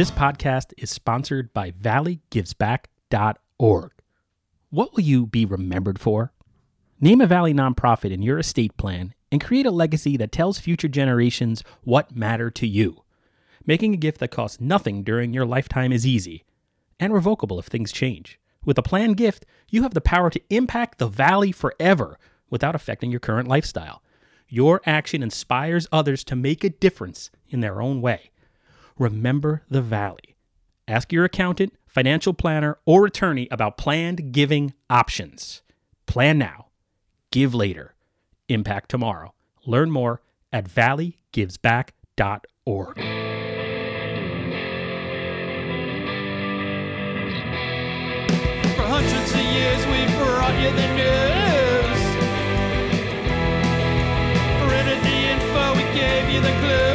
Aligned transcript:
This 0.00 0.10
podcast 0.10 0.72
is 0.78 0.88
sponsored 0.88 1.52
by 1.52 1.72
valleygivesback.org. 1.72 3.92
What 4.70 4.94
will 4.94 5.02
you 5.02 5.26
be 5.26 5.44
remembered 5.44 5.98
for? 5.98 6.32
Name 7.02 7.20
a 7.20 7.26
Valley 7.26 7.52
nonprofit 7.52 8.10
in 8.10 8.22
your 8.22 8.38
estate 8.38 8.74
plan 8.78 9.12
and 9.30 9.44
create 9.44 9.66
a 9.66 9.70
legacy 9.70 10.16
that 10.16 10.32
tells 10.32 10.58
future 10.58 10.88
generations 10.88 11.62
what 11.82 12.16
matter 12.16 12.50
to 12.50 12.66
you. 12.66 13.04
Making 13.66 13.92
a 13.92 13.98
gift 13.98 14.20
that 14.20 14.30
costs 14.30 14.58
nothing 14.58 15.02
during 15.02 15.34
your 15.34 15.44
lifetime 15.44 15.92
is 15.92 16.06
easy 16.06 16.46
and 16.98 17.12
revocable 17.12 17.58
if 17.58 17.66
things 17.66 17.92
change. 17.92 18.40
With 18.64 18.78
a 18.78 18.82
planned 18.82 19.18
gift, 19.18 19.44
you 19.68 19.82
have 19.82 19.92
the 19.92 20.00
power 20.00 20.30
to 20.30 20.40
impact 20.48 20.96
the 20.96 21.08
Valley 21.08 21.52
forever 21.52 22.18
without 22.48 22.74
affecting 22.74 23.10
your 23.10 23.20
current 23.20 23.48
lifestyle. 23.48 24.02
Your 24.48 24.80
action 24.86 25.22
inspires 25.22 25.86
others 25.92 26.24
to 26.24 26.36
make 26.36 26.64
a 26.64 26.70
difference 26.70 27.30
in 27.50 27.60
their 27.60 27.82
own 27.82 28.00
way. 28.00 28.30
Remember 29.00 29.64
the 29.70 29.80
Valley. 29.80 30.36
Ask 30.86 31.10
your 31.10 31.24
accountant, 31.24 31.72
financial 31.86 32.34
planner, 32.34 32.76
or 32.84 33.06
attorney 33.06 33.48
about 33.50 33.78
planned 33.78 34.30
giving 34.30 34.74
options. 34.90 35.62
Plan 36.04 36.36
now, 36.36 36.66
give 37.32 37.54
later, 37.54 37.94
impact 38.50 38.90
tomorrow. 38.90 39.32
Learn 39.64 39.90
more 39.90 40.20
at 40.52 40.66
valleygivesback.org. 40.66 42.96
For 48.76 48.84
hundreds 48.84 49.32
of 49.32 49.40
years 49.40 49.86
we've 49.86 50.12
brought 50.18 50.60
you 50.60 50.70
the 50.76 50.88
news. 51.00 52.00
Printed 54.68 55.00
the 55.02 55.16
info, 55.32 55.72
we 55.74 55.84
gave 55.98 56.28
you 56.28 56.42
the 56.42 56.52
clues. 56.60 56.89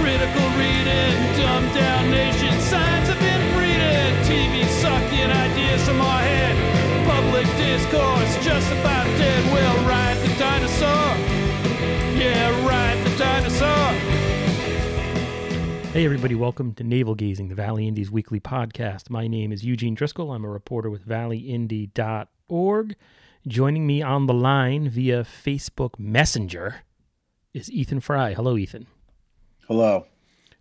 Critical 0.00 0.48
reading, 0.58 1.16
down 1.72 2.10
nation, 2.10 2.60
signs 2.60 3.08
of 3.08 3.16
inbreeding, 3.16 4.14
TV 4.28 4.66
sucking 4.82 5.30
ideas 5.30 5.88
from 5.88 6.00
our 6.02 6.20
head, 6.20 6.54
public 7.06 7.46
discourse 7.56 8.34
dead. 8.44 9.44
We'll 9.50 9.88
ride 9.88 10.18
the 10.18 10.28
dinosaur, 10.38 11.16
yeah, 12.18 12.66
ride 12.68 13.02
the 13.06 13.16
dinosaur. 13.16 13.92
Hey, 15.92 16.04
everybody, 16.04 16.34
welcome 16.34 16.74
to 16.74 16.84
Navel 16.84 17.14
Gazing, 17.14 17.48
the 17.48 17.54
Valley 17.54 17.88
Indy's 17.88 18.10
weekly 18.10 18.40
podcast. 18.40 19.08
My 19.08 19.26
name 19.26 19.52
is 19.52 19.64
Eugene 19.64 19.94
Driscoll. 19.94 20.32
I'm 20.32 20.44
a 20.44 20.50
reporter 20.50 20.90
with 20.90 21.08
valleyindy.org. 21.08 22.96
Joining 23.46 23.86
me 23.86 24.02
on 24.02 24.26
the 24.26 24.34
line 24.34 24.90
via 24.90 25.24
Facebook 25.24 25.98
Messenger 25.98 26.82
is 27.54 27.70
Ethan 27.70 28.00
Fry. 28.00 28.34
Hello, 28.34 28.56
Ethan. 28.56 28.86
Hello. 29.66 30.06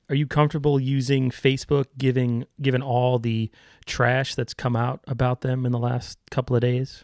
Are 0.07 0.15
you 0.15 0.25
comfortable 0.25 0.79
using 0.79 1.29
Facebook 1.29 1.85
given 1.97 2.45
given 2.61 2.81
all 2.81 3.19
the 3.19 3.51
trash 3.85 4.33
that's 4.33 4.53
come 4.53 4.75
out 4.75 5.01
about 5.07 5.41
them 5.41 5.65
in 5.65 5.71
the 5.71 5.77
last 5.77 6.17
couple 6.31 6.55
of 6.55 6.61
days? 6.61 7.03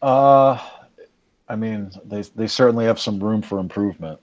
Uh, 0.00 0.58
I 1.48 1.56
mean, 1.56 1.90
they 2.04 2.22
they 2.22 2.46
certainly 2.46 2.86
have 2.86 3.00
some 3.00 3.18
room 3.18 3.42
for 3.42 3.58
improvement. 3.58 4.20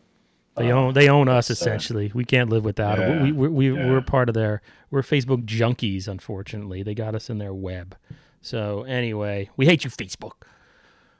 They 0.55 0.71
own 0.71 0.93
they 0.93 1.09
own 1.09 1.27
us 1.27 1.51
essentially. 1.51 2.11
We 2.15 2.25
can't 2.25 2.49
live 2.49 2.63
without 2.65 2.97
them. 2.97 3.17
Yeah, 3.17 3.23
We 3.23 3.31
we, 3.31 3.47
we 3.49 3.71
yeah. 3.71 3.89
we're 3.89 4.01
part 4.01 4.29
of 4.29 4.33
their 4.33 4.61
we're 4.89 5.03
Facebook 5.03 5.45
junkies. 5.45 6.07
Unfortunately, 6.07 6.81
they 6.83 6.95
got 6.95 7.13
us 7.15 7.29
in 7.29 7.37
their 7.37 7.53
web. 7.53 7.95
So 8.41 8.83
anyway, 8.83 9.49
we 9.57 9.65
hate 9.65 9.83
you, 9.83 9.89
Facebook. 9.89 10.33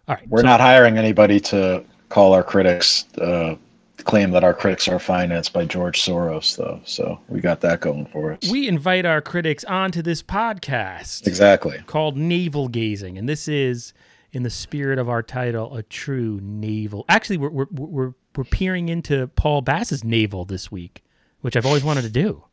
All 0.08 0.16
right, 0.16 0.28
We're 0.30 0.40
so- 0.42 0.46
not 0.46 0.60
hiring 0.62 0.98
anybody 0.98 1.40
to 1.42 1.84
call 2.10 2.34
our 2.34 2.44
critics, 2.44 3.06
uh, 3.18 3.56
claim 4.06 4.32
that 4.32 4.44
our 4.44 4.54
critics 4.54 4.88
are 4.88 5.00
financed 5.00 5.52
by 5.52 5.66
George 5.66 6.02
Soros, 6.02 6.56
though. 6.56 6.80
So 6.86 7.20
we 7.28 7.42
got 7.42 7.60
that 7.62 7.82
going 7.82 8.06
for 8.06 8.34
us. 8.34 8.50
We 8.50 8.68
invite 8.68 9.06
our 9.06 9.22
critics 9.22 9.66
onto 9.66 10.02
this 10.02 10.24
podcast 10.24 11.28
exactly. 11.28 11.80
called 11.88 12.16
Navel 12.16 12.70
Gazing, 12.70 13.18
and 13.18 13.28
this 13.28 13.48
is, 13.50 13.94
in 14.32 14.44
the 14.44 14.50
spirit 14.50 15.00
of 15.00 15.10
our 15.10 15.24
title, 15.24 15.76
a 15.76 15.84
true 15.84 16.40
navel. 16.42 17.04
Actually, 17.10 17.38
we're 17.38 17.50
we're 17.50 17.66
we're, 17.72 18.14
we're 18.36 18.44
peering 18.46 18.88
into 18.88 19.28
Paul 19.30 19.62
Bass's 19.62 20.04
navel 20.06 20.46
this 20.46 20.72
week, 20.72 21.04
which 21.42 21.58
I've 21.58 21.66
always 21.66 21.84
wanted 21.84 22.04
to 22.04 22.10
do. 22.10 22.44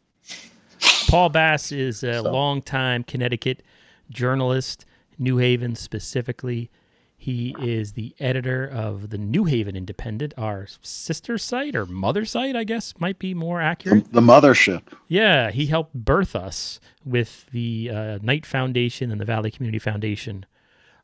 Paul 1.08 1.28
Bass 1.28 1.70
is 1.70 2.02
a 2.02 2.14
So- 2.14 2.32
longtime 2.32 3.04
Connecticut 3.04 3.62
journalist, 4.10 4.84
New 5.18 5.38
Haven 5.38 5.74
specifically. 5.74 6.70
He 7.16 7.56
is 7.58 7.92
the 7.92 8.14
editor 8.20 8.66
of 8.66 9.08
the 9.08 9.16
New 9.16 9.44
Haven 9.44 9.76
Independent, 9.76 10.34
our 10.36 10.66
sister 10.82 11.38
site 11.38 11.74
or 11.74 11.86
mother 11.86 12.24
site, 12.26 12.54
I 12.54 12.64
guess 12.64 12.92
might 12.98 13.18
be 13.18 13.32
more 13.32 13.62
accurate. 13.62 14.12
The, 14.12 14.20
the 14.20 14.26
mothership. 14.26 14.82
Yeah, 15.08 15.50
he 15.50 15.66
helped 15.66 15.94
birth 15.94 16.36
us 16.36 16.80
with 17.04 17.46
the 17.50 17.90
uh, 17.90 18.18
Knight 18.20 18.44
Foundation 18.44 19.10
and 19.10 19.20
the 19.20 19.24
Valley 19.24 19.50
Community 19.50 19.78
Foundation 19.78 20.44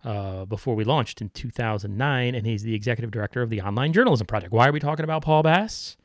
uh, 0.05 0.45
before 0.45 0.75
we 0.75 0.85
launched 0.85 1.21
in 1.21 1.31
2009, 1.31 2.35
and 2.35 2.47
he's 2.47 2.63
the 2.63 2.75
executive 2.75 3.11
director 3.11 3.43
of 3.43 3.51
the 3.51 3.63
Online 3.63 3.93
Journalism 3.93 4.27
Project. 4.27 4.53
Why 4.53 4.69
are 4.69 4.73
we 4.73 4.81
talking 4.81 5.05
about 5.05 5.23
Paul 5.23 5.43
Bass, 5.43 5.97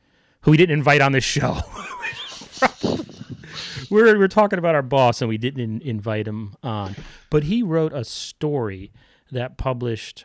who 0.42 0.50
we 0.50 0.56
didn't 0.56 0.78
invite 0.78 1.00
on 1.00 1.12
this 1.12 1.24
show? 1.24 1.58
we're 3.90 4.18
we're 4.18 4.28
talking 4.28 4.58
about 4.58 4.74
our 4.74 4.82
boss, 4.82 5.20
and 5.20 5.28
we 5.28 5.38
didn't 5.38 5.60
in- 5.60 5.82
invite 5.82 6.26
him 6.26 6.54
on, 6.62 6.96
but 7.30 7.44
he 7.44 7.62
wrote 7.62 7.92
a 7.92 8.04
story 8.04 8.92
that 9.30 9.56
published, 9.56 10.24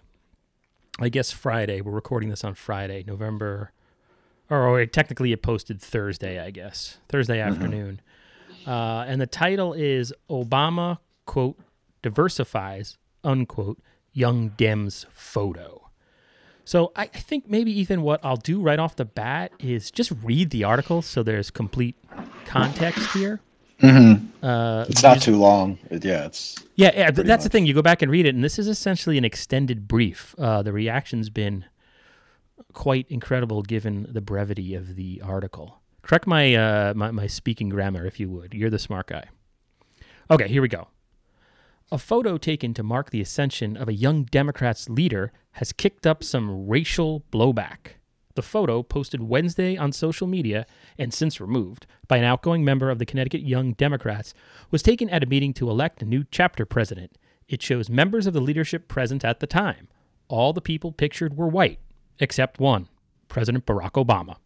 I 1.00 1.10
guess 1.10 1.32
Friday. 1.32 1.82
We're 1.82 1.92
recording 1.92 2.30
this 2.30 2.44
on 2.44 2.54
Friday, 2.54 3.04
November 3.06 3.72
or, 4.52 4.68
or 4.68 4.86
technically 4.86 5.32
it 5.32 5.42
posted 5.42 5.82
Thursday, 5.82 6.38
I 6.38 6.52
guess, 6.52 6.98
Thursday 7.10 7.40
afternoon. 7.40 8.02
Uh, 8.68 9.06
and 9.08 9.20
the 9.20 9.26
title 9.26 9.74
is 9.74 10.14
Obama, 10.30 11.00
quote, 11.26 11.58
diversifies, 12.04 12.98
unquote, 13.24 13.80
young 14.14 14.52
Dems 14.52 15.06
photo. 15.10 15.90
So 16.64 16.92
I, 16.96 17.04
I 17.04 17.08
think 17.08 17.50
maybe, 17.50 17.72
Ethan, 17.72 18.04
what 18.04 18.20
I'll 18.24 18.38
do 18.38 18.62
right 18.62 18.78
off 18.78 18.98
the 18.98 19.06
bat 19.06 19.52
is 19.58 19.90
just 19.90 20.12
read 20.22 20.52
the 20.52 20.64
article 20.64 21.02
so 21.02 21.24
there's 21.24 21.50
complete 21.50 21.96
context 22.46 23.12
here. 23.14 23.40
Mm-hmm. 23.82 24.46
Uh, 24.46 24.86
It's 24.88 25.02
not 25.02 25.22
too 25.22 25.38
long. 25.38 25.80
Yeah, 25.90 26.26
it's 26.26 26.56
yeah, 26.76 26.92
yeah, 26.96 27.12
that's 27.12 27.44
the 27.44 27.50
thing. 27.50 27.66
You 27.66 27.74
go 27.74 27.82
back 27.82 28.02
and 28.02 28.12
read 28.12 28.26
it, 28.26 28.36
and 28.36 28.44
this 28.44 28.60
is 28.60 28.68
essentially 28.68 29.18
an 29.18 29.26
extended 29.26 29.88
brief. 29.88 30.36
Uh, 30.38 30.62
the 30.62 30.72
reaction's 30.72 31.30
been 31.30 31.66
quite 32.74 33.08
incredible 33.10 33.64
given 33.64 34.08
the 34.10 34.22
brevity 34.22 34.76
of 34.76 34.96
the 34.96 35.22
article. 35.24 35.82
Correct 36.04 36.28
my, 36.28 36.54
uh, 36.56 36.94
my 36.96 37.12
my 37.12 37.28
speaking 37.28 37.70
grammar, 37.70 38.06
if 38.06 38.20
you 38.20 38.30
would. 38.30 38.54
You're 38.54 38.70
the 38.70 38.80
smart 38.80 39.08
guy. 39.08 39.26
Okay, 40.30 40.48
here 40.48 40.62
we 40.62 40.68
go. 40.68 40.88
A 41.92 41.98
photo 41.98 42.38
taken 42.38 42.74
to 42.76 42.84
mark 42.84 43.10
the 43.10 43.20
ascension 43.20 43.76
of 43.76 43.90
a 43.90 43.94
young 43.94 44.24
Democrats 44.24 44.90
leader 44.90 45.34
has 45.54 45.74
kicked 45.74 46.08
up 46.08 46.24
some 46.24 46.68
racial 46.68 47.24
blowback. 47.32 47.98
The 48.36 48.42
photo, 48.42 48.82
posted 48.84 49.22
Wednesday 49.22 49.76
on 49.78 49.92
social 49.92 50.28
media 50.28 50.66
and 50.98 51.14
since 51.14 51.42
removed 51.42 51.86
by 52.08 52.18
an 52.18 52.24
outgoing 52.24 52.64
member 52.64 52.90
of 52.90 53.00
the 53.00 53.06
Connecticut 53.06 53.42
Young 53.42 53.74
Democrats, 53.74 54.34
was 54.70 54.82
taken 54.82 55.10
at 55.10 55.24
a 55.24 55.28
meeting 55.28 55.54
to 55.56 55.70
elect 55.70 56.02
a 56.02 56.06
new 56.06 56.24
chapter 56.32 56.66
president. 56.66 57.18
It 57.48 57.62
shows 57.62 57.90
members 57.90 58.28
of 58.28 58.34
the 58.34 58.40
leadership 58.40 58.88
present 58.88 59.26
at 59.26 59.40
the 59.40 59.48
time. 59.48 59.90
All 60.30 60.54
the 60.54 60.62
people 60.62 60.94
pictured 60.94 61.36
were 61.36 61.48
white, 61.48 61.80
except 62.20 62.60
one 62.60 62.88
President 63.28 63.66
Barack 63.66 63.94
Obama. 63.94 64.38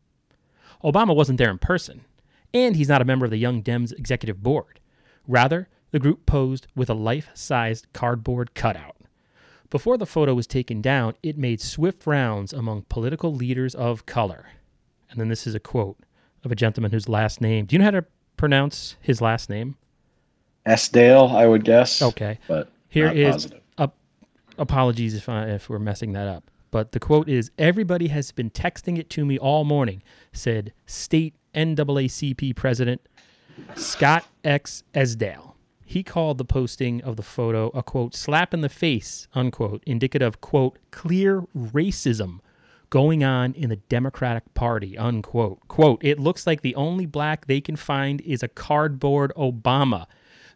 Obama 0.83 1.15
wasn't 1.15 1.37
there 1.37 1.51
in 1.51 1.59
person, 1.59 2.05
and 2.53 2.75
he's 2.75 2.89
not 2.89 3.01
a 3.01 3.05
member 3.05 3.25
of 3.25 3.31
the 3.31 3.37
Young 3.37 3.61
Dems 3.61 3.91
executive 3.91 4.41
board. 4.41 4.79
Rather, 5.27 5.69
the 5.91 5.99
group 5.99 6.25
posed 6.25 6.67
with 6.75 6.89
a 6.89 6.93
life 6.93 7.29
sized 7.33 7.87
cardboard 7.93 8.53
cutout. 8.53 8.97
Before 9.69 9.97
the 9.97 10.05
photo 10.05 10.33
was 10.33 10.47
taken 10.47 10.81
down, 10.81 11.15
it 11.23 11.37
made 11.37 11.59
swift 11.61 12.05
rounds 12.05 12.53
among 12.53 12.83
political 12.83 13.33
leaders 13.33 13.75
of 13.75 14.05
color. 14.05 14.47
And 15.09 15.19
then 15.19 15.29
this 15.29 15.47
is 15.47 15.55
a 15.55 15.59
quote 15.59 15.97
of 16.43 16.51
a 16.51 16.55
gentleman 16.55 16.91
whose 16.91 17.09
last 17.09 17.41
name. 17.41 17.65
Do 17.65 17.75
you 17.75 17.79
know 17.79 17.85
how 17.85 17.91
to 17.91 18.05
pronounce 18.37 18.95
his 19.01 19.21
last 19.21 19.49
name? 19.49 19.75
S. 20.65 20.87
Dale, 20.87 21.27
I 21.27 21.47
would 21.47 21.63
guess. 21.63 22.01
Okay. 22.01 22.39
But 22.47 22.69
Here 22.89 23.07
not 23.07 23.17
is 23.17 23.31
positive. 23.33 23.61
a, 23.77 23.89
apologies 24.57 25.15
if 25.15 25.29
I, 25.29 25.45
if 25.49 25.69
we're 25.69 25.79
messing 25.79 26.13
that 26.13 26.27
up. 26.27 26.49
But 26.71 26.91
the 26.91 26.99
quote 26.99 27.29
is 27.29 27.51
Everybody 27.57 28.07
has 28.09 28.31
been 28.31 28.49
texting 28.49 28.97
it 28.97 29.09
to 29.11 29.25
me 29.25 29.37
all 29.37 29.63
morning, 29.63 30.03
said 30.33 30.73
state 30.85 31.35
NAACP 31.53 32.55
president 32.55 33.01
Scot 33.75 34.25
X. 34.43 34.83
Esdaile. 34.93 35.54
He 35.87 36.01
called 36.01 36.39
the 36.39 36.45
posting 36.45 37.01
of 37.03 37.15
the 37.15 37.23
photo 37.23 37.69
a 37.69 37.83
quote, 37.83 38.15
slap 38.15 38.53
in 38.53 38.61
the 38.61 38.69
face, 38.69 39.27
unquote, 39.35 39.83
indicative 39.85 40.27
of 40.27 40.41
quote, 40.41 40.79
clear 40.89 41.41
racism 41.55 42.39
going 42.89 43.23
on 43.23 43.53
in 43.53 43.69
the 43.69 43.75
Democratic 43.75 44.53
Party, 44.55 44.97
unquote. 44.97 45.59
Quote, 45.67 46.03
it 46.03 46.19
looks 46.19 46.47
like 46.47 46.61
the 46.61 46.75
only 46.75 47.05
black 47.05 47.45
they 47.45 47.61
can 47.61 47.75
find 47.75 48.19
is 48.21 48.41
a 48.41 48.47
cardboard 48.47 49.31
Obama. 49.37 50.07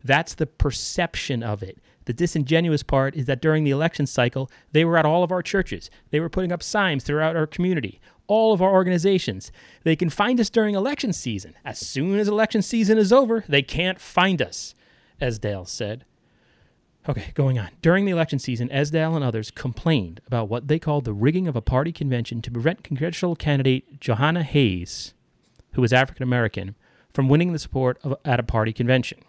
That's 0.03 0.33
the 0.33 0.47
perception 0.47 1.43
of 1.43 1.61
it. 1.61 1.77
The 2.05 2.13
disingenuous 2.13 2.81
part 2.81 3.15
is 3.15 3.25
that 3.25 3.41
during 3.41 3.63
the 3.63 3.71
election 3.71 4.07
cycle, 4.07 4.49
they 4.71 4.83
were 4.83 4.97
at 4.97 5.05
all 5.05 5.23
of 5.23 5.31
our 5.31 5.43
churches. 5.43 5.91
They 6.09 6.19
were 6.19 6.29
putting 6.29 6.51
up 6.51 6.63
signs 6.63 7.03
throughout 7.03 7.35
our 7.35 7.45
community, 7.45 8.01
all 8.25 8.51
of 8.51 8.63
our 8.63 8.71
organizations. 8.71 9.51
They 9.83 9.95
can 9.95 10.09
find 10.09 10.39
us 10.39 10.49
during 10.49 10.73
election 10.73 11.13
season. 11.13 11.53
As 11.63 11.77
soon 11.77 12.17
as 12.17 12.27
election 12.27 12.63
season 12.63 12.97
is 12.97 13.13
over, 13.13 13.43
they 13.47 13.61
can't 13.61 13.99
find 13.99 14.41
us, 14.41 14.73
Esdaile 15.19 15.67
said. 15.67 16.05
Okay, 17.07 17.31
going 17.33 17.57
on. 17.57 17.69
During 17.81 18.05
the 18.05 18.11
election 18.11 18.39
season, 18.39 18.69
Esdaile 18.69 19.15
and 19.15 19.23
others 19.23 19.51
complained 19.51 20.21
about 20.27 20.49
what 20.49 20.67
they 20.67 20.79
called 20.79 21.05
the 21.05 21.13
rigging 21.13 21.47
of 21.47 21.55
a 21.55 21.61
party 21.61 21.91
convention 21.91 22.41
to 22.41 22.51
prevent 22.51 22.83
congressional 22.83 23.35
candidate 23.35 23.99
Jahana 23.99 24.43
Hayes, 24.43 25.13
who 25.73 25.81
was 25.81 25.93
African 25.93 26.23
American, 26.23 26.75
from 27.11 27.29
winning 27.29 27.53
the 27.53 27.59
support 27.59 27.97
of, 28.03 28.15
at 28.25 28.39
a 28.39 28.43
party 28.43 28.73
convention. 28.73 29.19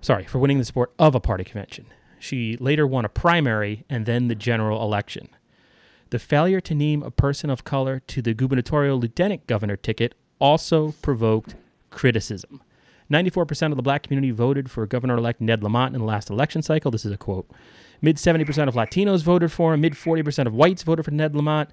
Sorry, 0.00 0.24
for 0.24 0.38
winning 0.38 0.58
the 0.58 0.64
support 0.64 0.92
of 0.98 1.14
a 1.14 1.20
party 1.20 1.44
convention. 1.44 1.86
She 2.18 2.56
later 2.58 2.86
won 2.86 3.04
a 3.04 3.08
primary 3.08 3.84
and 3.88 4.06
then 4.06 4.28
the 4.28 4.34
general 4.34 4.82
election. 4.82 5.28
The 6.10 6.18
failure 6.18 6.60
to 6.60 6.74
name 6.74 7.02
a 7.02 7.10
person 7.10 7.50
of 7.50 7.64
color 7.64 8.00
to 8.08 8.20
the 8.20 8.34
gubernatorial 8.34 8.98
lieutenant 8.98 9.46
governor 9.46 9.76
ticket 9.76 10.14
also 10.38 10.92
provoked 11.02 11.54
criticism. 11.90 12.62
94% 13.10 13.70
of 13.70 13.76
the 13.76 13.82
black 13.82 14.04
community 14.04 14.30
voted 14.30 14.70
for 14.70 14.86
Governor 14.86 15.16
elect 15.16 15.40
Ned 15.40 15.62
Lamont 15.62 15.94
in 15.94 16.00
the 16.00 16.06
last 16.06 16.30
election 16.30 16.62
cycle. 16.62 16.90
This 16.90 17.04
is 17.04 17.12
a 17.12 17.16
quote. 17.16 17.50
Mid 18.00 18.16
70% 18.16 18.68
of 18.68 18.74
Latinos 18.74 19.22
voted 19.22 19.50
for 19.52 19.74
him. 19.74 19.80
Mid 19.80 19.94
40% 19.94 20.46
of 20.46 20.54
whites 20.54 20.82
voted 20.82 21.04
for 21.04 21.10
Ned 21.10 21.34
Lamont. 21.34 21.70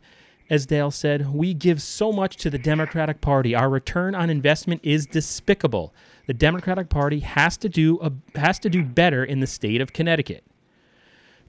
Esdaile 0.49 0.93
said, 0.93 1.33
We 1.33 1.53
give 1.53 1.81
so 1.81 2.11
much 2.11 2.37
to 2.37 2.49
the 2.49 2.57
Democratic 2.57 3.21
Party. 3.21 3.53
Our 3.53 3.69
return 3.69 4.15
on 4.15 4.29
investment 4.29 4.81
is 4.83 5.05
despicable. 5.05 5.93
The 6.25 6.33
Democratic 6.33 6.89
Party 6.89 7.19
has 7.19 7.57
to 7.57 7.69
do, 7.69 7.99
a, 8.01 8.11
has 8.37 8.57
to 8.59 8.69
do 8.69 8.83
better 8.83 9.23
in 9.23 9.39
the 9.39 9.47
state 9.47 9.81
of 9.81 9.93
Connecticut. 9.93 10.43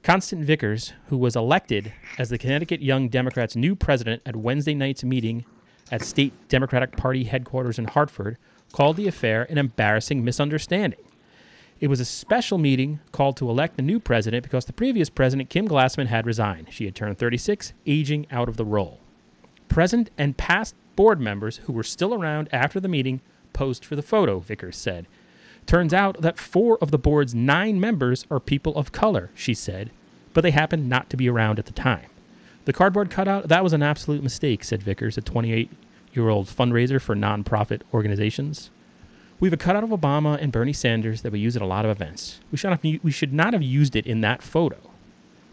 Constance 0.03 0.45
Vickers, 0.45 0.93
who 1.07 1.17
was 1.17 1.35
elected 1.35 1.93
as 2.19 2.31
the 2.31 2.39
Connecticut 2.39 2.83
Young 2.83 3.09
Democrats' 3.09 3.57
new 3.57 3.75
president 3.75 4.23
at 4.27 4.37
Wednesday 4.37 4.75
night's 4.75 5.05
meeting 5.05 5.45
at 5.91 6.03
State 6.05 6.33
Democratic 6.49 6.97
Party 6.97 7.25
headquarters 7.25 7.79
in 7.79 7.87
Hartford, 7.87 8.39
called 8.73 8.97
the 8.97 9.09
affair 9.09 9.47
an 9.51 9.59
embarrassing 9.59 10.25
misunderstanding. 10.25 11.01
It 11.81 11.89
was 11.89 12.01
a 12.01 12.05
special 12.05 12.59
meeting 12.59 12.99
called 13.13 13.37
to 13.37 13.49
elect 13.49 13.77
the 13.77 13.83
new 13.83 14.01
president 14.01 14.43
because 14.43 14.65
the 14.65 14.73
previous 14.73 15.09
president, 15.09 15.49
Kim 15.49 15.69
Glassman, 15.69 16.09
had 16.09 16.27
resigned. 16.27 16.73
She 16.73 16.87
had 16.87 16.97
turned 16.97 17.19
36, 17.19 17.73
aging 17.87 18.27
out 18.31 18.49
of 18.49 18.57
the 18.57 18.65
role. 18.65 18.99
Present 19.69 20.11
and 20.19 20.37
past 20.37 20.75
board 20.97 21.21
members 21.21 21.59
who 21.59 21.73
were 21.73 21.85
still 21.85 22.13
around 22.13 22.49
after 22.53 22.81
the 22.81 22.89
meeting 22.89 23.21
posed 23.53 23.85
for 23.85 23.95
the 23.95 24.03
photo, 24.03 24.41
Vickers 24.41 24.77
said. 24.77 25.07
Turns 25.67 25.95
out 25.95 26.21
that 26.23 26.39
four 26.39 26.79
of 26.81 26.91
the 26.91 26.99
board's 26.99 27.35
nine 27.35 27.79
members 27.79 28.27
are 28.31 28.41
people 28.41 28.75
of 28.75 28.91
color, 28.91 29.31
she 29.35 29.55
said, 29.55 29.91
but 30.35 30.41
they 30.41 30.51
happened 30.51 30.89
not 30.89 31.11
to 31.11 31.17
be 31.17 31.29
around 31.29 31.59
at 31.59 31.67
the 31.67 31.73
time. 31.73 32.07
The 32.65 32.73
cardboard 32.73 33.11
cutout, 33.11 33.49
that 33.49 33.63
was 33.63 33.73
an 33.73 33.83
absolute 33.83 34.23
mistake, 34.23 34.65
said 34.65 34.83
Vickers, 34.83 35.17
a 35.17 35.21
28 35.21 35.71
year 36.13 36.29
old 36.29 36.47
fundraiser 36.47 37.01
for 37.01 37.15
nonprofit 37.15 37.83
organizations. 37.93 38.71
We 39.41 39.47
have 39.49 39.53
a 39.53 39.57
cutout 39.57 39.85
of 39.85 39.91
Obama 39.91 40.41
and 40.41 40.51
Bernie 40.51 40.73
Sanders 40.73 41.23
that 41.23 41.31
we 41.31 41.39
use 41.39 41.55
at 41.55 41.63
a 41.63 41.67
lot 41.67 41.85
of 41.85 41.91
events. 41.91 42.41
We 42.51 42.59
should, 42.59 42.71
have, 42.71 42.83
we 42.83 43.11
should 43.13 43.33
not 43.33 43.53
have 43.53 43.63
used 43.63 43.95
it 43.95 44.07
in 44.07 44.21
that 44.23 44.43
photo. 44.43 44.79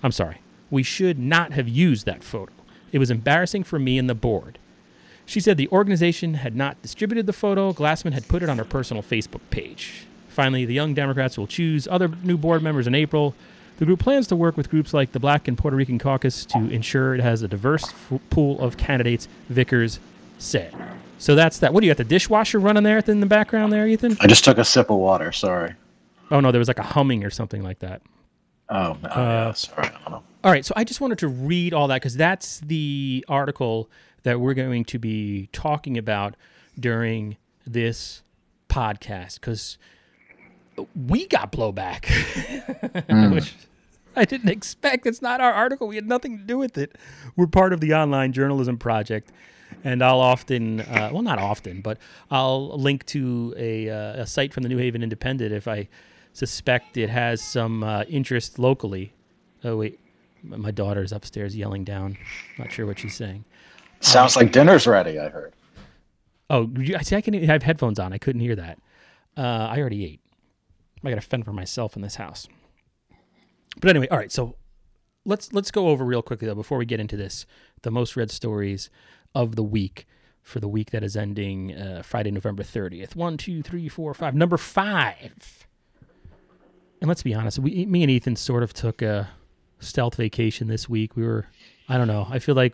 I'm 0.01 0.11
sorry. 0.11 0.41
We 0.71 0.81
should 0.81 1.19
not 1.19 1.53
have 1.53 1.67
used 1.69 2.05
that 2.05 2.23
photo. 2.23 2.51
It 2.91 2.99
was 2.99 3.11
embarrassing 3.11 3.63
for 3.63 3.77
me 3.77 3.97
and 3.99 4.09
the 4.09 4.15
board. 4.15 4.57
She 5.25 5.39
said 5.39 5.57
the 5.57 5.69
organization 5.69 6.35
had 6.35 6.55
not 6.55 6.81
distributed 6.81 7.25
the 7.25 7.33
photo. 7.33 7.73
Glassman 7.73 8.13
had 8.13 8.27
put 8.27 8.41
it 8.41 8.49
on 8.49 8.57
her 8.57 8.65
personal 8.65 9.03
Facebook 9.03 9.41
page. 9.49 10.05
Finally, 10.29 10.65
the 10.65 10.73
Young 10.73 10.93
Democrats 10.93 11.37
will 11.37 11.47
choose 11.47 11.87
other 11.87 12.07
new 12.23 12.37
board 12.37 12.61
members 12.61 12.87
in 12.87 12.95
April. 12.95 13.35
The 13.77 13.85
group 13.85 13.99
plans 13.99 14.27
to 14.27 14.35
work 14.35 14.55
with 14.57 14.69
groups 14.69 14.93
like 14.93 15.11
the 15.11 15.19
Black 15.19 15.47
and 15.47 15.57
Puerto 15.57 15.75
Rican 15.75 15.99
Caucus 15.99 16.45
to 16.45 16.57
ensure 16.69 17.15
it 17.15 17.21
has 17.21 17.41
a 17.41 17.47
diverse 17.47 17.83
f- 17.83 18.19
pool 18.29 18.59
of 18.61 18.77
candidates, 18.77 19.27
Vickers 19.49 19.99
said. 20.37 20.73
So 21.17 21.35
that's 21.35 21.59
that. 21.59 21.73
What 21.73 21.81
do 21.81 21.87
you 21.87 21.91
got? 21.91 21.97
The 21.97 22.03
dishwasher 22.03 22.59
running 22.59 22.83
there 22.83 22.99
in 22.99 23.19
the 23.19 23.25
background 23.25 23.71
there, 23.71 23.87
Ethan? 23.87 24.17
I 24.19 24.27
just 24.27 24.43
took 24.43 24.57
a 24.57 24.65
sip 24.65 24.89
of 24.89 24.97
water. 24.97 25.31
Sorry. 25.31 25.73
Oh 26.31 26.39
no, 26.39 26.51
there 26.51 26.59
was 26.59 26.67
like 26.67 26.79
a 26.79 26.83
humming 26.83 27.23
or 27.23 27.29
something 27.29 27.63
like 27.63 27.79
that. 27.79 28.01
Oh, 28.69 28.97
no, 29.03 29.09
yeah, 29.09 29.15
uh, 29.15 29.53
sorry. 29.53 29.87
I 29.87 29.91
don't 29.91 30.11
know. 30.11 30.23
All 30.43 30.51
right, 30.51 30.65
so 30.65 30.73
I 30.75 30.83
just 30.83 31.01
wanted 31.01 31.19
to 31.19 31.27
read 31.27 31.73
all 31.73 31.87
that 31.87 31.95
because 31.95 32.15
that's 32.15 32.59
the 32.59 33.23
article 33.27 33.89
that 34.23 34.39
we're 34.39 34.53
going 34.53 34.85
to 34.85 34.99
be 34.99 35.49
talking 35.51 35.97
about 35.97 36.35
during 36.79 37.37
this 37.65 38.23
podcast 38.69 39.35
because 39.35 39.77
we 41.07 41.27
got 41.27 41.51
blowback, 41.51 42.05
hmm. 43.09 43.33
which 43.33 43.55
I 44.15 44.25
didn't 44.25 44.49
expect. 44.49 45.05
It's 45.05 45.21
not 45.21 45.41
our 45.41 45.51
article. 45.51 45.87
We 45.87 45.95
had 45.95 46.07
nothing 46.07 46.37
to 46.37 46.43
do 46.43 46.57
with 46.57 46.77
it. 46.77 46.95
We're 47.35 47.47
part 47.47 47.73
of 47.73 47.79
the 47.79 47.93
online 47.93 48.33
journalism 48.33 48.77
project. 48.77 49.31
And 49.83 50.03
I'll 50.03 50.19
often, 50.19 50.81
uh, 50.81 51.09
well, 51.13 51.21
not 51.21 51.37
often, 51.37 51.81
but 51.81 51.97
I'll 52.31 52.77
link 52.77 53.05
to 53.07 53.53
a, 53.57 53.89
uh, 53.89 54.21
a 54.21 54.27
site 54.27 54.53
from 54.53 54.63
the 54.63 54.69
New 54.69 54.77
Haven 54.77 55.03
Independent 55.03 55.53
if 55.53 55.67
I 55.67 55.87
suspect 56.33 56.97
it 56.97 57.09
has 57.09 57.41
some 57.41 57.83
uh, 57.83 58.03
interest 58.09 58.57
locally. 58.57 59.13
Oh, 59.63 59.77
wait. 59.77 59.99
My 60.43 60.71
daughter's 60.71 61.11
upstairs 61.11 61.55
yelling 61.55 61.83
down. 61.83 62.17
Not 62.59 62.71
sure 62.71 62.85
what 62.85 62.99
she's 62.99 63.15
saying. 63.15 63.45
Sounds 63.99 64.35
like 64.35 64.51
dinner's 64.51 64.85
ready. 64.85 65.17
I 65.19 65.29
heard. 65.29 65.53
Oh, 66.49 66.69
I 66.95 67.01
see. 67.01 67.15
I 67.15 67.21
can 67.21 67.33
have 67.33 67.63
headphones 67.63 67.97
on. 67.97 68.13
I 68.13 68.19
couldn't 68.19 68.41
hear 68.41 68.55
that. 68.55 68.79
Uh, 69.35 69.41
I 69.71 69.79
already 69.79 70.05
ate. 70.05 70.21
I 71.03 71.09
got 71.09 71.15
to 71.15 71.21
fend 71.21 71.45
for 71.45 71.53
myself 71.53 71.95
in 71.95 72.01
this 72.01 72.15
house. 72.15 72.47
But 73.79 73.89
anyway, 73.89 74.07
all 74.09 74.17
right. 74.17 74.31
So 74.31 74.55
let's 75.25 75.51
let's 75.53 75.71
go 75.71 75.87
over 75.87 76.05
real 76.05 76.21
quickly 76.21 76.47
though 76.47 76.55
before 76.55 76.77
we 76.77 76.85
get 76.85 76.99
into 76.99 77.17
this 77.17 77.45
the 77.81 77.91
most 77.91 78.15
read 78.15 78.29
stories 78.29 78.89
of 79.35 79.55
the 79.55 79.63
week 79.63 80.07
for 80.41 80.59
the 80.59 80.67
week 80.67 80.91
that 80.91 81.03
is 81.03 81.15
ending 81.17 81.75
uh, 81.75 82.01
Friday, 82.03 82.31
November 82.31 82.63
thirtieth. 82.63 83.15
One, 83.15 83.37
two, 83.37 83.61
three, 83.61 83.87
four, 83.89 84.13
five. 84.13 84.33
Number 84.33 84.57
five. 84.57 85.67
And 87.01 87.07
let's 87.09 87.23
be 87.23 87.33
honest, 87.33 87.59
we, 87.59 87.85
me 87.85 88.03
and 88.03 88.09
Ethan 88.11 88.35
sort 88.35 88.63
of 88.63 88.73
took 88.73 89.01
a 89.01 89.29
stealth 89.79 90.15
vacation 90.15 90.67
this 90.67 90.87
week. 90.87 91.15
We 91.15 91.23
were, 91.23 91.45
I 91.89 91.97
don't 91.97 92.07
know. 92.07 92.25
I 92.29 92.39
feel 92.39 92.55
like 92.55 92.73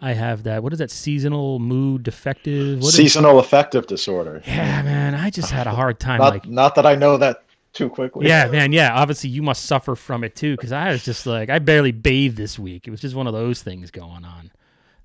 I 0.00 0.12
have 0.14 0.42
that. 0.42 0.62
What 0.62 0.72
is 0.72 0.80
that? 0.80 0.90
Seasonal 0.90 1.58
mood 1.60 2.02
defective. 2.02 2.80
What 2.80 2.88
is- 2.88 2.94
Seasonal 2.96 3.38
affective 3.38 3.86
disorder. 3.86 4.42
yeah, 4.46 4.82
man. 4.82 5.14
I 5.14 5.30
just 5.30 5.50
had 5.50 5.66
a 5.66 5.70
hard 5.70 6.00
time. 6.00 6.18
Not, 6.18 6.32
like, 6.32 6.48
not 6.48 6.74
that 6.74 6.84
I 6.86 6.96
know 6.96 7.16
that 7.18 7.44
too 7.72 7.88
quickly. 7.88 8.26
yeah, 8.26 8.48
man. 8.48 8.72
Yeah, 8.72 8.92
obviously 8.92 9.30
you 9.30 9.42
must 9.42 9.64
suffer 9.64 9.94
from 9.94 10.24
it 10.24 10.34
too, 10.34 10.56
because 10.56 10.72
I 10.72 10.90
was 10.90 11.04
just 11.04 11.24
like, 11.24 11.48
I 11.48 11.58
barely 11.58 11.92
bathed 11.92 12.36
this 12.36 12.58
week. 12.58 12.88
It 12.88 12.90
was 12.90 13.00
just 13.00 13.14
one 13.14 13.26
of 13.26 13.32
those 13.32 13.62
things 13.62 13.90
going 13.90 14.24
on. 14.24 14.50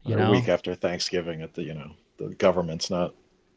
You 0.07 0.15
a 0.15 0.19
know, 0.19 0.31
week 0.31 0.49
after 0.49 0.75
Thanksgiving, 0.75 1.41
at 1.41 1.53
the 1.53 1.63
you 1.63 1.73
know 1.73 1.91
the 2.17 2.29
government's 2.35 2.89
not 2.89 3.13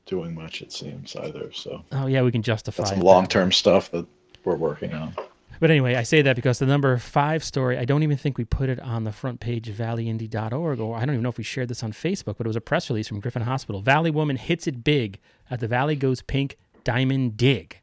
doing 0.06 0.34
much. 0.34 0.62
It 0.62 0.72
seems 0.72 1.14
either. 1.16 1.52
So 1.52 1.84
oh 1.92 2.06
yeah, 2.06 2.22
we 2.22 2.32
can 2.32 2.42
justify 2.42 2.84
some 2.84 3.00
long 3.00 3.26
term 3.26 3.52
stuff 3.52 3.90
that 3.92 4.06
we're 4.44 4.56
working 4.56 4.92
on. 4.94 5.14
But 5.60 5.70
anyway, 5.70 5.94
I 5.94 6.04
say 6.04 6.22
that 6.22 6.36
because 6.36 6.58
the 6.58 6.64
number 6.64 6.96
five 6.96 7.44
story, 7.44 7.76
I 7.76 7.84
don't 7.84 8.02
even 8.02 8.16
think 8.16 8.38
we 8.38 8.44
put 8.44 8.70
it 8.70 8.80
on 8.80 9.04
the 9.04 9.12
front 9.12 9.40
page 9.40 9.68
of 9.68 9.76
valleyindy.org, 9.76 10.80
or 10.80 10.96
I 10.96 11.00
don't 11.00 11.14
even 11.14 11.22
know 11.22 11.28
if 11.28 11.36
we 11.36 11.44
shared 11.44 11.68
this 11.68 11.82
on 11.82 11.92
Facebook, 11.92 12.38
but 12.38 12.46
it 12.46 12.48
was 12.48 12.56
a 12.56 12.62
press 12.62 12.88
release 12.88 13.08
from 13.08 13.20
Griffin 13.20 13.42
Hospital. 13.42 13.82
Valley 13.82 14.10
woman 14.10 14.36
hits 14.36 14.66
it 14.66 14.82
big 14.82 15.18
at 15.50 15.60
the 15.60 15.68
Valley 15.68 15.96
Goes 15.96 16.22
Pink 16.22 16.56
Diamond 16.82 17.36
Dig. 17.36 17.78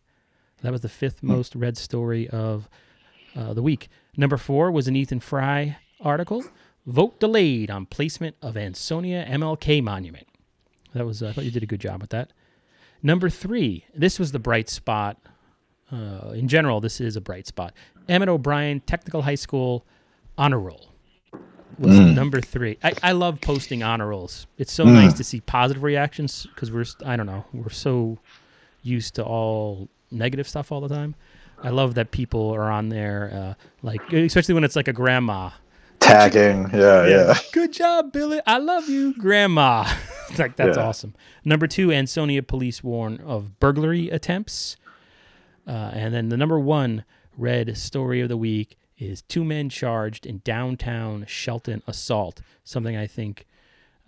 That 0.63 0.71
was 0.71 0.81
the 0.81 0.89
fifth 0.89 1.21
most 1.21 1.53
read 1.53 1.77
story 1.77 2.27
of 2.29 2.67
uh, 3.35 3.53
the 3.53 3.61
week. 3.61 3.89
Number 4.17 4.37
four 4.37 4.71
was 4.71 4.87
an 4.87 4.95
Ethan 4.95 5.19
Fry 5.19 5.77
article. 6.01 6.43
Vote 6.87 7.19
delayed 7.19 7.69
on 7.69 7.85
placement 7.85 8.35
of 8.41 8.55
Ansonia 8.57 9.25
MLK 9.29 9.83
monument. 9.83 10.25
That 10.93 11.05
was 11.05 11.21
I 11.21 11.33
thought 11.33 11.43
you 11.43 11.51
did 11.51 11.61
a 11.63 11.67
good 11.67 11.81
job 11.81 12.01
with 12.01 12.09
that. 12.11 12.31
Number 13.03 13.29
three, 13.29 13.85
this 13.93 14.17
was 14.17 14.31
the 14.31 14.39
bright 14.39 14.69
spot. 14.69 15.17
Uh, 15.91 16.31
in 16.33 16.47
general, 16.47 16.79
this 16.81 16.99
is 16.99 17.15
a 17.15 17.21
bright 17.21 17.45
spot. 17.45 17.73
Emmett 18.09 18.29
O'Brien 18.29 18.79
Technical 18.81 19.21
High 19.21 19.35
School 19.35 19.85
honor 20.37 20.59
roll 20.59 20.93
was 21.77 21.93
Mm. 21.99 22.15
number 22.15 22.41
three. 22.41 22.77
I, 22.83 22.93
I 23.03 23.11
love 23.11 23.39
posting 23.41 23.83
honor 23.83 24.07
rolls. 24.07 24.47
It's 24.57 24.71
so 24.73 24.85
nice 24.85 25.13
to 25.15 25.23
see 25.23 25.41
positive 25.41 25.83
reactions 25.83 26.47
because 26.55 26.71
we're 26.71 26.85
I 27.05 27.15
don't 27.17 27.25
know 27.27 27.43
we're 27.53 27.69
so 27.69 28.17
used 28.81 29.15
to 29.15 29.23
all 29.23 29.89
negative 30.09 30.47
stuff 30.47 30.71
all 30.71 30.79
the 30.81 30.87
time. 30.89 31.15
I 31.61 31.69
love 31.69 31.95
that 31.95 32.11
people 32.11 32.51
are 32.51 32.71
on 32.71 32.89
there, 32.89 33.31
uh, 33.33 33.53
like 33.81 34.01
especially 34.13 34.53
when 34.55 34.63
it's 34.63 34.75
like 34.77 34.87
a 34.87 34.93
grandma. 34.93 35.49
Tagging. 36.07 36.69
Yeah, 36.73 37.07
yeah. 37.07 37.37
Good 37.51 37.73
job, 37.73 38.11
Billy. 38.11 38.39
I 38.45 38.57
love 38.57 38.87
you, 38.89 39.13
Grandma. 39.17 39.87
like 40.37 40.55
that's 40.55 40.77
Yeah. 40.77 40.83
awesome. 40.83 41.15
Number 41.45 41.67
two, 41.67 41.91
Ansonia 41.91 42.43
police 42.43 42.83
warn 42.83 43.19
of 43.25 43.59
burglary 43.59 44.09
attempts, 44.09 44.77
uh, 45.67 45.91
and 45.93 46.13
then 46.13 46.29
the 46.29 46.37
number 46.37 46.59
one 46.59 47.03
read 47.37 47.75
story 47.77 48.21
of 48.21 48.29
the 48.29 48.37
week 48.37 48.77
is 48.97 49.21
two 49.23 49.43
men 49.43 49.69
charged 49.69 50.25
in 50.25 50.41
downtown 50.43 51.25
Shelton 51.27 51.81
assault. 51.87 52.41
Something 52.63 52.95
I 52.97 53.07
think 53.07 53.45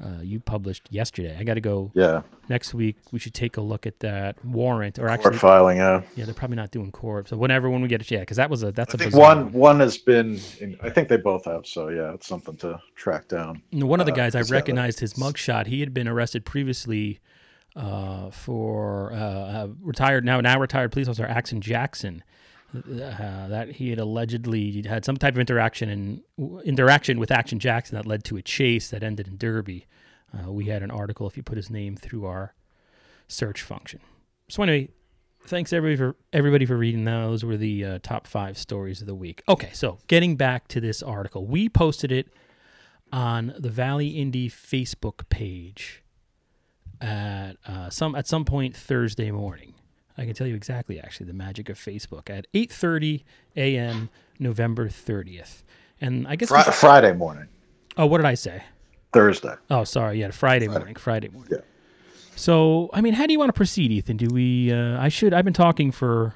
uh, 0.04 0.22
you 0.22 0.40
published 0.40 0.88
yesterday. 0.92 1.36
I 1.40 1.44
got 1.44 1.56
to 1.56 1.62
go 1.62 1.92
Yeah, 1.94 2.22
next 2.48 2.74
week. 2.74 2.98
We 3.12 3.20
should 3.20 3.34
take 3.34 3.58
a 3.58 3.62
look 3.62 3.86
at 3.86 4.00
that 4.00 4.44
warrant, 4.46 4.98
or 4.98 5.08
court 5.08 5.12
actually, 5.12 5.38
filing. 5.38 5.78
Yeah, 5.78 6.02
yeah, 6.16 6.26
they're 6.26 6.34
probably 6.34 6.56
not 6.56 6.72
doing 6.72 6.92
court. 6.92 7.28
So 7.30 7.38
whenever 7.38 7.70
when 7.70 7.82
we 7.82 7.88
get 7.88 8.02
it, 8.02 8.10
yeah, 8.10 8.22
because 8.22 8.38
that 8.38 8.50
was 8.50 8.64
a 8.64 8.72
that's 8.72 8.94
I 8.94 8.98
a 8.98 8.98
think 8.98 9.16
one 9.16 9.52
one 9.52 9.80
has 9.80 9.98
been. 9.98 10.40
In, 10.60 10.78
I 10.82 10.90
think 10.90 11.10
they 11.10 11.18
both 11.18 11.46
have. 11.46 11.66
So 11.68 11.90
yeah, 11.90 12.14
it's 12.14 12.28
something 12.28 12.56
to 12.58 12.80
track 12.96 13.28
down. 13.28 13.62
And 13.72 13.84
One 13.90 14.00
of 14.00 14.06
the 14.06 14.14
Uh, 14.14 14.16
guys 14.16 14.36
I 14.36 14.42
recognized 14.42 15.00
his 15.00 15.14
mugshot. 15.16 15.68
He 15.68 15.82
had 15.82 15.94
been 15.94 16.08
arrested 16.08 16.46
previously 16.46 17.20
uh, 17.76 18.30
for 18.32 19.12
uh, 19.14 19.16
uh, 19.18 19.68
retired 19.82 20.24
now 20.26 20.40
now 20.42 20.60
retired 20.60 20.92
police 20.92 21.08
officer 21.08 21.26
Axon 21.26 21.62
Jackson. 21.62 22.24
Uh, 22.76 23.48
that 23.48 23.72
he 23.72 23.90
had 23.90 23.98
allegedly 23.98 24.84
had 24.84 25.04
some 25.04 25.18
type 25.18 25.34
of 25.34 25.40
interaction 25.40 25.90
and 25.90 26.22
interaction 26.64 27.20
with 27.20 27.32
Action 27.32 27.58
Jackson 27.58 27.96
that 27.96 28.06
led 28.06 28.24
to 28.26 28.38
a 28.38 28.44
chase 28.44 28.92
that 28.92 29.02
ended 29.02 29.28
in 29.28 29.38
Derby. 29.38 29.88
Uh, 30.32 30.52
we 30.52 30.66
had 30.66 30.84
an 30.84 30.92
article 30.92 31.26
if 31.28 31.36
you 31.36 31.42
put 31.42 31.58
his 31.58 31.72
name 31.72 31.96
through 31.96 32.26
our 32.26 32.54
search 33.28 33.64
function. 33.64 34.00
So 34.50 34.62
anyway, 34.62 34.90
thanks 35.48 35.74
everybody 35.74 35.98
for 35.98 36.16
everybody 36.32 36.68
for 36.68 36.78
reading 36.78 37.06
those. 37.06 37.44
Were 37.44 37.58
the 37.58 37.84
uh, 37.84 38.00
top 38.04 38.28
five 38.28 38.56
stories 38.56 39.02
of 39.02 39.08
the 39.08 39.16
week. 39.16 39.42
Okay, 39.50 39.72
so 39.74 39.98
getting 40.08 40.36
back 40.36 40.68
to 40.68 40.80
this 40.80 41.02
article, 41.02 41.48
we 41.48 41.70
posted 41.70 42.12
it 42.12 42.28
on 43.12 43.56
the 43.58 43.70
Valley 43.70 44.10
Indy 44.10 44.48
Facebook 44.48 45.28
page 45.30 46.04
at 47.02 47.54
uh, 47.66 47.90
some 47.90 48.14
at 48.14 48.28
some 48.28 48.46
point 48.46 48.76
Thursday 48.76 49.32
morning. 49.32 49.74
I 50.20 50.26
can 50.26 50.34
tell 50.34 50.48
you 50.48 50.56
exactly, 50.56 51.00
actually, 51.00 51.28
the 51.28 51.34
magic 51.34 51.70
of 51.70 51.78
Facebook 51.78 52.30
at 52.30 52.46
8:30 52.54 53.24
a.m. 53.56 54.10
November 54.38 54.90
30th. 54.90 55.64
And 56.02 56.28
I 56.28 56.36
guess 56.36 56.50
should- 56.50 56.74
Friday 56.74 57.14
morning, 57.14 57.48
oh, 57.98 58.06
what 58.06 58.18
did 58.18 58.26
I 58.26 58.34
say? 58.34 58.64
Thursday. 59.14 59.56
Oh, 59.70 59.84
sorry, 59.86 60.20
yeah, 60.20 60.32
Friday 60.32 60.68
morning, 60.68 60.96
Friday 60.96 61.30
morning. 61.30 61.52
Yeah. 61.52 61.62
So, 62.36 62.90
I 62.94 63.02
mean, 63.02 63.14
how 63.14 63.26
do 63.26 63.34
you 63.34 63.40
want 63.40 63.50
to 63.50 63.54
proceed, 63.54 63.92
Ethan? 63.92 64.18
Do 64.18 64.28
we? 64.32 64.72
Uh, 64.72 65.02
I 65.02 65.10
should. 65.10 65.34
I've 65.34 65.46
been 65.46 65.54
talking 65.54 65.92
for 65.92 66.34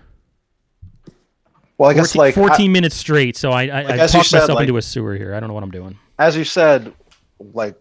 Well, 1.77 1.89
I 1.89 1.93
guess 1.93 2.13
14, 2.13 2.19
like 2.19 2.49
14 2.49 2.71
minutes 2.71 2.95
straight, 2.95 3.35
so 3.37 3.51
I, 3.51 3.63
I, 3.63 3.81
I 3.81 3.81
you 3.81 3.97
talked 3.99 4.13
myself 4.13 4.49
like- 4.49 4.61
into 4.67 4.77
a 4.77 4.81
sewer 4.81 5.15
here. 5.15 5.33
I 5.35 5.39
don't 5.39 5.47
know 5.49 5.53
what 5.53 5.63
I'm 5.63 5.71
doing. 5.71 5.97
as 6.19 6.35
you 6.35 6.43
said, 6.43 6.93
like 7.53 7.75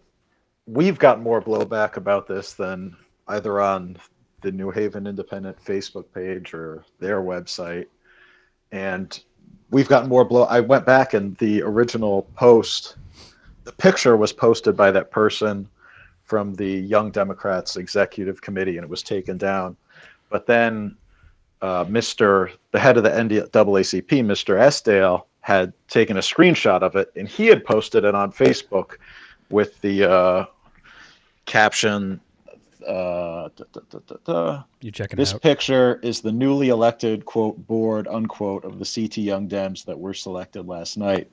we've 0.65 0.97
got 0.99 1.21
more 1.21 1.41
blowback 1.41 1.97
about 1.97 2.27
this 2.27 2.53
than 2.53 2.95
either 3.27 3.59
on 3.61 3.97
the 4.43 4.51
New 4.51 4.69
Haven 4.69 5.07
Independent 5.07 5.57
Facebook 5.63 6.05
page 6.13 6.53
or 6.53 6.83
their 6.99 7.21
website. 7.21 7.87
And 8.71 9.19
we've 9.71 9.87
gotten 9.87 10.09
more 10.09 10.25
blow. 10.25 10.43
I 10.43 10.59
went 10.59 10.85
back 10.85 11.15
and 11.15 11.35
the 11.37 11.63
original 11.63 12.27
post, 12.35 12.97
the 13.63 13.71
picture 13.71 14.15
was 14.17 14.31
posted 14.31 14.77
by 14.77 14.91
that 14.91 15.09
person 15.09 15.67
from 16.23 16.53
the 16.53 16.69
Young 16.69 17.09
Democrats 17.11 17.77
Executive 17.77 18.41
Committee 18.41 18.77
and 18.77 18.83
it 18.83 18.89
was 18.89 19.01
taken 19.01 19.37
down. 19.37 19.75
But 20.29 20.45
then 20.45 20.95
uh, 21.61 21.85
Mr. 21.85 22.51
the 22.71 22.79
head 22.79 22.97
of 22.97 23.03
the 23.03 23.09
NAACP, 23.09 24.09
Mr. 24.23 24.59
Esdaile, 24.59 25.23
had 25.41 25.73
taken 25.87 26.17
a 26.17 26.21
screenshot 26.21 26.81
of 26.81 26.95
it 26.95 27.11
and 27.15 27.27
he 27.27 27.47
had 27.47 27.65
posted 27.65 28.03
it 28.03 28.15
on 28.15 28.31
Facebook 28.31 28.97
with 29.49 29.79
the 29.81 30.09
uh, 30.09 30.45
caption. 31.45 32.19
Uh, 32.87 33.49
da, 33.55 33.63
da, 33.71 33.81
da, 33.89 33.99
da, 34.07 34.15
da. 34.25 34.63
You 34.81 34.91
checking 34.91 35.17
This 35.17 35.33
out? 35.33 35.41
picture 35.41 35.99
is 36.03 36.21
the 36.21 36.31
newly 36.31 36.69
elected 36.69 37.25
quote 37.25 37.65
board 37.67 38.07
unquote 38.07 38.65
of 38.65 38.79
the 38.79 38.85
CT 38.85 39.17
Young 39.17 39.47
Dems 39.47 39.85
that 39.85 39.97
were 39.99 40.13
selected 40.13 40.67
last 40.67 40.97
night. 40.97 41.29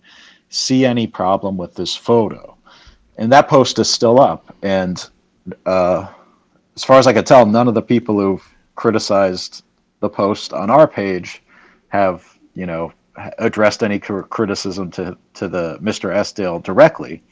See 0.49 0.85
any 0.85 1.07
problem 1.07 1.57
with 1.57 1.75
this 1.75 1.97
photo? 1.97 2.57
And 3.19 3.31
that 3.33 3.49
post 3.49 3.79
is 3.79 3.91
still 3.91 4.21
up. 4.21 4.55
And 4.63 5.09
uh, 5.67 6.09
as 6.77 6.85
far 6.85 6.99
as 6.99 7.07
I 7.07 7.13
can 7.13 7.25
tell, 7.25 7.45
none 7.47 7.69
of 7.69 7.75
the 7.75 7.83
people 7.83 8.19
who've 8.19 8.55
criticized 8.77 9.65
the 10.01 10.09
post 10.09 10.53
on 10.53 10.71
our 10.71 10.89
page 10.89 11.43
have, 11.89 12.39
you 12.55 12.67
know, 12.67 12.93
addressed 13.39 13.83
any 13.83 13.99
cr- 13.99 14.21
criticism 14.23 14.91
to 14.93 15.17
to 15.35 15.49
the 15.49 15.79
Mr. 15.83 16.15
Esdaile 16.15 16.63
directly. 16.63 17.23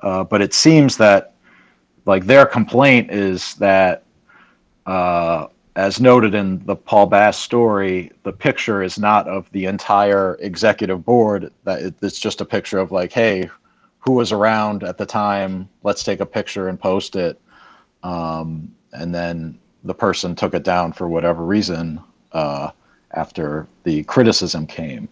Uh, 0.00 0.22
but 0.22 0.40
it 0.40 0.54
seems 0.54 0.96
that, 0.96 1.34
like, 2.08 2.24
their 2.26 2.46
complaint 2.46 3.10
is 3.10 3.54
that 3.56 4.02
uh, 4.86 5.48
as 5.76 6.00
noted 6.00 6.34
in 6.34 6.64
the 6.66 6.74
Paul 6.74 7.06
Bass 7.06 7.38
story, 7.38 8.10
the 8.24 8.32
picture 8.32 8.82
is 8.82 8.98
not 8.98 9.28
of 9.28 9.48
the 9.52 9.66
entire 9.66 10.36
executive 10.40 11.04
board. 11.04 11.52
That 11.64 11.82
it, 11.82 11.94
it's 12.02 12.18
just 12.18 12.40
a 12.40 12.44
picture 12.44 12.78
of 12.78 12.90
like, 12.90 13.12
hey, 13.12 13.48
who 14.00 14.12
was 14.12 14.32
around 14.32 14.82
at 14.82 14.96
the 14.96 15.06
time? 15.06 15.68
Let's 15.82 16.02
take 16.02 16.20
a 16.20 16.26
picture 16.26 16.68
and 16.68 16.80
post 16.80 17.14
it. 17.14 17.40
Um, 18.02 18.74
and 18.92 19.14
then 19.14 19.58
the 19.84 19.94
person 19.94 20.34
took 20.34 20.54
it 20.54 20.64
down 20.64 20.92
for 20.92 21.08
whatever 21.08 21.44
reason 21.44 22.00
uh, 22.32 22.70
after 23.12 23.68
the 23.84 24.02
criticism 24.04 24.66
came. 24.66 25.08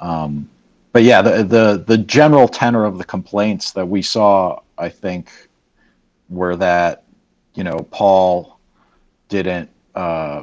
Um, 0.00 0.48
but 0.92 1.04
yeah, 1.04 1.22
the, 1.22 1.44
the 1.44 1.84
the 1.86 1.98
general 1.98 2.48
tenor 2.48 2.84
of 2.84 2.98
the 2.98 3.04
complaints 3.04 3.72
that 3.72 3.86
we 3.86 4.02
saw, 4.02 4.60
I 4.78 4.88
think, 4.88 5.30
were 6.32 6.56
that 6.56 7.04
you 7.54 7.64
know 7.64 7.86
Paul 7.90 8.58
didn't 9.28 9.70
uh, 9.94 10.42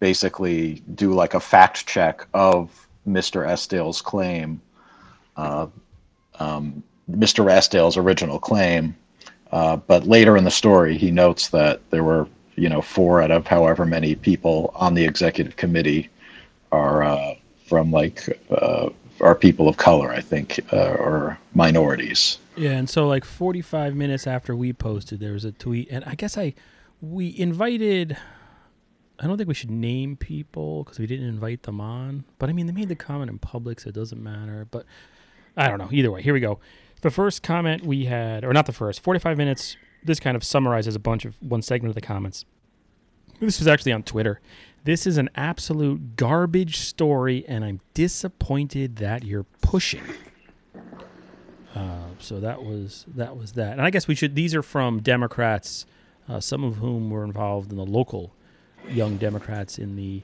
basically 0.00 0.82
do 0.94 1.14
like 1.14 1.34
a 1.34 1.40
fact 1.40 1.86
check 1.86 2.26
of 2.34 2.86
Mr. 3.08 3.48
Esdaile's 3.48 4.02
claim, 4.02 4.60
uh, 5.36 5.66
um, 6.38 6.82
Mr. 7.10 7.50
Esdaile's 7.50 7.96
original 7.96 8.38
claim. 8.38 8.94
Uh, 9.52 9.76
but 9.76 10.06
later 10.06 10.36
in 10.36 10.44
the 10.44 10.50
story, 10.50 10.98
he 10.98 11.10
notes 11.10 11.48
that 11.48 11.80
there 11.90 12.02
were, 12.02 12.28
you 12.56 12.68
know, 12.68 12.82
four 12.82 13.22
out 13.22 13.30
of 13.30 13.46
however 13.46 13.86
many 13.86 14.14
people 14.14 14.72
on 14.74 14.94
the 14.94 15.04
executive 15.04 15.56
committee 15.56 16.08
are 16.72 17.04
uh, 17.04 17.34
from 17.66 17.90
like 17.92 18.28
uh, 18.50 18.88
are 19.20 19.34
people 19.34 19.68
of 19.68 19.76
color, 19.76 20.10
I 20.10 20.20
think, 20.20 20.60
uh, 20.72 20.94
or 20.94 21.38
minorities. 21.54 22.38
Yeah, 22.56 22.70
and 22.70 22.88
so 22.88 23.06
like 23.06 23.24
45 23.24 23.94
minutes 23.94 24.26
after 24.26 24.56
we 24.56 24.72
posted, 24.72 25.20
there 25.20 25.32
was 25.32 25.44
a 25.44 25.52
tweet, 25.52 25.88
and 25.90 26.04
I 26.04 26.14
guess 26.14 26.38
I 26.38 26.54
we 27.00 27.38
invited. 27.38 28.16
I 29.18 29.26
don't 29.26 29.36
think 29.36 29.48
we 29.48 29.54
should 29.54 29.70
name 29.70 30.16
people 30.16 30.84
because 30.84 30.98
we 30.98 31.06
didn't 31.06 31.26
invite 31.26 31.62
them 31.62 31.80
on. 31.80 32.24
But 32.38 32.50
I 32.50 32.52
mean, 32.52 32.66
they 32.66 32.72
made 32.72 32.88
the 32.88 32.96
comment 32.96 33.30
in 33.30 33.38
public, 33.38 33.80
so 33.80 33.88
it 33.88 33.94
doesn't 33.94 34.22
matter. 34.22 34.66
But 34.70 34.86
I 35.56 35.68
don't 35.68 35.78
know. 35.78 35.88
Either 35.90 36.10
way, 36.10 36.22
here 36.22 36.34
we 36.34 36.40
go. 36.40 36.58
The 37.02 37.10
first 37.10 37.42
comment 37.42 37.84
we 37.84 38.06
had, 38.06 38.44
or 38.44 38.52
not 38.52 38.66
the 38.66 38.72
first, 38.72 39.00
45 39.00 39.36
minutes. 39.36 39.76
This 40.02 40.20
kind 40.20 40.36
of 40.36 40.44
summarizes 40.44 40.94
a 40.94 41.00
bunch 41.00 41.24
of 41.24 41.34
one 41.42 41.62
segment 41.62 41.90
of 41.90 41.94
the 41.94 42.00
comments. 42.00 42.44
This 43.40 43.58
was 43.58 43.66
actually 43.66 43.92
on 43.92 44.02
Twitter. 44.02 44.40
This 44.84 45.06
is 45.06 45.18
an 45.18 45.28
absolute 45.34 46.16
garbage 46.16 46.78
story, 46.78 47.44
and 47.48 47.64
I'm 47.64 47.80
disappointed 47.92 48.96
that 48.96 49.24
you're 49.24 49.46
pushing. 49.60 50.02
Uh, 51.76 52.06
so 52.18 52.40
that 52.40 52.62
was 52.64 53.04
that 53.14 53.36
was 53.36 53.52
that, 53.52 53.72
and 53.72 53.82
I 53.82 53.90
guess 53.90 54.08
we 54.08 54.14
should. 54.14 54.34
These 54.34 54.54
are 54.54 54.62
from 54.62 55.00
Democrats, 55.00 55.84
uh, 56.28 56.40
some 56.40 56.64
of 56.64 56.76
whom 56.76 57.10
were 57.10 57.22
involved 57.24 57.70
in 57.70 57.76
the 57.76 57.84
local 57.84 58.32
Young 58.88 59.16
Democrats 59.18 59.78
in 59.78 59.94
the 59.96 60.22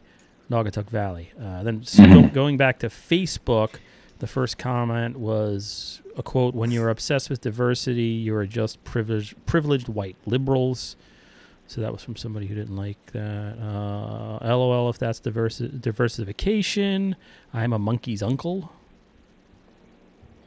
Naugatuck 0.50 0.88
Valley. 0.88 1.30
Uh, 1.38 1.62
then 1.62 1.80
s- 1.82 1.99
go, 1.99 2.28
going 2.28 2.56
back 2.56 2.78
to 2.78 2.88
Facebook, 2.88 3.75
the 4.21 4.26
first 4.26 4.56
comment 4.56 5.18
was 5.18 6.00
a 6.16 6.23
quote: 6.23 6.54
"When 6.54 6.71
you're 6.71 6.88
obsessed 6.88 7.28
with 7.28 7.42
diversity, 7.42 8.02
you 8.04 8.35
are 8.35 8.47
just 8.47 8.82
privileged 8.85 9.35
privileged 9.44 9.88
white 9.88 10.16
liberals." 10.25 10.97
So 11.66 11.80
that 11.80 11.92
was 11.92 12.02
from 12.02 12.16
somebody 12.16 12.47
who 12.47 12.54
didn't 12.54 12.76
like 12.76 12.99
that. 13.12 13.56
Uh, 13.59 14.38
LOL, 14.56 14.88
if 14.90 14.99
that's 14.99 15.21
diversi- 15.21 15.80
diversification, 15.80 17.16
I'm 17.54 17.73
a 17.73 17.78
monkey's 17.78 18.23
uncle. 18.23 18.73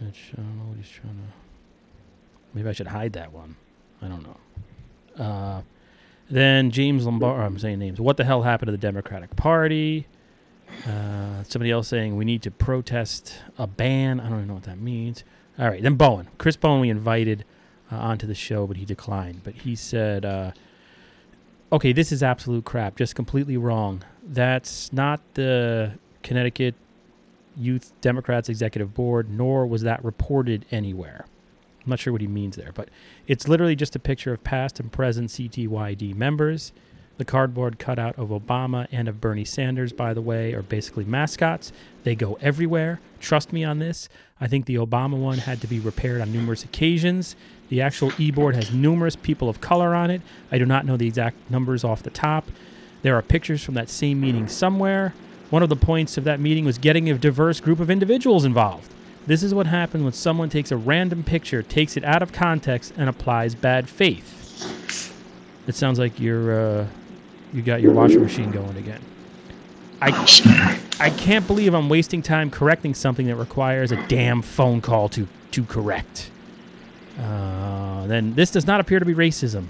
I 0.02 0.06
don't 0.36 0.58
know 0.58 0.66
what 0.66 0.78
he's 0.78 0.90
trying 0.90 1.14
to. 1.16 1.34
Maybe 2.54 2.70
I 2.70 2.74
should 2.74 2.88
hide 2.88 3.14
that 3.14 3.32
one. 3.32 3.56
I 4.02 4.08
don't 4.08 4.24
know. 4.24 5.24
Uh, 5.24 5.62
then 6.30 6.72
James 6.72 7.06
Lombard. 7.06 7.42
I'm 7.42 7.60
saying 7.60 7.80
names. 7.80 8.00
What 8.00 8.18
the 8.18 8.24
hell 8.24 8.44
happened 8.44 8.68
to 8.68 8.72
the 8.72 8.78
Democratic 8.78 9.36
Party? 9.36 10.08
Uh, 10.88 11.44
somebody 11.44 11.72
else 11.72 11.88
saying 11.88 12.16
we 12.16 12.26
need 12.26 12.42
to 12.42 12.52
protest 12.52 13.40
a 13.58 13.68
ban. 13.68 14.20
I 14.20 14.30
don't 14.30 14.40
even 14.40 14.48
know 14.48 14.56
what 14.56 14.64
that 14.64 14.80
means. 14.80 15.24
All 15.58 15.70
right, 15.70 15.82
then 15.82 15.96
Bowen. 15.96 16.28
Chris 16.38 16.58
Bowen, 16.58 16.82
we 16.82 16.90
invited 16.90 17.46
uh, 17.92 17.98
onto 17.98 18.28
the 18.28 18.36
show, 18.36 18.68
but 18.68 18.78
he 18.78 18.86
declined. 18.86 19.42
But 19.44 19.56
he 19.56 19.76
said, 19.76 20.26
uh, 20.26 20.52
okay, 21.72 21.94
this 21.94 22.12
is 22.12 22.22
absolute 22.22 22.66
crap. 22.66 22.98
Just 22.98 23.16
completely 23.16 23.58
wrong. 23.58 24.04
That's 24.24 24.92
not 24.92 25.22
the 25.36 25.94
Connecticut 26.24 26.76
Youth 27.58 27.92
Democrats 28.02 28.50
Executive 28.50 28.94
Board, 28.94 29.30
nor 29.30 29.66
was 29.66 29.82
that 29.84 30.04
reported 30.04 30.66
anywhere. 30.72 31.26
I'm 31.84 31.90
not 31.92 32.00
sure 32.00 32.14
what 32.14 32.22
he 32.22 32.28
means 32.28 32.56
there, 32.56 32.72
but 32.74 32.90
it's 33.28 33.48
literally 33.48 33.76
just 33.76 33.96
a 33.96 34.00
picture 34.00 34.34
of 34.34 34.44
past 34.44 34.80
and 34.80 34.92
present 34.92 35.30
CTYD 35.30 36.16
members. 36.16 36.72
The 37.18 37.26
cardboard 37.26 37.80
cutout 37.80 38.18
of 38.20 38.30
Obama 38.30 38.88
and 38.92 39.08
of 39.08 39.22
Bernie 39.22 39.46
Sanders, 39.46 39.94
by 39.94 40.14
the 40.14 40.22
way, 40.22 40.54
are 40.54 40.62
basically 40.62 41.06
mascots. 41.06 41.72
They 42.04 42.14
go 42.16 42.38
everywhere. 42.42 43.00
Trust 43.22 43.54
me 43.54 43.64
on 43.64 43.80
this. 43.80 44.10
I 44.42 44.48
think 44.48 44.66
the 44.66 44.76
Obama 44.76 45.18
one 45.18 45.38
had 45.38 45.62
to 45.62 45.68
be 45.68 45.80
repaired 45.80 46.22
on 46.22 46.34
numerous 46.34 46.66
occasions. 46.66 47.38
The 47.70 47.82
actual 47.82 48.12
e 48.18 48.32
board 48.32 48.56
has 48.56 48.74
numerous 48.74 49.16
people 49.16 49.48
of 49.48 49.62
color 49.62 49.96
on 49.96 50.12
it. 50.12 50.22
I 50.52 50.58
do 50.58 50.66
not 50.66 50.86
know 50.86 50.98
the 50.98 51.08
exact 51.08 51.38
numbers 51.50 51.84
off 51.86 52.04
the 52.04 52.10
top. 52.10 52.48
There 53.02 53.16
are 53.16 53.22
pictures 53.22 53.64
from 53.64 53.76
that 53.76 53.90
same 53.90 54.20
meeting 54.20 54.48
somewhere. 54.48 55.14
One 55.50 55.64
of 55.64 55.70
the 55.70 55.76
points 55.76 56.18
of 56.18 56.24
that 56.24 56.40
meeting 56.40 56.66
was 56.66 56.78
getting 56.78 57.10
a 57.10 57.18
diverse 57.18 57.60
group 57.60 57.80
of 57.80 57.90
individuals 57.90 58.46
involved. 58.46 58.92
This 59.28 59.42
is 59.42 59.54
what 59.54 59.68
happens 59.68 60.04
when 60.04 60.14
someone 60.14 60.50
takes 60.50 60.72
a 60.72 60.78
random 60.78 61.24
picture, 61.24 61.64
takes 61.64 61.98
it 61.98 62.04
out 62.04 62.22
of 62.22 62.32
context, 62.32 62.94
and 62.98 63.10
applies 63.10 63.56
bad 63.56 63.90
faith. 63.90 65.12
It 65.68 65.76
sounds 65.76 65.98
like 65.98 66.20
you're 66.20 66.82
uh, 66.82 66.88
you 67.54 67.62
got 67.62 67.82
your 67.82 67.94
washing 67.94 68.22
machine 68.22 68.52
going 68.52 68.78
again. 68.78 69.02
I 70.02 70.12
I 71.00 71.10
can't 71.10 71.48
believe 71.48 71.74
I'm 71.74 71.90
wasting 71.90 72.22
time 72.22 72.52
correcting 72.52 72.94
something 72.94 73.28
that 73.28 73.36
requires 73.36 73.92
a 73.92 74.08
damn 74.08 74.42
phone 74.42 74.82
call 74.82 75.10
to 75.10 75.28
to 75.52 75.64
correct. 75.64 76.30
Uh, 77.20 78.06
then 78.08 78.36
this 78.36 78.52
does 78.52 78.68
not 78.68 78.80
appear 78.80 79.00
to 79.00 79.06
be 79.06 79.14
racism. 79.14 79.68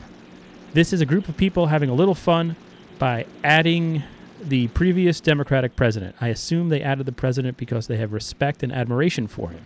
This 0.73 0.91
is 0.91 0.99
a 0.99 1.05
group 1.05 1.29
of 1.29 1.37
people 1.37 1.67
having 1.67 1.89
a 1.89 1.93
little 1.93 2.15
fun 2.15 2.55
by 2.99 3.25
adding 3.43 4.03
the 4.49 4.67
previous 4.69 5.19
Democratic 5.19 5.75
president. 5.75 6.15
I 6.21 6.27
assume 6.27 6.69
they 6.69 6.81
added 6.81 7.05
the 7.05 7.11
president 7.11 7.57
because 7.57 7.87
they 7.87 7.97
have 7.97 8.13
respect 8.13 8.63
and 8.63 8.71
admiration 8.71 9.27
for 9.27 9.49
him. 9.49 9.65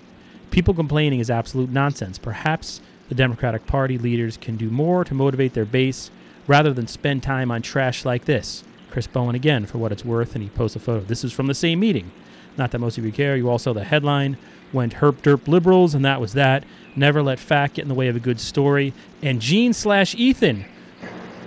People 0.51 0.74
complaining 0.74 1.19
is 1.19 1.29
absolute 1.29 1.69
nonsense. 1.69 2.17
Perhaps 2.17 2.81
the 3.09 3.15
Democratic 3.15 3.67
Party 3.67 3.98
leaders 3.98 4.38
can 4.38 4.55
do 4.55 4.69
more 4.69 5.03
to 5.03 5.13
motivate 5.13 5.53
their 5.53 5.65
base 5.65 6.09
rather 6.48 6.74
than 6.74 6.88
spend 6.88 7.21
time 7.21 7.51
on 7.51 7.62
trash 7.62 8.05
like 8.05 8.25
this. 8.25 8.63
Chris 8.89 9.05
Bowen 9.05 9.36
again, 9.36 9.65
for 9.65 9.77
what 9.77 9.91
it's 9.91 10.05
worth, 10.05 10.33
and 10.33 10.43
he 10.43 10.50
posts 10.50 10.75
a 10.75 10.79
photo. 10.79 11.01
This 11.01 11.24
is 11.24 11.31
from 11.31 11.48
the 11.48 11.53
same 11.53 11.79
meeting. 11.79 12.12
Not 12.57 12.71
that 12.71 12.79
most 12.79 12.98
of 12.98 13.05
you 13.05 13.12
care. 13.12 13.38
You 13.38 13.50
all 13.50 13.59
saw 13.59 13.74
the 13.74 13.83
headline. 13.83 14.38
Went 14.71 14.95
herp 14.95 15.17
derp 15.17 15.48
liberals, 15.48 15.93
and 15.93 16.05
that 16.05 16.21
was 16.21 16.33
that. 16.33 16.63
Never 16.95 17.21
let 17.21 17.39
fact 17.39 17.75
get 17.75 17.83
in 17.83 17.89
the 17.89 17.95
way 17.95 18.07
of 18.07 18.15
a 18.15 18.19
good 18.19 18.39
story. 18.39 18.93
And 19.21 19.41
Gene 19.41 19.74
slash 19.74 20.15
Ethan, 20.15 20.65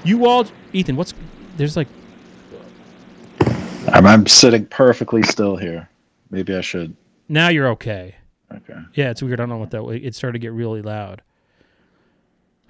you 0.04 0.26
all, 0.26 0.46
Ethan, 0.72 0.96
what's 0.96 1.14
there's 1.56 1.76
like 1.76 1.88
I'm, 4.06 4.20
I'm 4.20 4.26
sitting 4.26 4.66
perfectly 4.66 5.22
still 5.22 5.56
here. 5.56 5.88
Maybe 6.30 6.54
I 6.54 6.60
should. 6.60 6.96
now 7.28 7.48
you're 7.48 7.68
okay. 7.68 8.16
Okay. 8.52 8.78
Yeah, 8.94 9.10
it's 9.10 9.22
weird. 9.22 9.40
I 9.40 9.42
don't 9.42 9.48
know 9.48 9.58
what 9.58 9.70
that. 9.70 9.82
It 9.88 10.14
started 10.14 10.34
to 10.34 10.38
get 10.38 10.52
really 10.52 10.82
loud. 10.82 11.22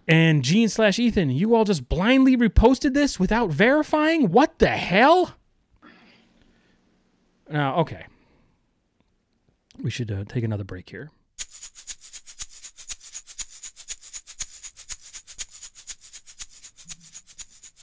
And 0.06 0.42
Gene 0.42 0.68
slash 0.68 0.98
Ethan, 0.98 1.30
you 1.30 1.54
all 1.54 1.64
just 1.64 1.88
blindly 1.88 2.36
reposted 2.36 2.94
this 2.94 3.18
without 3.18 3.50
verifying? 3.50 4.30
What 4.30 4.58
the 4.58 4.68
hell? 4.68 5.36
Now, 7.50 7.76
okay. 7.76 8.06
We 9.80 9.90
should 9.90 10.10
uh, 10.10 10.24
take 10.24 10.44
another 10.44 10.64
break 10.64 10.90
here. 10.90 11.10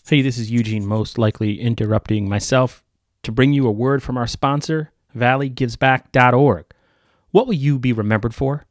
Hey, 0.08 0.22
this 0.22 0.38
is 0.38 0.50
Eugene, 0.50 0.88
most 0.88 1.18
likely 1.18 1.60
interrupting 1.60 2.28
myself 2.28 2.84
to 3.30 3.34
bring 3.34 3.54
you 3.54 3.68
a 3.68 3.72
word 3.72 4.02
from 4.02 4.18
our 4.18 4.26
sponsor, 4.26 4.92
valleygivesback.org. 5.16 6.66
What 7.30 7.46
will 7.46 7.54
you 7.54 7.78
be 7.78 7.94
remembered 7.94 8.34
for? 8.34 8.66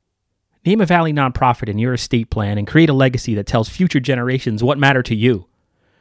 Name 0.66 0.80
a 0.80 0.86
Valley 0.86 1.12
nonprofit 1.12 1.68
in 1.68 1.78
your 1.78 1.94
estate 1.94 2.28
plan 2.28 2.58
and 2.58 2.66
create 2.66 2.90
a 2.90 2.92
legacy 2.92 3.36
that 3.36 3.46
tells 3.46 3.68
future 3.68 4.00
generations 4.00 4.64
what 4.64 4.76
matter 4.76 5.02
to 5.04 5.14
you. 5.14 5.46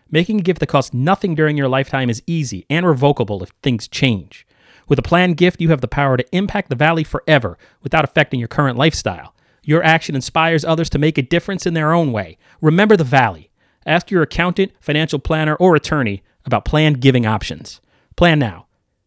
Making 0.10 0.40
a 0.40 0.44
gift 0.44 0.60
that 0.62 0.68
costs 0.68 0.92
nothing 0.92 1.36
during 1.36 1.56
your 1.56 1.68
lifetime 1.68 2.10
is 2.10 2.24
easy 2.26 2.66
and 2.68 2.84
revocable 2.84 3.44
if 3.44 3.50
things 3.62 3.88
change. 3.88 4.48
With 4.88 4.98
a 4.98 5.04
planned 5.04 5.38
gift, 5.38 5.62
you 5.62 5.70
have 5.70 5.82
the 5.82 5.88
power 5.88 6.18
to 6.18 6.36
impact 6.36 6.70
the 6.70 6.76
Valley 6.76 7.04
forever 7.04 7.60
without 7.84 8.06
affecting 8.06 8.40
your 8.40 8.48
current 8.48 8.76
lifestyle. 8.78 9.36
Your 9.64 9.84
action 9.84 10.16
inspires 10.16 10.66
others 10.66 10.90
to 10.90 11.00
make 11.00 11.20
a 11.20 11.22
difference 11.22 11.68
in 11.68 11.76
their 11.76 11.94
own 11.94 12.12
way. 12.12 12.40
Remember 12.60 12.98
the 12.98 13.04
Valley. 13.04 13.52
Ask 13.86 14.10
your 14.10 14.24
accountant, 14.24 14.72
financial 14.80 15.20
planner, 15.20 15.56
or 15.56 15.76
attorney 15.76 16.24
about 16.44 16.66
planned 16.66 17.02
giving 17.02 17.28
options. 17.28 17.82
Plan 18.18 18.40
now. 18.40 18.66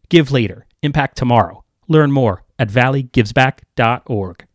Give 0.09 0.31
later. 0.31 0.65
Impact 0.81 1.17
tomorrow. 1.17 1.63
Learn 1.87 2.11
more 2.11 2.43
at 2.57 2.69
valleygivesback.org. 2.69 4.45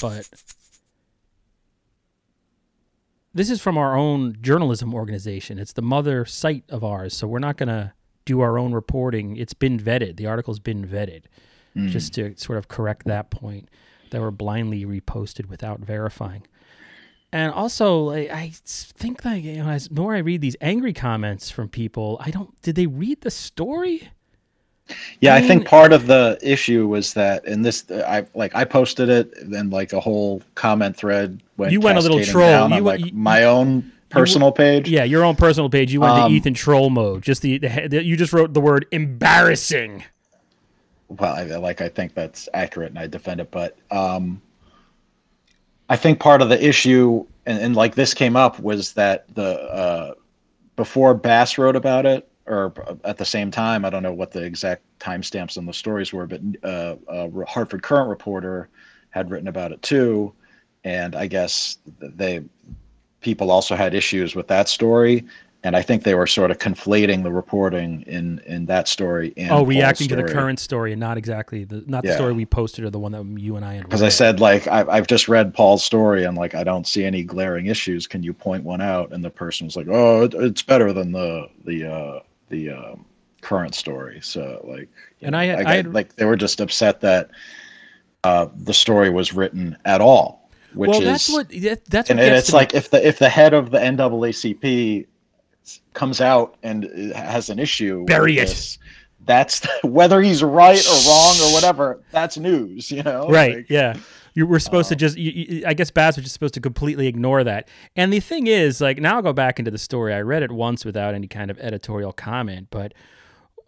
But 0.00 0.28
this 3.32 3.48
is 3.48 3.60
from 3.60 3.78
our 3.78 3.96
own 3.96 4.36
journalism 4.42 4.92
organization. 4.94 5.58
It's 5.58 5.72
the 5.72 5.80
mother 5.80 6.24
site 6.24 6.64
of 6.68 6.82
ours, 6.82 7.14
so 7.14 7.28
we're 7.28 7.38
not 7.38 7.56
going 7.56 7.68
to 7.68 7.92
do 8.24 8.40
our 8.40 8.58
own 8.58 8.72
reporting. 8.72 9.36
It's 9.36 9.54
been 9.54 9.78
vetted. 9.78 10.16
The 10.16 10.26
article's 10.26 10.58
been 10.58 10.86
vetted. 10.86 11.22
Hmm. 11.74 11.86
Just 11.88 12.14
to 12.14 12.36
sort 12.36 12.58
of 12.58 12.68
correct 12.68 13.06
that 13.06 13.30
point 13.30 13.68
that 14.10 14.20
were 14.20 14.30
blindly 14.32 14.84
reposted 14.84 15.46
without 15.46 15.80
verifying. 15.80 16.46
And 17.32 17.50
also, 17.52 17.98
like, 18.00 18.30
I 18.30 18.52
think 18.64 19.22
that 19.22 19.40
you 19.40 19.62
know, 19.62 19.68
as 19.70 19.90
more 19.90 20.14
I 20.14 20.18
read 20.18 20.42
these 20.42 20.56
angry 20.60 20.92
comments 20.92 21.50
from 21.50 21.68
people, 21.68 22.18
I 22.20 22.30
don't. 22.30 22.60
Did 22.62 22.74
they 22.74 22.86
read 22.86 23.22
the 23.22 23.30
story? 23.30 24.10
Yeah, 25.20 25.34
I 25.34 25.38
I, 25.38 25.42
think 25.42 25.66
part 25.66 25.92
of 25.94 26.06
the 26.06 26.38
issue 26.42 26.86
was 26.86 27.14
that 27.14 27.46
in 27.46 27.62
this, 27.62 27.90
I 27.90 28.26
like 28.34 28.54
I 28.54 28.64
posted 28.64 29.08
it, 29.08 29.32
then 29.50 29.70
like 29.70 29.94
a 29.94 30.00
whole 30.00 30.42
comment 30.54 30.94
thread 30.96 31.40
went. 31.56 31.72
You 31.72 31.80
went 31.80 31.96
a 31.96 32.02
little 32.02 32.22
troll. 32.22 32.68
You 32.68 32.74
on, 32.76 32.84
like 32.84 33.00
you- 33.00 33.12
my 33.14 33.44
own 33.44 33.90
personal 34.10 34.52
page. 34.52 34.88
Yeah, 34.88 35.04
your 35.04 35.24
own 35.24 35.36
personal 35.36 35.70
page. 35.70 35.90
You 35.92 36.00
went 36.02 36.12
Um, 36.12 36.30
to 36.30 36.36
Ethan 36.36 36.52
troll 36.52 36.90
mode. 36.90 37.22
Just 37.22 37.40
the, 37.40 37.56
the, 37.58 37.86
the 37.88 38.04
you 38.04 38.16
just 38.16 38.34
wrote 38.34 38.52
the 38.52 38.60
word 38.60 38.84
embarrassing. 38.92 40.04
well, 41.08 41.34
I, 41.34 41.44
like 41.44 41.80
I 41.80 41.88
think 41.88 42.12
that's 42.12 42.48
accurate, 42.52 42.90
and 42.90 42.98
I 42.98 43.06
defend 43.06 43.40
it. 43.40 43.50
But 43.50 43.78
um, 43.90 44.42
I 45.92 45.96
think 45.96 46.20
part 46.20 46.40
of 46.40 46.48
the 46.48 46.66
issue, 46.66 47.26
and, 47.44 47.58
and 47.58 47.76
like 47.76 47.96
this 47.96 48.14
came 48.14 48.34
up, 48.34 48.58
was 48.58 48.94
that 48.94 49.26
the 49.34 49.60
uh, 49.60 50.14
before 50.74 51.12
Bass 51.12 51.58
wrote 51.58 51.76
about 51.76 52.06
it, 52.06 52.26
or 52.46 52.72
at 53.04 53.18
the 53.18 53.26
same 53.26 53.50
time, 53.50 53.84
I 53.84 53.90
don't 53.90 54.02
know 54.02 54.14
what 54.14 54.30
the 54.30 54.42
exact 54.42 54.84
timestamps 55.00 55.58
on 55.58 55.66
the 55.66 55.74
stories 55.74 56.10
were, 56.10 56.26
but 56.26 56.40
uh, 56.64 56.96
a 57.08 57.44
Hartford 57.44 57.82
Courant 57.82 58.08
reporter 58.08 58.70
had 59.10 59.30
written 59.30 59.48
about 59.48 59.70
it 59.70 59.82
too, 59.82 60.32
and 60.82 61.14
I 61.14 61.26
guess 61.26 61.76
they 62.00 62.42
people 63.20 63.50
also 63.50 63.76
had 63.76 63.92
issues 63.92 64.34
with 64.34 64.48
that 64.48 64.70
story. 64.70 65.26
And 65.64 65.76
I 65.76 65.82
think 65.82 66.02
they 66.02 66.16
were 66.16 66.26
sort 66.26 66.50
of 66.50 66.58
conflating 66.58 67.22
the 67.22 67.30
reporting 67.32 68.02
in 68.08 68.40
in 68.46 68.66
that 68.66 68.88
story 68.88 69.32
and 69.36 69.52
oh, 69.52 69.64
reacting 69.64 70.08
to 70.08 70.16
the 70.16 70.24
Courant 70.24 70.58
story 70.58 70.90
and 70.92 70.98
not 70.98 71.16
exactly 71.16 71.62
the 71.62 71.84
not 71.86 72.02
the 72.02 72.08
Yeah. 72.08 72.16
story 72.16 72.32
we 72.32 72.44
posted 72.46 72.84
or 72.84 72.90
the 72.90 72.98
one 72.98 73.12
that 73.12 73.24
you 73.40 73.54
and 73.54 73.64
I 73.64 73.74
had. 73.74 73.84
because 73.84 74.02
I 74.02 74.08
said 74.08 74.40
like 74.40 74.66
I've, 74.66 74.88
I've 74.88 75.06
just 75.06 75.28
read 75.28 75.54
Paul's 75.54 75.84
story 75.84 76.24
and 76.24 76.36
like 76.36 76.56
I 76.56 76.64
don't 76.64 76.84
see 76.86 77.04
any 77.04 77.22
glaring 77.22 77.66
issues. 77.66 78.08
Can 78.08 78.24
you 78.24 78.32
point 78.32 78.64
one 78.64 78.80
out? 78.80 79.12
And 79.12 79.24
the 79.24 79.30
person 79.30 79.66
was 79.68 79.76
like, 79.76 79.86
"Oh, 79.88 80.24
it, 80.24 80.34
it's 80.34 80.62
better 80.62 80.92
than 80.92 81.12
the 81.12 81.48
the 81.64 81.86
uh, 81.86 82.20
the 82.48 82.70
um, 82.70 83.04
Courant 83.40 83.76
story." 83.76 84.18
So 84.20 84.60
like, 84.68 84.88
And 85.20 85.30
know, 85.32 85.38
I 85.38 85.44
had- 85.44 85.58
I 85.60 85.62
got- 85.62 85.74
had- 85.76 85.94
like 85.94 86.16
they 86.16 86.24
were 86.24 86.36
just 86.36 86.60
upset 86.60 87.00
that 87.02 87.30
uh, 88.24 88.48
the 88.56 88.74
story 88.74 89.10
was 89.10 89.32
written 89.32 89.76
at 89.84 90.00
all, 90.00 90.50
which 90.74 90.88
well, 90.90 90.98
is 91.02 91.06
that's 91.06 91.28
what 91.30 91.48
that, 91.50 91.84
that's 91.86 92.10
and, 92.10 92.18
what 92.18 92.26
and 92.26 92.36
it's 92.36 92.52
like 92.52 92.74
if 92.74 92.90
the 92.90 93.06
if 93.06 93.20
the 93.20 93.28
head 93.28 93.54
of 93.54 93.70
the 93.70 93.78
NAACP 93.78 95.06
comes 95.94 96.20
out 96.20 96.56
and 96.62 96.84
has 97.14 97.50
an 97.50 97.58
issue, 97.58 98.04
Bury 98.06 98.38
it. 98.38 98.46
this, 98.48 98.78
That's 99.26 99.66
whether 99.82 100.20
he's 100.20 100.42
right 100.42 100.84
or 100.86 101.08
wrong 101.08 101.36
or 101.40 101.52
whatever. 101.54 102.02
That's 102.10 102.36
news, 102.38 102.90
you 102.90 103.02
know. 103.02 103.28
right 103.28 103.56
Like, 103.56 103.70
yeah 103.70 103.96
you 104.34 104.46
were 104.46 104.58
supposed 104.58 104.86
Um, 104.90 104.96
to 104.96 104.96
just 104.96 105.18
you, 105.18 105.30
you, 105.30 105.64
i 105.66 105.74
guess 105.74 105.90
Bass 105.90 106.16
was 106.16 106.22
just 106.24 106.32
supposed 106.32 106.54
to 106.54 106.60
completely 106.60 107.06
ignore 107.06 107.44
that 107.44 107.68
and 107.96 108.10
the 108.10 108.18
thing 108.18 108.46
is 108.46 108.80
like 108.80 108.98
now 108.98 109.16
i'll 109.16 109.22
go 109.22 109.34
back 109.34 109.58
into 109.58 109.70
the 109.70 109.76
story 109.76 110.14
i 110.14 110.22
read 110.22 110.42
it 110.42 110.50
once 110.50 110.86
without 110.86 111.14
any 111.14 111.26
kind 111.26 111.50
of 111.50 111.58
editorial 111.58 112.14
comment 112.14 112.68
but 112.70 112.94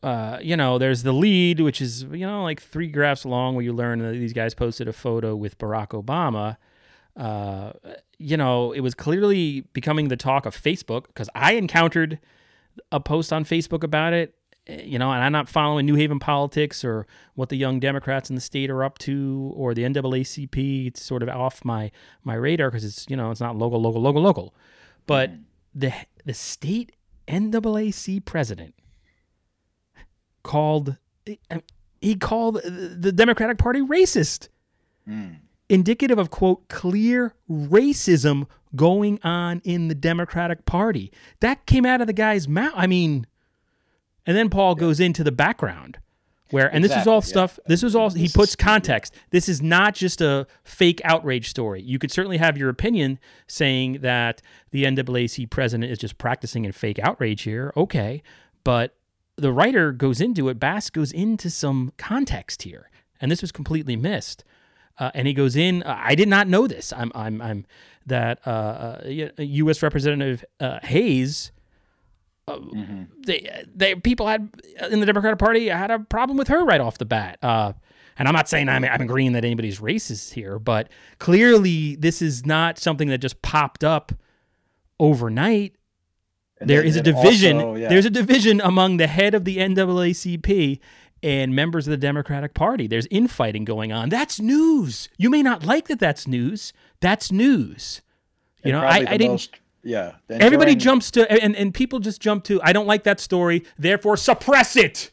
uh, 0.02 0.38
you 0.42 0.54
know, 0.54 0.76
there's 0.76 1.02
the 1.02 1.12
lead, 1.14 1.60
which 1.60 1.80
is 1.80 2.02
you 2.04 2.26
know 2.26 2.42
like 2.42 2.60
three 2.60 2.88
graphs 2.88 3.24
long, 3.24 3.54
where 3.54 3.64
you 3.64 3.72
learn 3.72 4.00
that 4.00 4.12
these 4.12 4.34
guys 4.34 4.52
posted 4.54 4.86
a 4.86 4.92
photo 4.92 5.34
with 5.34 5.56
Barack 5.56 5.88
Obama. 5.98 6.58
Uh, 7.16 7.72
you 8.18 8.36
know, 8.36 8.72
it 8.72 8.80
was 8.80 8.94
clearly 8.94 9.62
becoming 9.72 10.08
the 10.08 10.16
talk 10.16 10.46
of 10.46 10.56
Facebook 10.60 11.06
because 11.08 11.28
I 11.34 11.52
encountered 11.52 12.18
a 12.90 12.98
post 13.00 13.32
on 13.32 13.44
Facebook 13.44 13.84
about 13.84 14.12
it. 14.12 14.34
eh, 14.66 14.82
You 14.84 14.98
know, 14.98 15.12
and 15.12 15.22
I'm 15.22 15.30
not 15.32 15.48
following 15.48 15.86
New 15.86 15.94
Haven 15.94 16.18
politics 16.18 16.84
or 16.84 17.06
what 17.34 17.50
the 17.50 17.56
young 17.56 17.78
Democrats 17.80 18.28
in 18.30 18.34
the 18.34 18.40
state 18.40 18.68
are 18.70 18.82
up 18.82 18.98
to 18.98 19.52
or 19.54 19.74
the 19.74 19.82
NAACP. 19.84 20.86
It's 20.88 21.02
sort 21.02 21.22
of 21.22 21.28
off 21.28 21.64
my 21.64 21.90
my 22.24 22.34
radar 22.34 22.70
because 22.70 22.84
it's 22.84 23.06
you 23.08 23.16
know 23.16 23.30
it's 23.30 23.40
not 23.40 23.56
local, 23.56 23.80
local, 23.80 24.00
local, 24.02 24.22
local. 24.22 24.54
But 25.06 25.30
the 25.74 25.92
the 26.24 26.34
state 26.34 26.92
NAACP 27.28 28.24
president 28.24 28.74
called 30.42 30.96
he 32.00 32.16
called 32.16 32.60
the 32.64 33.12
Democratic 33.12 33.56
Party 33.58 33.80
racist 33.80 34.48
mm, 35.08 35.36
indicative 35.68 36.18
of 36.18 36.30
quote 36.30 36.68
clear 36.68 37.34
racism 37.50 38.46
going 38.76 39.18
on 39.22 39.60
in 39.64 39.88
the 39.88 39.94
Democratic 39.94 40.64
Party. 40.66 41.12
That 41.40 41.66
came 41.66 41.86
out 41.86 42.00
of 42.00 42.06
the 42.06 42.12
guy's 42.12 42.48
mouth. 42.48 42.72
I 42.74 42.86
mean, 42.86 43.26
and 44.26 44.36
then 44.36 44.50
Paul 44.50 44.74
goes 44.74 45.00
into 45.00 45.22
the 45.22 45.32
background 45.32 45.98
where, 46.50 46.72
and 46.72 46.84
this 46.84 46.94
is 46.94 47.06
all 47.06 47.18
Exactly, 47.18 47.40
yeah. 47.40 47.46
stuff, 47.46 47.58
this 47.66 47.82
was 47.82 47.96
all, 47.96 48.10
he 48.10 48.28
puts 48.28 48.50
is- 48.52 48.56
context. 48.56 49.14
This 49.30 49.48
is 49.48 49.62
not 49.62 49.94
just 49.94 50.20
a 50.20 50.46
fake 50.62 51.00
outrage 51.04 51.48
story. 51.48 51.82
You 51.82 51.98
could 51.98 52.12
certainly 52.12 52.36
have 52.36 52.56
your 52.56 52.68
opinion 52.68 53.18
saying 53.46 54.00
that 54.02 54.40
the 54.70 54.84
NAACP 54.84 55.50
president 55.50 55.90
is 55.90 55.98
just 55.98 56.18
practicing 56.18 56.64
in 56.64 56.72
fake 56.72 56.98
outrage 57.00 57.42
here. 57.42 57.72
Okay. 57.76 58.22
But 58.62 58.94
the 59.36 59.52
writer 59.52 59.90
goes 59.92 60.20
into 60.20 60.48
it, 60.48 60.60
Bass 60.60 60.90
goes 60.90 61.10
into 61.10 61.50
some 61.50 61.92
context 61.96 62.62
here. 62.62 62.88
And 63.20 63.30
this 63.32 63.40
was 63.42 63.50
completely 63.52 63.96
missed. 63.96 64.44
Uh, 64.98 65.10
and 65.14 65.26
he 65.26 65.34
goes 65.34 65.56
in. 65.56 65.82
Uh, 65.82 65.98
I 66.00 66.14
did 66.14 66.28
not 66.28 66.46
know 66.48 66.66
this. 66.66 66.92
I'm, 66.92 67.10
I'm, 67.14 67.40
I'm 67.42 67.66
that 68.06 68.38
uh, 68.46 68.50
uh, 68.50 69.32
U.S. 69.42 69.82
Representative 69.82 70.44
uh, 70.60 70.78
Hayes. 70.84 71.50
Uh, 72.46 72.58
they, 73.26 73.64
they, 73.74 73.94
people 73.94 74.26
had 74.28 74.50
in 74.90 75.00
the 75.00 75.06
Democratic 75.06 75.38
Party 75.38 75.68
had 75.68 75.90
a 75.90 75.98
problem 75.98 76.36
with 76.36 76.48
her 76.48 76.64
right 76.64 76.80
off 76.80 76.98
the 76.98 77.04
bat. 77.06 77.38
Uh, 77.42 77.72
and 78.18 78.28
I'm 78.28 78.34
not 78.34 78.48
saying 78.48 78.68
I'm, 78.68 78.84
I'm 78.84 79.00
agreeing 79.00 79.32
that 79.32 79.44
anybody's 79.44 79.80
racist 79.80 80.34
here, 80.34 80.58
but 80.58 80.88
clearly 81.18 81.96
this 81.96 82.22
is 82.22 82.44
not 82.46 82.78
something 82.78 83.08
that 83.08 83.18
just 83.18 83.40
popped 83.42 83.82
up 83.82 84.12
overnight. 85.00 85.74
And 86.60 86.70
There 86.70 86.80
then- 86.80 86.88
is 86.88 86.96
a 86.96 87.02
division. 87.02 87.56
also, 87.56 87.74
yeah. 87.76 87.88
There's 87.88 88.04
a 88.06 88.10
division 88.10 88.60
among 88.60 88.98
the 88.98 89.06
head 89.08 89.34
of 89.34 89.44
the 89.44 89.56
NAACP 89.56 90.78
and 91.24 91.56
members 91.56 91.86
of 91.86 91.90
the 91.90 91.96
Democratic 91.96 92.52
Party. 92.52 92.86
There's 92.86 93.06
infighting 93.06 93.64
going 93.64 93.90
on. 93.92 94.10
That's 94.10 94.38
news. 94.38 95.08
You 95.16 95.30
may 95.30 95.42
not 95.42 95.64
like 95.64 95.88
that. 95.88 95.98
That's 95.98 96.28
news. 96.28 96.74
That's 97.00 97.32
news. 97.32 98.02
You 98.62 98.72
and 98.74 98.80
know, 98.82 98.86
I, 98.86 98.96
I 99.08 99.16
didn't. 99.16 99.28
most- 99.32 99.56
yeah. 99.82 100.12
everybody 100.30 100.74
jumps 100.74 101.10
to 101.12 101.30
and, 101.30 101.56
and 101.56 101.72
people 101.72 101.98
just 101.98 102.20
jump 102.20 102.44
to. 102.44 102.60
I 102.62 102.72
don't 102.74 102.86
like 102.86 103.04
that 103.04 103.20
story. 103.20 103.64
Therefore, 103.78 104.16
suppress 104.18 104.76
it. 104.76 105.12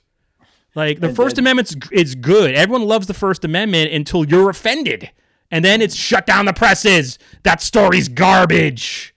Like 0.75 0.99
the 0.99 1.07
And 1.07 1.15
First 1.15 1.37
Amendment's 1.37 1.75
is 1.91 2.15
good. 2.15 2.55
Everyone 2.55 2.87
loves 2.87 3.07
the 3.07 3.13
First 3.13 3.43
Amendment 3.45 3.91
until 3.91 4.25
you're 4.25 4.49
offended, 4.49 5.11
and 5.49 5.63
then 5.63 5.81
it's 5.81 5.95
shut 5.95 6.25
down 6.25 6.45
the 6.45 6.53
presses. 6.53 7.19
That 7.43 7.61
story's 7.61 8.07
garbage 8.07 9.13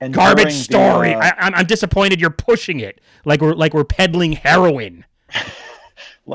and 0.00 0.14
garbage 0.14 0.44
during 0.44 0.56
the, 0.56 0.62
story. 0.62 1.14
uh, 1.14 1.20
I, 1.20 1.34
I'm, 1.38 1.54
I'm 1.54 1.66
disappointed 1.66 2.20
you're 2.20 2.30
pushing 2.30 2.80
it 2.80 3.00
like 3.26 3.40
we're 3.42 3.54
like 3.54 3.74
we're 3.74 3.84
peddling 3.84 4.32
heroin. 4.32 5.04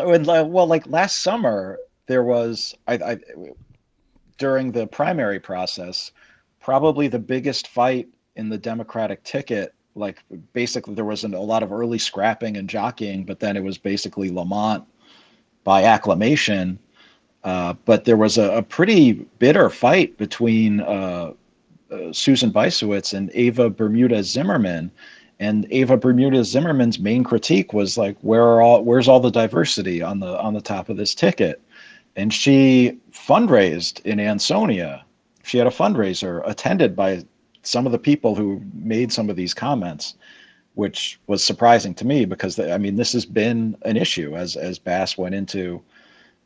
Well, 0.03 0.67
like- 0.67 0.87
last 0.87 1.19
summer, 1.19 1.79
there 2.07 2.23
was 2.23 2.75
I, 2.87 2.95
I 2.95 3.17
during 4.37 4.71
the 4.71 4.87
primary 4.87 5.39
process, 5.39 6.11
probably 6.59 7.07
the 7.07 7.19
biggest 7.19 7.67
fight 7.69 8.07
in 8.35 8.49
the 8.49 8.57
Democratic 8.57 9.23
ticket. 9.23 9.73
Like 9.95 10.21
basically, 10.53 10.93
there 10.93 11.05
was 11.05 11.23
a 11.23 11.29
lot 11.29 11.63
of 11.63 11.71
early 11.71 11.97
scrapping 11.97 12.57
and 12.57 12.69
jockeying, 12.69 13.23
but 13.23 13.39
then 13.39 13.55
it 13.55 13.63
was 13.63 13.77
basically 13.77 14.29
Lamont 14.29 14.83
by 15.63 15.83
acclamation. 15.85 16.77
Uh, 17.45 17.73
but 17.85 18.03
there 18.03 18.17
was 18.17 18.37
a, 18.37 18.57
a 18.57 18.61
pretty 18.61 19.13
bitter 19.39 19.69
fight 19.69 20.17
between 20.17 20.81
uh, 20.81 21.31
uh, 21.91 22.11
Susan 22.11 22.51
Bysiewicz 22.51 23.13
and 23.13 23.31
Eva 23.31 23.69
Bermudez 23.69 24.29
Zimmerman. 24.29 24.91
And 25.39 25.69
Eva 25.71 25.97
Bermudez 25.97 26.47
Zimmerman's 26.49 26.97
main 26.99 27.23
critique 27.23 27.73
was 27.73 27.97
like, 27.97 28.15
where 28.21 28.43
are 28.43 28.61
all 28.61 28.83
where's 28.83 29.07
all 29.07 29.19
the 29.19 29.31
diversity 29.31 30.01
on 30.01 30.19
the 30.19 30.39
on 30.39 30.53
the 30.53 30.61
top 30.61 30.89
of 30.89 30.97
this 30.97 31.13
ticket? 31.13 31.61
And 32.15 32.33
she 32.33 32.97
fundraised 33.11 34.01
in 34.05 34.19
Ansonia. 34.19 35.03
She 35.43 35.57
had 35.57 35.67
a 35.67 35.71
fundraiser 35.71 36.41
attended 36.47 36.95
by 36.95 37.25
some 37.63 37.85
of 37.85 37.91
the 37.91 37.99
people 37.99 38.35
who 38.35 38.61
made 38.73 39.11
some 39.11 39.29
of 39.29 39.35
these 39.35 39.53
comments, 39.53 40.15
which 40.75 41.19
was 41.27 41.43
surprising 41.43 41.93
to 41.95 42.05
me 42.07 42.23
because 42.25 42.57
I 42.57 42.77
mean 42.77 42.95
this 42.95 43.11
has 43.13 43.25
been 43.25 43.75
an 43.81 43.97
issue 43.97 44.35
as 44.37 44.55
as 44.55 44.79
Bass 44.79 45.17
went 45.17 45.35
into 45.35 45.81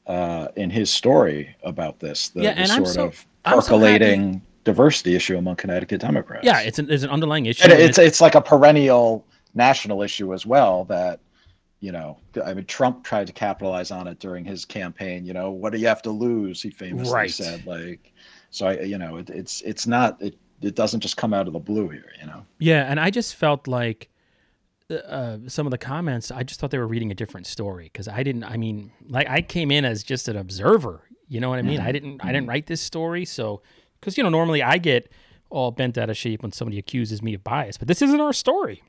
uh, 0.08 0.48
in 0.56 0.72
his 0.72 0.90
story 0.90 1.56
about 1.62 2.00
this, 2.00 2.30
the, 2.30 2.42
Yeah, 2.42 2.54
the 2.56 2.62
and 2.62 2.72
I'm 2.72 2.86
sort 2.86 2.96
so- 2.96 3.06
of 3.06 3.26
I'm 3.46 3.62
so 3.62 3.68
percolating 3.68 4.42
diversity 4.72 5.16
issue 5.16 5.38
among 5.38 5.56
Connecticut 5.56 6.02
Democrats. 6.02 6.46
Yeah, 6.46 6.60
it's 6.62 6.80
an, 6.80 6.86
there's 6.88 7.04
an 7.04 7.10
underlying 7.10 7.46
issue. 7.46 7.64
and 7.64 7.74
and 7.74 7.82
it's 7.82 7.98
it's 7.98 8.22
like 8.22 8.36
a 8.36 8.42
perennial 8.42 9.26
national 9.54 10.02
issue 10.02 10.34
as 10.34 10.46
well 10.46 10.86
that 10.86 11.20
you 11.80 11.92
know 11.92 12.18
i 12.46 12.54
mean 12.54 12.66
trump 12.66 13.04
tried 13.04 13.26
to 13.26 13.34
capitalize 13.34 13.90
on 13.90 14.08
it 14.08 14.20
during 14.20 14.46
his 14.46 14.64
campaign 14.64 15.26
you 15.26 15.34
know 15.34 15.50
what 15.50 15.74
do 15.74 15.80
you 15.80 15.88
have 15.88 16.02
to 16.02 16.12
lose 16.12 16.62
he 16.62 16.70
famously 16.70 17.14
Right. 17.14 17.32
said 17.32 17.66
like 17.66 18.14
so 18.52 18.68
i 18.68 18.80
you 18.82 18.98
know 18.98 19.18
it, 19.18 19.30
it's 19.30 19.62
it's 19.62 19.88
not 19.88 20.22
it, 20.22 20.36
it 20.62 20.76
doesn't 20.76 21.00
just 21.00 21.18
come 21.18 21.34
out 21.34 21.48
of 21.48 21.54
the 21.54 21.60
blue 21.60 21.90
here 21.90 22.12
you 22.20 22.28
know 22.28 22.46
Yeah, 22.60 22.84
and 22.90 23.00
I 23.00 23.10
just 23.10 23.36
felt 23.36 23.68
like 23.68 24.10
uh, 24.92 24.96
uh 24.96 25.38
some 25.48 25.66
of 25.68 25.72
the 25.72 25.78
comments, 25.78 26.32
I 26.32 26.44
just 26.44 26.60
thought 26.60 26.72
they 26.72 26.78
were 26.78 26.88
reading 26.88 27.12
a 27.12 27.16
different 27.16 27.48
story 27.48 27.86
because 27.86 28.08
I 28.08 28.24
didn't. 28.24 28.44
I 28.44 28.58
mean, 28.58 28.92
like 29.08 29.30
I 29.30 29.42
came 29.42 29.72
in 29.72 29.86
as 29.86 30.04
just 30.04 30.28
an 30.28 30.36
observer. 30.36 31.04
You 31.28 31.40
know 31.40 31.50
what 31.50 31.60
I 31.60 31.62
mean? 31.62 31.80
Mm-hmm. 31.80 31.88
I 31.88 31.92
didn't. 31.92 32.22
I 32.24 32.28
didn't 32.28 32.44
mm-hmm. 32.44 32.50
write 32.50 32.68
this 32.68 32.82
story, 32.82 33.24
so 33.26 33.62
because 34.00 34.18
you 34.18 34.24
know 34.24 34.30
normally 34.30 34.62
I 34.64 34.78
get 34.78 35.12
all 35.50 35.72
bent 35.72 35.98
out 35.98 36.10
of 36.10 36.18
shape 36.18 36.44
when 36.44 36.52
somebody 36.52 36.78
accuses 36.78 37.22
me 37.22 37.34
of 37.34 37.44
bias, 37.44 37.78
but 37.78 37.88
this 37.88 38.02
isn't 38.02 38.20
our 38.22 38.34
story. 38.34 38.84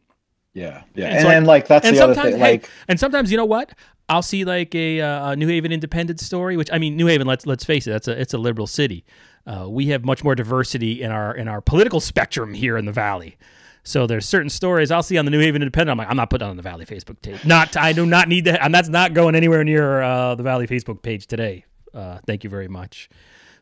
yeah 0.53 0.83
yeah 0.95 1.07
And 1.07 1.15
and, 1.17 1.23
so 1.23 1.29
I- 1.29 1.35
and 1.35 1.47
like 1.47 1.67
that's 1.69 1.87
and 1.87 1.97
the 1.97 2.03
other 2.05 2.15
sometimes, 2.15 2.35
thing 2.35 2.43
hey, 2.45 2.53
like 2.53 2.71
and 2.89 2.99
sometimes 3.01 3.31
you 3.31 3.37
know 3.37 3.45
what? 3.47 3.73
I'll 4.09 4.23
see 4.23 4.45
like 4.45 4.75
a, 4.75 5.01
uh, 5.01 5.31
a 5.31 5.37
New 5.37 5.47
Haven 5.47 5.71
Independent 5.71 6.19
story, 6.19 6.57
which 6.57 6.69
I 6.73 6.79
mean, 6.79 6.97
New 6.97 7.07
Haven. 7.07 7.27
Let's 7.29 7.47
let's 7.47 7.65
face 7.65 7.87
it, 7.87 7.91
that's 7.91 8.09
a 8.09 8.21
it's 8.21 8.35
a 8.35 8.39
liberal 8.39 8.67
city. 8.67 9.05
Uh, 9.47 9.69
we 9.71 9.87
have 9.87 10.05
much 10.05 10.25
more 10.25 10.35
diversity 10.35 11.01
in 11.01 11.13
our 11.13 11.35
in 11.35 11.47
our 11.49 11.61
political 11.61 12.01
spectrum 12.01 12.53
here 12.55 12.77
in 12.77 12.85
the 12.87 12.93
Valley. 12.93 13.37
So 13.85 14.07
there's 14.09 14.27
certain 14.27 14.51
stories 14.51 14.91
I'll 14.91 15.03
see 15.05 15.17
on 15.17 15.25
the 15.25 15.31
New 15.31 15.39
Haven 15.41 15.63
Independent. 15.63 15.93
I'm 15.93 15.99
like, 15.99 16.11
I'm 16.11 16.17
not 16.17 16.29
putting 16.29 16.47
on 16.49 16.57
the 16.57 16.63
Valley 16.63 16.85
Facebook 16.85 17.23
page. 17.23 17.45
Not 17.47 17.77
I 17.77 17.93
do 17.93 18.05
not 18.05 18.29
need 18.29 18.45
that, 18.47 18.61
and 18.63 18.75
that's 18.75 18.89
not 18.89 19.15
going 19.15 19.35
anywhere 19.37 19.63
near 19.65 20.03
uh, 20.03 20.35
the 20.35 20.43
Valley 20.43 20.67
Facebook 20.67 21.03
page 21.03 21.27
today. 21.29 21.65
Uh, 21.95 22.19
thank 22.27 22.43
you 22.45 22.51
very 22.51 22.69
much. 22.69 23.09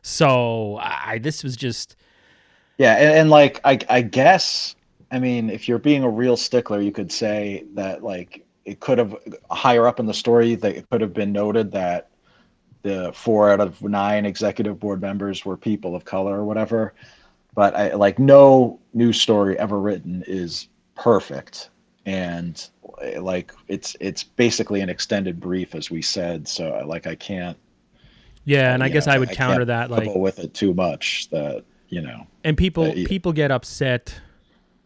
So 0.01 0.79
I 0.81 1.19
this 1.19 1.43
was 1.43 1.55
just 1.55 1.95
Yeah, 2.77 2.95
and, 2.95 3.17
and 3.17 3.29
like 3.29 3.59
I 3.63 3.79
I 3.89 4.01
guess 4.01 4.75
I 5.11 5.19
mean 5.19 5.49
if 5.49 5.67
you're 5.67 5.79
being 5.79 6.03
a 6.03 6.09
real 6.09 6.37
stickler, 6.37 6.81
you 6.81 6.91
could 6.91 7.11
say 7.11 7.65
that 7.73 8.03
like 8.03 8.45
it 8.65 8.79
could 8.79 8.97
have 8.97 9.15
higher 9.49 9.87
up 9.87 9.99
in 9.99 10.05
the 10.05 10.13
story 10.13 10.55
that 10.55 10.75
it 10.75 10.89
could 10.89 11.01
have 11.01 11.13
been 11.13 11.31
noted 11.31 11.71
that 11.71 12.09
the 12.81 13.11
four 13.13 13.51
out 13.51 13.59
of 13.59 13.81
nine 13.81 14.25
executive 14.25 14.79
board 14.79 15.01
members 15.01 15.43
were 15.43 15.57
people 15.57 15.95
of 15.95 16.05
color 16.05 16.39
or 16.39 16.45
whatever. 16.45 16.93
But 17.55 17.75
I 17.75 17.93
like 17.93 18.19
no 18.19 18.79
news 18.93 19.19
story 19.19 19.57
ever 19.57 19.79
written 19.79 20.23
is 20.27 20.67
perfect. 20.95 21.69
And 22.05 22.63
like 23.17 23.53
it's 23.67 23.95
it's 23.99 24.23
basically 24.23 24.81
an 24.81 24.89
extended 24.89 25.39
brief 25.39 25.75
as 25.75 25.91
we 25.91 26.01
said. 26.01 26.47
So 26.47 26.83
like 26.85 27.07
I 27.07 27.15
can't 27.15 27.57
yeah, 28.49 28.73
and 28.73 28.83
I 28.83 28.89
guess 28.89 29.05
know, 29.07 29.13
I 29.13 29.17
would 29.19 29.29
can't 29.29 29.37
counter 29.37 29.65
that 29.65 29.91
like 29.91 30.13
with 30.15 30.39
it 30.39 30.53
too 30.53 30.73
much 30.73 31.29
that 31.29 31.63
you 31.87 32.01
know 32.01 32.27
and 32.43 32.57
people 32.57 32.85
Uh, 32.85 32.93
yeah. 32.93 33.07
people 33.07 33.31
get 33.33 33.51
upset. 33.51 34.19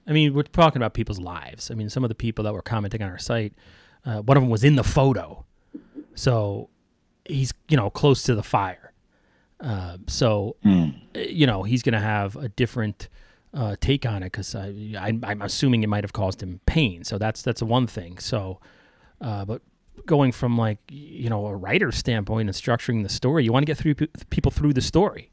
I 0.07 0.11
mean, 0.11 0.33
we're 0.33 0.43
talking 0.43 0.81
about 0.81 0.93
people's 0.93 1.19
lives. 1.19 1.71
I 1.71 1.75
mean, 1.75 1.89
some 1.89 2.03
of 2.03 2.09
the 2.09 2.15
people 2.15 2.43
that 2.43 2.53
were 2.53 2.61
commenting 2.61 3.01
on 3.01 3.09
our 3.09 3.17
site, 3.19 3.53
uh, 4.05 4.21
one 4.21 4.35
of 4.37 4.43
them 4.43 4.49
was 4.49 4.63
in 4.63 4.75
the 4.75 4.83
photo, 4.83 5.45
so 6.15 6.69
he's 7.25 7.53
you 7.69 7.77
know 7.77 7.89
close 7.89 8.23
to 8.23 8.35
the 8.35 8.43
fire. 8.43 8.91
Uh, 9.59 9.97
so 10.07 10.57
uh, 10.65 10.87
you 11.15 11.47
know 11.47 11.63
he's 11.63 11.83
going 11.83 11.93
to 11.93 11.99
have 11.99 12.35
a 12.35 12.49
different 12.49 13.07
uh, 13.53 13.75
take 13.79 14.05
on 14.05 14.23
it 14.23 14.31
because 14.31 14.55
I, 14.55 14.73
I, 14.99 15.17
I'm 15.23 15.41
assuming 15.41 15.83
it 15.83 15.87
might 15.87 16.03
have 16.03 16.11
caused 16.11 16.43
him 16.43 16.59
pain. 16.65 17.03
So 17.03 17.17
that's 17.17 17.41
that's 17.41 17.61
one 17.61 17.87
thing. 17.87 18.17
So, 18.17 18.59
uh, 19.21 19.45
but 19.45 19.61
going 20.05 20.31
from 20.31 20.57
like 20.57 20.79
you 20.89 21.29
know 21.29 21.45
a 21.47 21.55
writer's 21.55 21.95
standpoint 21.97 22.49
and 22.49 22.55
structuring 22.55 23.03
the 23.03 23.09
story, 23.09 23.43
you 23.43 23.51
want 23.53 23.63
to 23.65 23.67
get 23.67 23.77
through 23.77 23.95
people 24.29 24.51
through 24.51 24.73
the 24.73 24.81
story. 24.81 25.29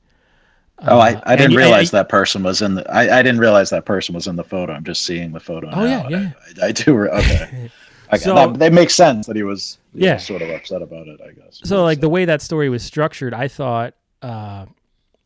Oh, 0.83 0.99
I, 0.99 1.13
Uh, 1.15 1.21
I 1.27 1.37
didn't 1.37 1.57
realize 1.57 1.91
that 1.91 2.09
person 2.09 2.43
was 2.43 2.63
in 2.63 2.77
the. 2.77 2.91
I, 2.91 3.19
I 3.19 3.23
didn't 3.23 3.41
realize 3.41 3.69
that 3.71 3.85
person 3.85 4.15
was 4.15 4.27
in 4.27 4.37
the 4.37 4.45
photo. 4.45 4.73
I'm 4.73 4.85
just 4.85 5.05
seeing 5.05 5.33
the 5.33 5.41
photo. 5.41 5.69
Oh, 5.73 5.85
yeah, 5.85 6.03
now. 6.03 6.09
yeah. 6.09 6.33
I, 6.63 6.67
I 6.69 6.73
do. 6.73 6.95
re- 6.97 7.11
Okay. 7.11 7.71
I, 8.13 8.17
So- 8.17 8.35
that, 8.35 8.59
that 8.59 8.73
makes 8.73 8.95
sense 8.95 9.27
that 9.27 9.37
he 9.37 9.43
was. 9.43 9.79
Yeah. 9.93 10.15
was 10.15 10.25
sort 10.25 10.41
of 10.43 10.49
upset 10.51 10.81
about 10.83 11.07
it. 11.09 11.21
I 11.21 11.33
guess. 11.33 11.61
So 11.65 11.83
like 11.85 12.01
the 12.01 12.09
way 12.09 12.25
that 12.25 12.41
story 12.41 12.69
was 12.71 12.83
structured, 12.83 13.35
I 13.35 13.47
thought 13.49 13.95
uh, 14.23 14.67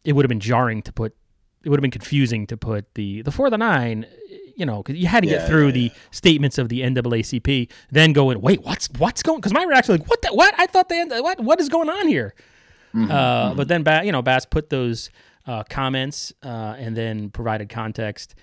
it 0.04 0.14
would 0.14 0.24
have 0.24 0.28
been 0.28 0.40
jarring 0.40 0.82
to 0.82 0.92
put. 0.92 1.14
It 1.62 1.68
would 1.70 1.78
have 1.78 1.82
been 1.82 1.90
confusing 1.92 2.46
to 2.48 2.56
put 2.56 2.92
the 2.94 3.22
the 3.22 3.30
four 3.30 3.46
of 3.46 3.52
the 3.52 3.58
nine. 3.58 4.06
You 4.56 4.66
know, 4.66 4.82
because 4.82 5.00
you 5.00 5.06
had 5.08 5.22
to 5.22 5.28
get 5.28 5.42
Yeah, 5.42 5.46
through 5.48 5.66
yeah, 5.66 5.72
the 5.72 5.92
statements 6.10 6.58
of 6.58 6.68
the 6.68 6.80
NAACP, 6.82 7.70
then 7.90 8.12
go 8.12 8.30
in. 8.30 8.40
Wait, 8.40 8.62
what's 8.62 8.88
what's 8.98 9.22
going? 9.22 9.38
Because 9.40 9.52
my 9.52 9.64
reaction 9.64 9.96
like, 9.98 10.08
what 10.08 10.22
the 10.22 10.28
what? 10.28 10.54
I 10.58 10.66
thought 10.66 10.88
they 10.88 11.04
what 11.04 11.40
what 11.40 11.60
is 11.60 11.68
going 11.68 11.88
on 11.90 12.06
here? 12.08 12.34
Mm-hmm, 12.94 13.10
uh, 13.10 13.54
But 13.54 13.66
then, 13.68 13.82
ba- 13.82 14.02
you 14.04 14.12
know, 14.12 14.22
Bass 14.22 14.46
put 14.46 14.70
those 14.70 15.10
uh, 15.46 15.64
comments 15.64 16.32
uh, 16.44 16.76
and 16.78 16.96
then 16.96 17.28
provided 17.30 17.68
context, 17.68 18.36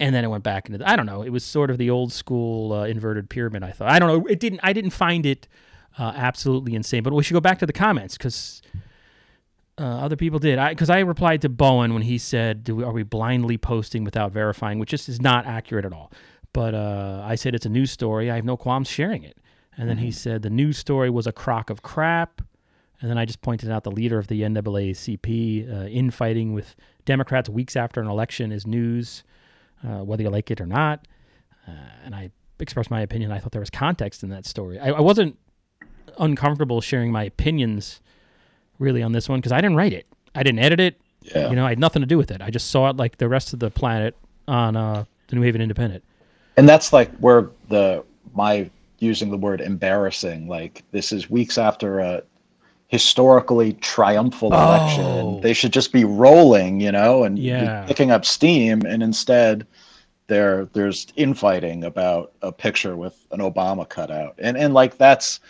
and 0.00 0.14
then 0.14 0.24
it 0.24 0.28
went 0.28 0.42
back 0.44 0.66
into. 0.66 0.78
The, 0.78 0.88
I 0.88 0.96
don't 0.96 1.06
know. 1.06 1.22
It 1.22 1.30
was 1.30 1.44
sort 1.44 1.70
of 1.70 1.76
the 1.78 1.90
old 1.90 2.12
school 2.12 2.72
uh, 2.72 2.86
inverted 2.86 3.28
pyramid. 3.28 3.62
I 3.62 3.72
thought. 3.72 3.90
I 3.90 3.98
don't 3.98 4.08
know. 4.08 4.26
It 4.26 4.40
didn't. 4.40 4.60
I 4.62 4.72
didn't 4.72 4.90
find 4.90 5.26
it 5.26 5.46
uh, 5.98 6.12
absolutely 6.16 6.74
insane. 6.74 7.02
But 7.02 7.12
we 7.12 7.22
should 7.22 7.34
go 7.34 7.40
back 7.40 7.58
to 7.58 7.66
the 7.66 7.72
comments 7.74 8.16
because 8.16 8.62
Uh, 9.78 9.84
other 9.84 10.16
people 10.16 10.38
did. 10.38 10.58
I 10.58 10.70
because 10.70 10.88
I 10.88 11.00
replied 11.00 11.42
to 11.42 11.48
Bowen 11.48 11.92
when 11.92 12.02
he 12.02 12.16
said, 12.16 12.64
"Do 12.64 12.76
we, 12.76 12.84
are 12.84 12.92
we 12.92 13.02
blindly 13.02 13.58
posting 13.58 14.04
without 14.04 14.32
verifying?" 14.32 14.78
Which 14.78 14.90
just 14.90 15.08
is 15.08 15.20
not 15.20 15.46
accurate 15.46 15.84
at 15.84 15.92
all. 15.92 16.10
But 16.52 16.74
uh, 16.74 17.22
I 17.22 17.34
said 17.34 17.54
it's 17.54 17.66
a 17.66 17.70
news 17.70 17.90
story. 17.90 18.30
I 18.30 18.36
have 18.36 18.44
no 18.44 18.56
qualms 18.56 18.88
sharing 18.88 19.22
it. 19.22 19.36
And 19.76 19.90
then 19.90 19.98
he 19.98 20.10
said 20.10 20.40
the 20.40 20.48
news 20.48 20.78
story 20.78 21.10
was 21.10 21.26
a 21.26 21.32
crock 21.32 21.68
of 21.68 21.82
crap. 21.82 22.40
And 23.00 23.10
then 23.10 23.18
I 23.18 23.26
just 23.26 23.42
pointed 23.42 23.70
out 23.70 23.84
the 23.84 23.90
leader 23.90 24.18
of 24.18 24.28
the 24.28 24.40
NAACP 24.40 25.70
uh, 25.70 25.86
infighting 25.88 26.54
with 26.54 26.74
Democrats 27.04 27.50
weeks 27.50 27.76
after 27.76 28.00
an 28.00 28.06
election 28.06 28.52
is 28.52 28.66
news, 28.66 29.22
uh, 29.86 30.02
whether 30.02 30.22
you 30.22 30.30
like 30.30 30.50
it 30.50 30.62
or 30.62 30.66
not. 30.66 31.06
Uh, 31.68 31.72
and 32.06 32.14
I 32.14 32.30
expressed 32.58 32.90
my 32.90 33.02
opinion. 33.02 33.32
I 33.32 33.38
thought 33.38 33.52
there 33.52 33.60
was 33.60 33.68
context 33.68 34.22
in 34.22 34.30
that 34.30 34.46
story. 34.46 34.78
I, 34.78 34.92
I 34.92 35.00
wasn't 35.00 35.38
uncomfortable 36.18 36.80
sharing 36.80 37.12
my 37.12 37.24
opinions 37.24 38.00
really 38.78 39.02
on 39.02 39.12
this 39.12 39.28
one 39.28 39.38
because 39.40 39.52
I 39.52 39.60
didn't 39.60 39.76
write 39.76 39.92
it. 39.92 40.06
I 40.34 40.42
didn't 40.42 40.58
edit 40.60 40.80
it. 40.80 41.00
Yeah. 41.22 41.50
You 41.50 41.56
know, 41.56 41.66
I 41.66 41.70
had 41.70 41.78
nothing 41.78 42.02
to 42.02 42.06
do 42.06 42.16
with 42.18 42.30
it. 42.30 42.40
I 42.40 42.50
just 42.50 42.70
saw 42.70 42.88
it 42.90 42.96
like 42.96 43.18
the 43.18 43.28
rest 43.28 43.52
of 43.52 43.58
the 43.58 43.70
planet 43.70 44.14
on 44.46 44.76
uh, 44.76 45.04
the 45.28 45.36
New 45.36 45.42
Haven 45.42 45.60
Independent. 45.60 46.04
and 46.56 46.68
that's 46.68 46.92
like 46.92 47.10
where 47.18 47.48
the 47.68 48.04
my 48.34 48.70
using 49.00 49.30
the 49.30 49.36
word 49.36 49.60
embarrassing 49.60 50.46
like 50.48 50.82
this 50.92 51.12
is 51.12 51.28
weeks 51.28 51.58
after 51.58 51.98
a 52.00 52.22
historically 52.88 53.72
triumphal 53.74 54.50
Oh. 54.52 54.56
election 54.62 55.40
they 55.40 55.52
should 55.52 55.72
just 55.72 55.92
be 55.92 56.04
rolling 56.04 56.80
you 56.80 56.92
know 56.92 57.24
and 57.24 57.38
Yeah. 57.38 57.84
picking 57.86 58.10
up 58.10 58.24
steam 58.24 58.82
and 58.86 59.02
instead 59.02 59.66
there 60.28 60.66
there's 60.72 61.06
infighting 61.16 61.84
about 61.84 62.32
a 62.42 62.52
picture 62.52 62.96
with 62.96 63.16
an 63.32 63.40
obama 63.40 63.88
cutout 63.88 64.34
and 64.38 64.56
and 64.56 64.72
like 64.72 64.96
that's 64.98 65.40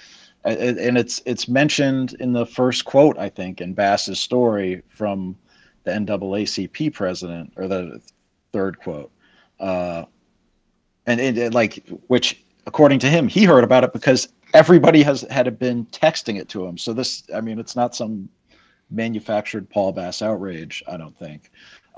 and 0.46 0.96
it's 0.96 1.20
it's 1.26 1.48
mentioned 1.48 2.14
in 2.20 2.32
the 2.32 2.46
first 2.46 2.85
quote 2.85 3.18
i 3.18 3.28
think 3.28 3.61
in 3.61 3.74
bass's 3.74 4.20
story 4.20 4.82
from 4.88 5.37
the 5.85 5.90
naacp 5.90 6.92
president 6.94 7.52
or 7.56 7.68
the 7.68 8.00
third 8.52 8.78
quote. 8.80 9.11
Uh 9.61 10.04
and 11.06 11.20
it, 11.20 11.38
it, 11.38 11.54
like 11.54 11.87
which 12.09 12.42
according 12.66 12.98
to 12.98 13.09
him 13.09 13.28
he 13.28 13.44
heard 13.44 13.64
about 13.64 13.85
it 13.85 13.92
because 13.92 14.28
everybody 14.54 15.02
has 15.02 15.22
had 15.30 15.59
been 15.59 15.85
texting 15.87 16.38
it 16.40 16.48
to 16.48 16.66
him. 16.66 16.76
So 16.78 16.92
this 16.92 17.22
i 17.35 17.40
mean 17.40 17.59
it's 17.59 17.76
not 17.76 17.94
some 17.94 18.28
manufactured 18.90 19.68
paul 19.68 19.92
bass 19.92 20.22
outrage 20.22 20.82
i 20.88 20.96
don't 20.96 21.16
think. 21.18 21.50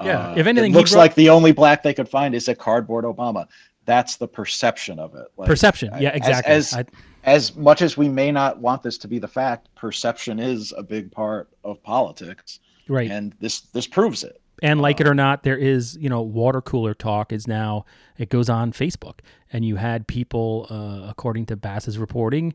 Yeah, 0.02 0.28
Uh, 0.30 0.34
if 0.36 0.46
anything, 0.46 0.70
it 0.72 0.76
looks 0.76 0.92
brought- 0.92 1.00
like 1.00 1.14
the 1.16 1.28
only 1.30 1.50
black 1.52 1.82
they 1.82 1.92
could 1.94 2.08
find 2.08 2.34
is 2.34 2.48
a 2.48 2.54
cardboard 2.54 3.04
obama 3.04 3.46
that's 3.88 4.16
the 4.16 4.28
perception 4.28 4.98
of 4.98 5.14
it 5.14 5.28
Like, 5.38 5.48
Perception. 5.48 5.90
Yeah, 5.98 6.10
exactly. 6.10 6.52
as, 6.52 6.74
I- 6.74 6.84
as 7.24 7.56
much 7.56 7.80
as 7.80 7.96
we 7.96 8.06
may 8.08 8.30
not 8.30 8.58
want 8.58 8.82
this 8.82 8.98
to 8.98 9.08
be 9.08 9.18
the 9.18 9.28
fact 9.28 9.74
perception 9.74 10.38
is 10.38 10.74
a 10.76 10.82
big 10.82 11.10
part 11.10 11.48
of 11.64 11.82
politics 11.82 12.60
right. 12.86 13.10
and 13.10 13.34
this 13.40 13.62
this 13.72 13.86
proves 13.86 14.22
it 14.22 14.40
and 14.62 14.80
like 14.80 15.00
it 15.00 15.06
or 15.06 15.14
not, 15.14 15.44
there 15.44 15.56
is, 15.56 15.96
you 16.00 16.08
know, 16.08 16.20
water 16.20 16.60
cooler 16.60 16.92
talk 16.92 17.32
is 17.32 17.46
now, 17.46 17.84
it 18.16 18.28
goes 18.28 18.48
on 18.48 18.72
Facebook. 18.72 19.20
And 19.52 19.64
you 19.64 19.76
had 19.76 20.08
people, 20.08 20.66
uh, 20.68 21.08
according 21.08 21.46
to 21.46 21.56
Bass's 21.56 21.96
reporting, 21.96 22.54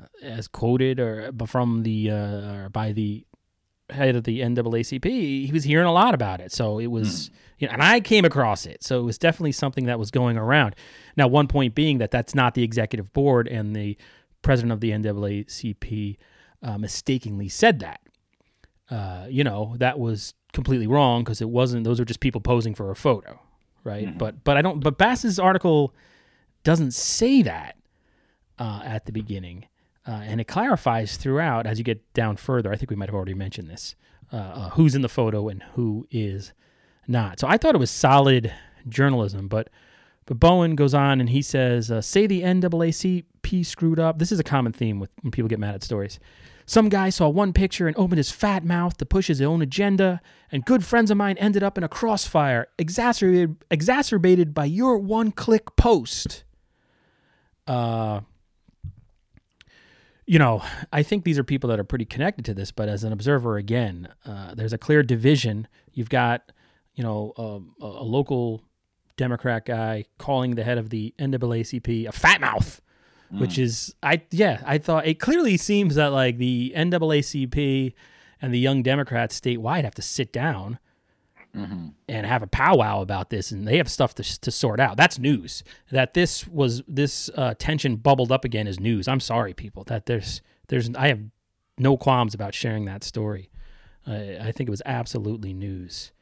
uh, 0.00 0.06
as 0.22 0.48
quoted 0.48 0.98
or 0.98 1.30
from 1.46 1.82
the, 1.82 2.10
uh, 2.10 2.54
or 2.54 2.68
by 2.70 2.92
the 2.92 3.26
head 3.90 4.16
of 4.16 4.24
the 4.24 4.40
NAACP, 4.40 5.04
he 5.04 5.50
was 5.52 5.64
hearing 5.64 5.86
a 5.86 5.92
lot 5.92 6.14
about 6.14 6.40
it. 6.40 6.52
So 6.52 6.78
it 6.78 6.86
was, 6.86 7.30
you 7.58 7.66
know, 7.66 7.72
and 7.72 7.82
I 7.82 8.00
came 8.00 8.24
across 8.24 8.66
it. 8.66 8.82
So 8.82 8.98
it 9.00 9.04
was 9.04 9.18
definitely 9.18 9.52
something 9.52 9.86
that 9.86 9.98
was 9.98 10.10
going 10.10 10.36
around. 10.36 10.74
Now, 11.16 11.28
one 11.28 11.48
point 11.48 11.74
being 11.74 11.98
that 11.98 12.10
that's 12.10 12.34
not 12.34 12.54
the 12.54 12.62
executive 12.62 13.12
board 13.12 13.46
and 13.48 13.74
the 13.74 13.96
president 14.42 14.72
of 14.72 14.80
the 14.80 14.90
NAACP 14.90 16.16
uh, 16.62 16.78
mistakenly 16.78 17.48
said 17.48 17.80
that 17.80 18.00
uh, 18.90 19.26
you 19.28 19.44
know, 19.44 19.74
that 19.78 19.98
was 19.98 20.34
completely 20.52 20.86
wrong 20.86 21.24
because 21.24 21.40
it 21.40 21.48
wasn't. 21.48 21.84
Those 21.84 22.00
are 22.00 22.04
just 22.04 22.20
people 22.20 22.40
posing 22.40 22.74
for 22.74 22.90
a 22.90 22.96
photo, 22.96 23.40
right? 23.82 24.16
But 24.16 24.44
but 24.44 24.56
I 24.56 24.62
don't. 24.62 24.80
But 24.80 24.98
Bass's 24.98 25.38
article 25.38 25.94
doesn't 26.64 26.92
say 26.92 27.42
that 27.42 27.76
uh, 28.58 28.82
at 28.84 29.06
the 29.06 29.12
beginning, 29.12 29.66
uh, 30.06 30.22
and 30.24 30.40
it 30.40 30.44
clarifies 30.44 31.16
throughout 31.16 31.66
as 31.66 31.78
you 31.78 31.84
get 31.84 32.12
down 32.14 32.36
further. 32.36 32.72
I 32.72 32.76
think 32.76 32.90
we 32.90 32.96
might 32.96 33.08
have 33.08 33.14
already 33.14 33.34
mentioned 33.34 33.68
this: 33.68 33.94
uh, 34.32 34.36
uh, 34.36 34.70
who's 34.70 34.94
in 34.94 35.02
the 35.02 35.08
photo 35.08 35.48
and 35.48 35.62
who 35.74 36.06
is 36.10 36.52
not. 37.06 37.40
So 37.40 37.46
I 37.48 37.56
thought 37.56 37.74
it 37.74 37.78
was 37.78 37.90
solid 37.90 38.52
journalism, 38.88 39.48
but. 39.48 39.68
But 40.26 40.40
Bowen 40.40 40.74
goes 40.74 40.94
on 40.94 41.20
and 41.20 41.28
he 41.28 41.42
says, 41.42 41.90
uh, 41.90 42.00
"Say 42.00 42.26
the 42.26 42.40
NAACP 42.40 43.66
screwed 43.66 44.00
up." 44.00 44.18
This 44.18 44.32
is 44.32 44.40
a 44.40 44.42
common 44.42 44.72
theme 44.72 44.98
with 44.98 45.10
when 45.20 45.30
people 45.30 45.50
get 45.50 45.58
mad 45.58 45.74
at 45.74 45.82
stories. 45.84 46.18
Some 46.66 46.88
guy 46.88 47.10
saw 47.10 47.28
one 47.28 47.52
picture 47.52 47.86
and 47.86 47.96
opened 47.98 48.16
his 48.16 48.30
fat 48.30 48.64
mouth 48.64 48.96
to 48.96 49.04
push 49.04 49.26
his 49.26 49.42
own 49.42 49.60
agenda, 49.60 50.22
and 50.50 50.64
good 50.64 50.82
friends 50.82 51.10
of 51.10 51.18
mine 51.18 51.36
ended 51.36 51.62
up 51.62 51.76
in 51.76 51.84
a 51.84 51.88
crossfire, 51.88 52.68
exacerbated 52.78 53.56
exacerbated 53.70 54.54
by 54.54 54.64
your 54.64 54.96
one-click 54.96 55.76
post. 55.76 56.44
Uh, 57.66 58.20
you 60.26 60.38
know, 60.38 60.62
I 60.92 61.02
think 61.02 61.24
these 61.24 61.38
are 61.38 61.44
people 61.44 61.68
that 61.70 61.78
are 61.78 61.84
pretty 61.84 62.04
connected 62.04 62.44
to 62.46 62.54
this, 62.54 62.70
but 62.70 62.88
as 62.88 63.04
an 63.04 63.12
observer, 63.12 63.56
again, 63.56 64.08
uh, 64.24 64.54
there's 64.54 64.72
a 64.72 64.78
clear 64.78 65.02
division. 65.02 65.68
You've 65.92 66.08
got, 66.08 66.50
you 66.94 67.02
know, 67.04 67.32
um, 67.36 67.74
a, 67.80 67.86
a 67.86 68.04
local 68.04 68.62
Democrat 69.16 69.64
guy 69.64 70.04
calling 70.18 70.54
the 70.54 70.64
head 70.64 70.78
of 70.78 70.90
the 70.90 71.14
NAACP 71.18 72.08
a 72.08 72.12
fat 72.12 72.40
mouth, 72.40 72.80
which 73.30 73.58
is 73.58 73.94
I 74.02 74.22
yeah 74.30 74.60
I 74.64 74.78
thought 74.78 75.06
it 75.06 75.20
clearly 75.20 75.56
seems 75.56 75.96
that 75.96 76.08
like 76.12 76.38
the 76.38 76.72
NAACP 76.76 77.94
and 78.40 78.52
the 78.52 78.58
Young 78.58 78.82
Democrats 78.82 79.40
statewide 79.40 79.84
have 79.84 79.94
to 79.94 80.02
sit 80.02 80.32
down 80.32 80.78
and 82.08 82.26
have 82.26 82.42
a 82.42 82.46
powwow 82.46 83.00
about 83.00 83.30
this, 83.30 83.50
and 83.50 83.66
they 83.66 83.76
have 83.76 83.88
stuff 83.88 84.14
to, 84.16 84.40
to 84.40 84.50
sort 84.50 84.80
out. 84.80 84.96
That's 84.96 85.18
news. 85.18 85.62
That 85.90 86.14
this 86.14 86.46
was 86.46 86.82
this 86.88 87.30
uh, 87.36 87.54
tension 87.58 87.96
bubbled 87.96 88.32
up 88.32 88.44
again 88.44 88.66
is 88.66 88.80
news. 88.80 89.06
I'm 89.06 89.20
sorry, 89.20 89.54
people. 89.54 89.84
That 89.84 90.06
there's 90.06 90.42
there's 90.68 90.90
I 90.94 91.08
have 91.08 91.20
no 91.78 91.96
qualms 91.96 92.34
about 92.34 92.54
sharing 92.54 92.84
that 92.86 93.04
story. 93.04 93.50
I 94.06 94.38
I 94.40 94.52
think 94.52 94.68
it 94.68 94.70
was 94.70 94.82
absolutely 94.84 95.52
news. 95.52 96.12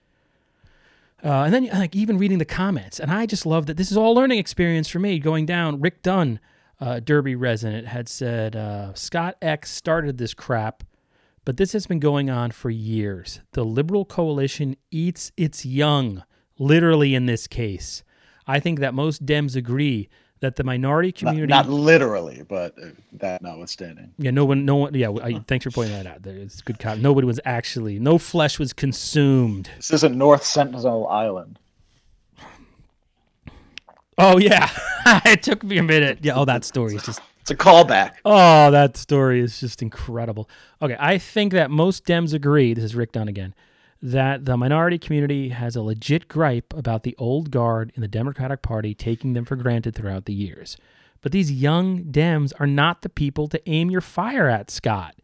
Uh, 1.25 1.45
and 1.45 1.55
then 1.55 1.67
like 1.67 1.95
even 1.95 2.19
reading 2.19 2.39
the 2.39 2.45
comments, 2.45 2.99
and 2.99 3.11
I 3.11 3.27
just 3.27 3.47
love 3.47 3.67
that 3.67 3.77
this 3.77 3.91
is 3.91 3.97
all 3.97 4.15
learning 4.15 4.39
experience 4.39 4.89
for 4.89 4.99
me. 4.99 5.19
Going 5.21 5.47
down, 5.47 5.81
Rick 5.81 6.03
Dunn, 6.03 6.41
uh, 6.81 6.99
Derby 6.99 7.37
resident, 7.37 7.87
had 7.87 8.09
said 8.09 8.57
uh, 8.57 8.93
Scot 8.95 9.37
X 9.41 9.71
started 9.71 10.19
this 10.19 10.35
crap, 10.35 10.83
but 11.45 11.57
this 11.57 11.73
has 11.73 11.87
been 11.87 12.01
going 12.01 12.31
on 12.31 12.51
for 12.51 12.71
years. 12.71 13.41
The 13.53 13.65
liberal 13.65 14.05
coalition 14.05 14.77
eats 14.91 15.33
its 15.37 15.65
young, 15.65 16.25
literally 16.59 17.15
in 17.15 17.27
this 17.27 17.47
case. 17.47 18.05
I 18.47 18.61
think 18.61 18.81
that 18.81 18.95
most 18.95 19.25
Dems 19.25 19.57
agree 19.57 20.09
that 20.41 20.57
the 20.57 20.65
minority 20.65 21.13
community. 21.13 21.47
not 21.47 21.69
literally 21.69 22.43
but 22.49 22.77
uh, 22.77 22.87
that 23.13 23.43
notwithstanding 23.43 24.13
yeah, 24.19 24.33
no 24.33 24.45
one, 24.45 24.65
no 24.65 24.75
one. 24.75 24.93
Yeah, 24.93 25.11
I, 25.23 25.39
thanks 25.47 25.65
for 25.65 25.71
pointing 25.71 25.95
that 25.95 26.07
out. 26.07 26.23
There, 26.25 26.35
It's 26.35 26.61
good. 26.63 26.81
Comment. 26.81 27.01
Nobody 27.01 27.29
was 27.29 27.39
actually, 27.45 28.01
no 28.01 28.19
flesh 28.19 28.59
was 28.59 28.73
consumed. 28.73 29.71
this 29.77 29.93
isn't 29.93 30.19
north 30.19 30.45
sentinel 30.45 31.07
island 31.07 31.61
Oh 34.19 34.39
yeah, 34.39 34.71
it 35.25 35.43
took 35.43 35.63
me 35.65 35.79
a 35.79 35.83
minute. 35.83 36.19
Yeah. 36.23 36.35
Oh, 36.37 36.45
that 36.45 36.65
story 36.65 36.97
is 36.97 37.03
just. 37.03 37.21
It's 37.43 37.51
a 37.51 37.57
callback 37.57 38.13
Oh, 38.25 38.71
that 38.71 38.97
story 38.97 39.41
is 39.41 39.59
just 39.59 39.83
incredible. 39.83 40.49
Okay, 40.81 40.97
I 40.99 41.19
think 41.19 41.53
that 41.53 41.73
most 41.73 42.07
Dems 42.07 42.33
agree. 42.33 42.73
This 42.73 42.85
is 42.85 42.95
Rick 42.95 43.13
Dunn 43.13 43.27
again. 43.27 43.53
That 44.01 44.45
the 44.45 44.57
minority 44.57 44.97
community 44.97 45.49
has 45.49 45.75
a 45.75 45.83
legit 45.83 46.29
gripe 46.29 46.73
about 46.77 47.03
the 47.03 47.17
old 47.19 47.51
guard 47.51 47.93
in 47.97 48.01
the 48.01 48.09
Democratic 48.09 48.63
Party 48.63 48.95
taking 48.95 49.33
them 49.33 49.45
for 49.45 49.57
granted 49.57 49.97
throughout 49.97 50.27
the 50.27 50.33
years. 50.33 50.77
But 51.21 51.33
these 51.33 51.51
young 51.51 52.05
Dems 52.05 52.53
are 52.61 52.67
not 52.67 53.03
the 53.03 53.09
people 53.09 53.49
to 53.49 53.69
aim 53.69 53.91
your 53.91 54.01
fire 54.01 54.49
at, 54.49 54.71
Scot. 54.71 55.17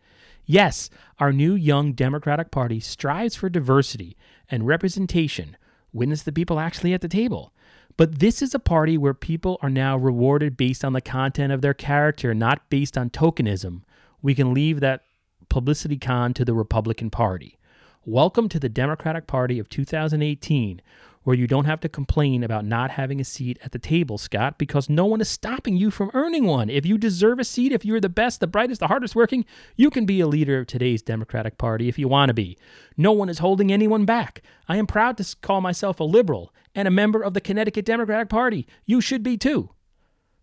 Yes, 0.45 0.91
our 1.21 1.33
new 1.33 1.55
young 1.55 1.93
Democratic 1.93 2.51
Party 2.51 2.81
strives 2.81 3.37
for 3.37 3.49
diversity 3.49 4.17
and 4.51 4.67
representation. 4.67 5.57
Witness 5.93 6.23
the 6.23 6.33
people 6.33 6.59
actually 6.59 6.93
at 6.95 7.01
the 7.01 7.09
table. 7.09 7.53
But 7.99 8.21
this 8.21 8.43
is 8.43 8.55
a 8.55 8.61
party 8.61 8.97
where 8.97 9.13
people 9.13 9.59
are 9.61 9.69
now 9.69 9.97
rewarded 9.97 10.57
based 10.57 10.85
on 10.85 10.93
the 10.93 11.01
content 11.01 11.53
of 11.53 11.63
their 11.63 11.75
character, 11.75 12.33
not 12.33 12.71
based 12.71 12.97
on 12.97 13.11
tokenism. 13.11 13.83
We 14.23 14.37
can 14.37 14.55
leave 14.55 14.79
that 14.79 15.03
publicity 15.49 15.97
con 15.99 16.33
to 16.35 16.45
the 16.45 16.55
Republican 16.55 17.11
Party. 17.11 17.59
Welcome 18.05 18.49
to 18.51 18.61
the 18.61 18.69
Democratic 18.69 19.27
Party 19.27 19.59
of 19.59 19.69
2018, 19.69 20.81
where 21.29 21.37
you 21.37 21.47
don't 21.47 21.67
have 21.67 21.79
to 21.79 21.91
complain 21.91 22.43
about 22.43 22.65
not 22.65 22.91
having 22.91 23.21
a 23.21 23.25
seat 23.25 23.59
at 23.63 23.73
the 23.73 23.79
table, 23.79 24.17
Scot, 24.17 24.57
because 24.57 24.89
no 24.89 25.05
one 25.05 25.21
is 25.21 25.29
stopping 25.29 25.77
you 25.77 25.91
from 25.91 26.11
earning 26.15 26.47
one. 26.47 26.71
If 26.71 26.87
you 26.87 26.97
deserve 26.97 27.39
a 27.39 27.45
seat, 27.45 27.71
if 27.71 27.85
you're 27.85 28.01
the 28.01 28.09
best, 28.09 28.41
the 28.41 28.47
brightest, 28.47 28.81
the 28.81 28.87
hardest 28.87 29.15
working, 29.15 29.45
you 29.77 29.91
can 29.91 30.07
be 30.07 30.21
a 30.21 30.27
leader 30.27 30.61
of 30.61 30.67
today's 30.69 31.03
Democratic 31.03 31.59
Party 31.59 31.87
if 31.87 31.99
you 31.99 32.09
want 32.09 32.31
to 32.31 32.33
be. 32.33 32.57
No 32.97 33.13
one 33.13 33.29
is 33.29 33.41
holding 33.41 33.71
anyone 33.71 34.07
back. 34.07 34.41
I 34.71 34.79
am 34.79 34.87
proud 34.87 35.19
to 35.19 35.37
call 35.43 35.61
myself 35.61 36.01
a 36.01 36.05
liberal 36.05 36.51
and 36.75 36.89
a 36.89 36.91
member 36.91 37.23
of 37.23 37.35
the 37.35 37.43
Connecticut 37.43 37.85
Democratic 37.85 38.31
Party. 38.31 38.67
You 38.87 39.03
should 39.03 39.23
be 39.23 39.37
too. 39.37 39.69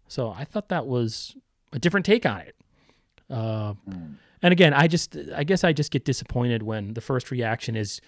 So 0.08 0.30
I 0.30 0.44
thought 0.44 0.70
that 0.70 0.86
was 0.86 1.36
a 1.74 1.80
different 1.80 2.06
take 2.06 2.28
on 2.28 2.42
it. 2.42 2.56
Uh, 3.28 3.74
And 3.88 4.20
And 4.44 4.52
again, 4.52 4.76
I 4.76 4.88
just 4.88 5.18
I 5.36 5.44
guess 5.44 5.64
I 5.64 5.74
just 5.74 5.90
get 5.90 6.06
disappointed 6.06 6.62
when 6.62 6.94
the 6.94 7.02
first 7.02 7.32
reaction 7.32 7.76
is 7.76 8.02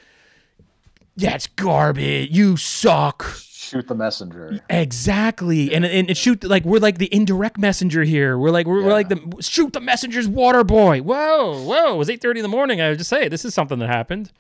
that's 1.17 1.47
garbage. 1.47 2.29
You 2.31 2.57
suck. 2.57 3.23
Shoot 3.43 3.87
the 3.87 3.95
messenger. 3.95 4.61
Exactly. 4.69 5.73
And 5.73 5.83
and, 5.83 6.07
and 6.07 6.17
shoot 6.17 6.43
like 6.43 6.63
we're 6.63 6.79
like 6.79 6.99
the 6.99 7.13
indirect 7.13 7.57
messenger 7.57 8.03
here. 8.03 8.37
We're 8.37 8.51
like 8.51 8.65
we're, 8.65 8.83
we're 8.83 8.93
like 8.93 9.09
the 9.09 9.19
shoot 9.41 9.73
the 9.73 9.81
messenger's 9.81 10.27
water 10.27 10.63
boy. 10.63 11.01
Whoa, 11.01 11.63
whoa. 11.63 11.95
It 11.95 11.97
was 11.97 12.07
8:30 12.07 12.37
in 12.37 12.41
the 12.43 12.47
morning. 12.47 12.79
I 12.79 12.89
would 12.89 12.97
just 12.97 13.09
say 13.09 13.27
this 13.27 13.43
is 13.43 13.53
something 13.53 13.79
that 13.79 13.89
happened. 13.89 14.31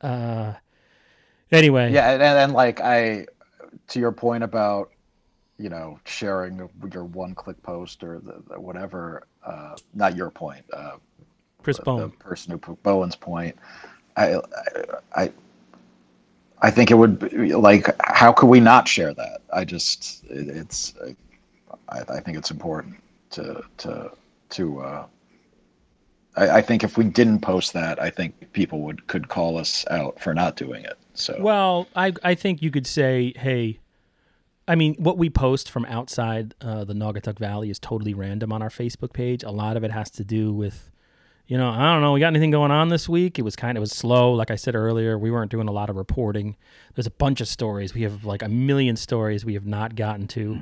Uh 0.00 0.54
anyway. 1.50 1.92
Yeah, 1.92 2.12
and, 2.12 2.22
and 2.22 2.52
like 2.52 2.80
I 2.80 3.26
to 3.88 4.00
your 4.00 4.12
point 4.12 4.44
about 4.44 4.90
you 5.58 5.68
know 5.68 5.98
sharing 6.04 6.68
your 6.92 7.04
one 7.04 7.34
click 7.34 7.62
post 7.62 8.02
or 8.02 8.18
the, 8.20 8.42
the 8.48 8.60
whatever 8.60 9.24
uh, 9.44 9.76
not 9.94 10.16
your 10.16 10.30
point 10.30 10.64
uh, 10.72 10.96
Chris 11.62 11.76
the, 11.78 11.84
Bowen. 11.84 12.00
the 12.00 12.08
person 12.24 12.52
who 12.52 12.58
put 12.58 12.82
Bowen's 12.82 13.16
point 13.16 13.56
I, 14.16 14.34
I 14.34 14.40
I 15.14 15.32
think 16.70 16.90
it 16.90 16.94
would 16.94 17.18
be 17.18 17.54
like 17.54 17.88
how 18.02 18.32
could 18.32 18.46
we 18.46 18.60
not 18.60 18.86
share 18.88 19.14
that 19.14 19.42
I 19.52 19.64
just 19.64 20.24
it, 20.24 20.48
it's 20.48 20.94
I, 21.88 22.00
I 22.08 22.20
think 22.20 22.36
it's 22.36 22.50
important 22.50 22.96
to 23.30 23.62
to 23.78 24.10
to 24.50 24.80
uh, 24.80 25.06
I, 26.36 26.50
I 26.58 26.62
think 26.62 26.84
if 26.84 26.96
we 26.96 27.04
didn't 27.04 27.40
post 27.40 27.72
that 27.72 28.00
I 28.00 28.10
think 28.10 28.52
people 28.52 28.80
would 28.82 29.06
could 29.06 29.28
call 29.28 29.58
us 29.58 29.84
out 29.90 30.20
for 30.20 30.34
not 30.34 30.56
doing 30.56 30.84
it 30.84 30.98
so 31.14 31.36
Well, 31.40 31.88
I 31.94 32.12
I 32.22 32.34
think 32.34 32.62
you 32.62 32.70
could 32.70 32.86
say, 32.86 33.32
hey, 33.36 33.80
I 34.66 34.74
mean, 34.74 34.94
what 34.94 35.18
we 35.18 35.28
post 35.28 35.70
from 35.70 35.84
outside 35.86 36.54
uh, 36.60 36.84
the 36.84 36.94
Naugatuck 36.94 37.38
Valley 37.38 37.70
is 37.70 37.78
totally 37.78 38.14
random 38.14 38.52
on 38.52 38.62
our 38.62 38.70
Facebook 38.70 39.12
page. 39.12 39.42
A 39.42 39.50
lot 39.50 39.76
of 39.76 39.82
it 39.82 39.90
has 39.90 40.10
to 40.12 40.24
do 40.24 40.52
with, 40.52 40.90
you 41.52 41.58
know, 41.58 41.68
I 41.68 41.92
don't 41.92 42.00
know. 42.00 42.14
We 42.14 42.20
got 42.20 42.28
anything 42.28 42.50
going 42.50 42.70
on 42.70 42.88
this 42.88 43.10
week? 43.10 43.38
It 43.38 43.42
was 43.42 43.56
kind 43.56 43.76
of 43.76 43.80
it 43.80 43.84
was 43.84 43.92
slow, 43.92 44.32
like 44.32 44.50
I 44.50 44.56
said 44.56 44.74
earlier. 44.74 45.18
We 45.18 45.30
weren't 45.30 45.50
doing 45.50 45.68
a 45.68 45.70
lot 45.70 45.90
of 45.90 45.96
reporting. 45.96 46.56
There's 46.94 47.06
a 47.06 47.10
bunch 47.10 47.42
of 47.42 47.48
stories. 47.48 47.92
We 47.92 48.04
have 48.04 48.24
like 48.24 48.40
a 48.40 48.48
million 48.48 48.96
stories 48.96 49.44
we 49.44 49.52
have 49.52 49.66
not 49.66 49.94
gotten 49.94 50.26
to. 50.28 50.58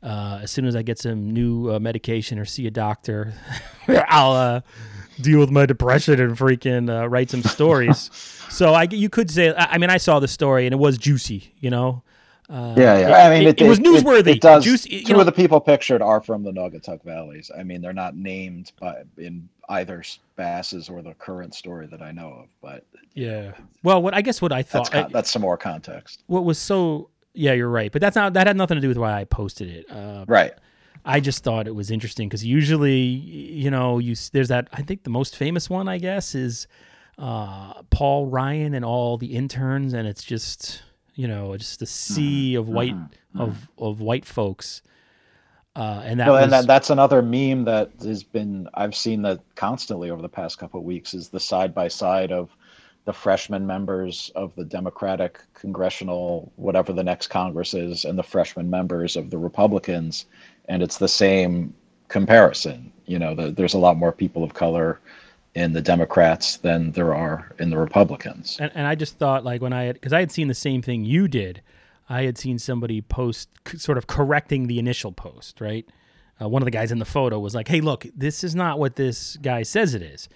Uh, 0.00 0.38
as 0.40 0.52
soon 0.52 0.66
as 0.66 0.76
I 0.76 0.82
get 0.82 1.00
some 1.00 1.32
new 1.32 1.74
uh, 1.74 1.80
medication 1.80 2.38
or 2.38 2.44
see 2.44 2.68
a 2.68 2.70
doctor, 2.70 3.34
I'll 3.88 4.30
uh, 4.30 4.60
deal 5.20 5.40
with 5.40 5.50
my 5.50 5.66
depression 5.66 6.20
and 6.20 6.38
freaking 6.38 6.88
uh, 6.88 7.08
write 7.08 7.30
some 7.30 7.42
stories. 7.42 8.08
so 8.48 8.74
I, 8.74 8.84
you 8.84 9.08
could 9.08 9.28
say, 9.28 9.52
I 9.52 9.72
I 9.72 9.78
mean, 9.78 9.90
I 9.90 9.96
saw 9.96 10.20
the 10.20 10.28
story 10.28 10.66
and 10.66 10.72
it 10.72 10.78
was 10.78 10.98
juicy, 10.98 11.52
you 11.58 11.70
know. 11.70 12.04
Uh, 12.52 12.74
Yeah, 12.76 12.98
yeah. 12.98 13.08
It, 13.08 13.12
I 13.26 13.30
mean, 13.38 13.48
it, 13.48 13.60
it 13.60 13.68
was 13.68 13.80
newsworthy. 13.80 14.36
It, 14.36 14.40
does. 14.42 14.62
Juicy, 14.64 15.02
Two 15.04 15.14
know, 15.14 15.20
of 15.20 15.26
the 15.26 15.32
people 15.32 15.58
pictured 15.60 16.02
are 16.02 16.20
from 16.20 16.42
the 16.42 16.50
Naugatuck 16.52 17.02
Valleys. 17.02 17.50
I 17.56 17.62
mean, 17.62 17.80
they're 17.80 17.92
not 17.92 18.14
named 18.14 18.72
by 18.78 19.04
in 19.16 19.48
either 19.68 20.02
Bass's 20.36 20.88
or 20.90 21.00
the 21.02 21.14
Courant 21.14 21.54
story 21.54 21.86
that 21.86 22.02
I 22.02 22.12
know 22.12 22.28
of, 22.28 22.46
but 22.60 22.84
yeah. 23.14 23.52
Well, 23.82 24.02
what 24.02 24.12
I 24.14 24.20
guess 24.20 24.42
what 24.42 24.52
I 24.52 24.62
that's 24.62 24.70
thought, 24.70 24.90
con- 24.90 25.04
I- 25.06 25.08
that's 25.08 25.30
some 25.30 25.42
more 25.42 25.56
context, 25.56 26.22
what 26.26 26.44
was 26.44 26.58
so, 26.58 27.08
yeah, 27.32 27.52
you're 27.54 27.70
right. 27.70 27.90
But 27.90 28.00
that's 28.02 28.16
not 28.16 28.34
that 28.34 28.46
had 28.46 28.56
nothing 28.56 28.74
to 28.74 28.80
do 28.82 28.88
with 28.88 28.98
why 28.98 29.18
I 29.18 29.24
posted 29.24 29.68
it. 29.70 29.90
Uh, 29.90 30.24
right? 30.28 30.52
I 31.04 31.20
just 31.20 31.42
thought 31.42 31.66
it 31.66 31.74
was 31.74 31.90
interesting 31.90 32.28
because 32.28 32.44
usually, 32.44 32.96
you 32.98 33.70
know, 33.70 33.98
you 33.98 34.14
there's 34.32 34.48
that. 34.48 34.68
I 34.72 34.82
think 34.82 35.04
the 35.04 35.10
most 35.10 35.36
famous 35.36 35.70
one, 35.70 35.88
I 35.88 35.98
guess, 35.98 36.34
is 36.34 36.66
uh, 37.18 37.82
Paul 37.90 38.26
Ryan 38.26 38.74
and 38.74 38.84
all 38.84 39.16
the 39.16 39.34
interns, 39.34 39.94
and 39.94 40.06
it's 40.06 40.22
just 40.22 40.82
you 41.14 41.28
know 41.28 41.56
just 41.56 41.82
a 41.82 41.86
sea 41.86 42.54
of 42.54 42.68
white 42.68 42.96
of 43.34 43.68
of 43.78 44.00
white 44.00 44.24
folks, 44.24 44.82
uh, 45.76 46.02
and 46.04 46.20
that 46.20 46.26
Well, 46.26 46.36
was 46.36 46.44
and 46.44 46.52
that, 46.52 46.66
that's 46.66 46.90
another 46.90 47.22
meme 47.22 47.64
that 47.64 47.90
has 48.02 48.22
been 48.22 48.68
I've 48.74 48.94
seen 48.94 49.22
that 49.22 49.40
constantly 49.54 50.10
over 50.10 50.22
the 50.22 50.28
past 50.28 50.58
couple 50.58 50.80
of 50.80 50.86
weeks 50.86 51.14
is 51.14 51.28
the 51.28 51.40
side 51.40 51.74
by 51.74 51.88
side 51.88 52.32
of 52.32 52.50
the 53.04 53.12
freshman 53.12 53.66
members 53.66 54.30
of 54.36 54.54
the 54.54 54.64
Democratic 54.64 55.40
congressional 55.54 56.52
whatever 56.56 56.92
the 56.92 57.02
next 57.02 57.28
Congress 57.28 57.74
is 57.74 58.04
and 58.04 58.18
the 58.18 58.22
freshman 58.22 58.70
members 58.70 59.16
of 59.16 59.30
the 59.30 59.38
Republicans, 59.38 60.26
and 60.68 60.82
it's 60.82 60.98
the 60.98 61.08
same 61.08 61.74
comparison. 62.08 62.92
You 63.06 63.18
know, 63.18 63.34
the, 63.34 63.50
there's 63.50 63.74
a 63.74 63.78
lot 63.78 63.96
more 63.96 64.12
people 64.12 64.44
of 64.44 64.54
color 64.54 65.00
in 65.54 65.72
the 65.72 65.82
Democrats 65.82 66.56
than 66.56 66.92
there 66.92 67.14
are 67.14 67.52
in 67.58 67.70
the 67.70 67.76
Republicans. 67.76 68.56
and, 68.60 68.72
and 68.74 68.86
I 68.86 68.94
just 68.94 69.18
thought 69.18 69.44
like 69.44 69.60
when 69.60 69.72
I 69.72 69.84
had 69.84 69.94
because 69.94 70.12
I 70.12 70.20
had 70.20 70.32
seen 70.32 70.48
the 70.48 70.54
same 70.54 70.82
thing 70.82 71.04
you 71.04 71.28
did, 71.28 71.62
I 72.08 72.22
had 72.22 72.38
seen 72.38 72.58
somebody 72.58 73.00
post 73.00 73.48
sort 73.76 73.98
of 73.98 74.06
correcting 74.06 74.66
the 74.66 74.78
initial 74.78 75.12
post, 75.12 75.60
right? 75.60 75.86
Uh, 76.40 76.48
one 76.48 76.62
of 76.62 76.64
the 76.64 76.70
guys 76.70 76.90
in 76.90 76.98
the 76.98 77.04
photo 77.04 77.38
was 77.38 77.54
like, 77.54 77.68
"Hey, 77.68 77.80
look, 77.80 78.06
this 78.16 78.42
is 78.42 78.54
not 78.54 78.78
what 78.78 78.96
this 78.96 79.36
guy 79.36 79.62
says 79.62 79.94
it 79.94 80.02
is," 80.02 80.28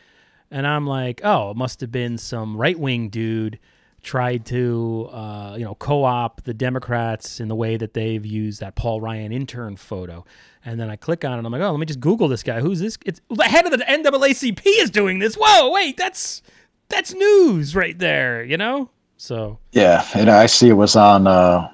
and 0.51 0.67
I'm 0.67 0.87
like, 0.87 1.21
"Oh, 1.25 1.51
it 1.51 1.57
must 1.57 1.81
have 1.81 1.91
been 1.91 2.19
some 2.19 2.57
right 2.57 2.79
wing 2.79 3.09
dude." 3.09 3.59
Tried 4.07 4.47
to, 4.47 5.09
uh, 5.13 5.57
you 5.59 5.65
know, 5.65 5.75
co-op 5.75 6.45
the 6.45 6.55
Democrats 6.55 7.41
in 7.41 7.49
the 7.49 7.57
way 7.57 7.77
that 7.77 7.93
they've 7.93 8.25
used 8.25 8.61
that 8.61 8.77
Paul 8.77 9.01
Ryan 9.01 9.33
intern 9.33 9.75
photo, 9.75 10.25
and 10.65 10.79
then 10.79 10.89
I 10.89 10.95
click 10.95 11.25
on 11.25 11.33
it. 11.33 11.39
and 11.39 11.47
I'm 11.47 11.53
like, 11.53 11.61
oh, 11.61 11.73
let 11.73 11.81
me 11.81 11.87
just 11.87 11.99
Google 11.99 12.29
this 12.29 12.45
guy. 12.45 12.61
Who's 12.61 12.79
this? 12.79 12.97
It's 13.05 13.21
the 13.29 13.43
head 13.43 13.67
of 13.67 13.73
the 13.73 13.79
NAACP 13.79 14.63
is 14.65 14.91
doing 14.91 15.19
this. 15.19 15.35
Whoa, 15.35 15.73
wait, 15.73 15.97
that's 15.97 16.41
that's 16.89 17.15
news 17.15 17.75
right 17.75 17.99
there, 17.99 18.45
you 18.45 18.57
know? 18.57 18.91
So 19.17 19.59
Yeah, 19.73 20.07
and 20.15 20.31
I 20.31 20.47
see 20.47 20.69
it 20.69 20.75
was 20.75 20.95
on 20.95 21.27
uh, 21.27 21.69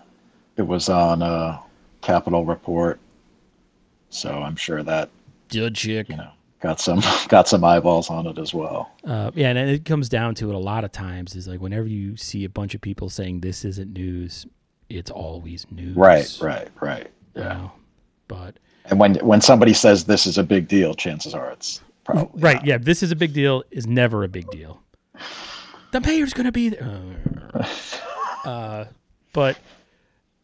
it 0.56 0.62
was 0.62 0.88
on 0.88 1.20
uh, 1.20 1.58
Capitol 2.00 2.46
Report, 2.46 2.98
so 4.08 4.30
I'm 4.30 4.56
sure 4.56 4.82
that 4.82 5.10
good 5.48 5.74
chick. 5.74 6.08
you 6.08 6.16
know 6.16 6.30
got 6.62 6.80
some 6.80 7.02
got 7.28 7.48
some 7.48 7.62
eyeballs 7.64 8.08
on 8.08 8.26
it 8.26 8.38
as 8.38 8.54
well. 8.54 8.90
Uh, 9.04 9.30
yeah, 9.34 9.48
and 9.50 9.58
it 9.58 9.84
comes 9.84 10.08
down 10.08 10.34
to 10.36 10.48
it 10.48 10.54
a 10.54 10.58
lot 10.58 10.84
of 10.84 10.92
times 10.92 11.34
is 11.36 11.46
like 11.48 11.60
whenever 11.60 11.86
you 11.86 12.16
see 12.16 12.44
a 12.44 12.48
bunch 12.48 12.74
of 12.74 12.80
people 12.80 13.10
saying 13.10 13.40
this 13.40 13.64
isn't 13.64 13.92
news, 13.92 14.46
it's 14.88 15.10
always 15.10 15.66
news. 15.70 15.96
Right, 15.96 16.38
right, 16.40 16.68
right. 16.80 17.10
you 17.34 17.42
Yeah, 17.42 17.48
know? 17.48 17.72
But 18.28 18.58
and 18.86 18.98
when 18.98 19.16
when 19.16 19.40
somebody 19.40 19.74
says 19.74 20.04
this 20.04 20.26
is 20.26 20.38
a 20.38 20.42
big 20.44 20.68
deal, 20.68 20.94
chances 20.94 21.34
are 21.34 21.50
it's 21.50 21.82
probably 22.04 22.40
right, 22.40 22.56
not. 22.56 22.66
yeah, 22.66 22.78
this 22.78 23.02
is 23.02 23.10
a 23.12 23.16
big 23.16 23.32
deal 23.34 23.62
is 23.70 23.86
never 23.86 24.24
a 24.24 24.28
big 24.28 24.48
deal. 24.50 24.80
The 25.90 26.00
mayor's 26.00 26.32
gonna 26.32 26.52
be 26.52 26.70
there. 26.70 26.90
Uh, 28.44 28.86
but 29.32 29.56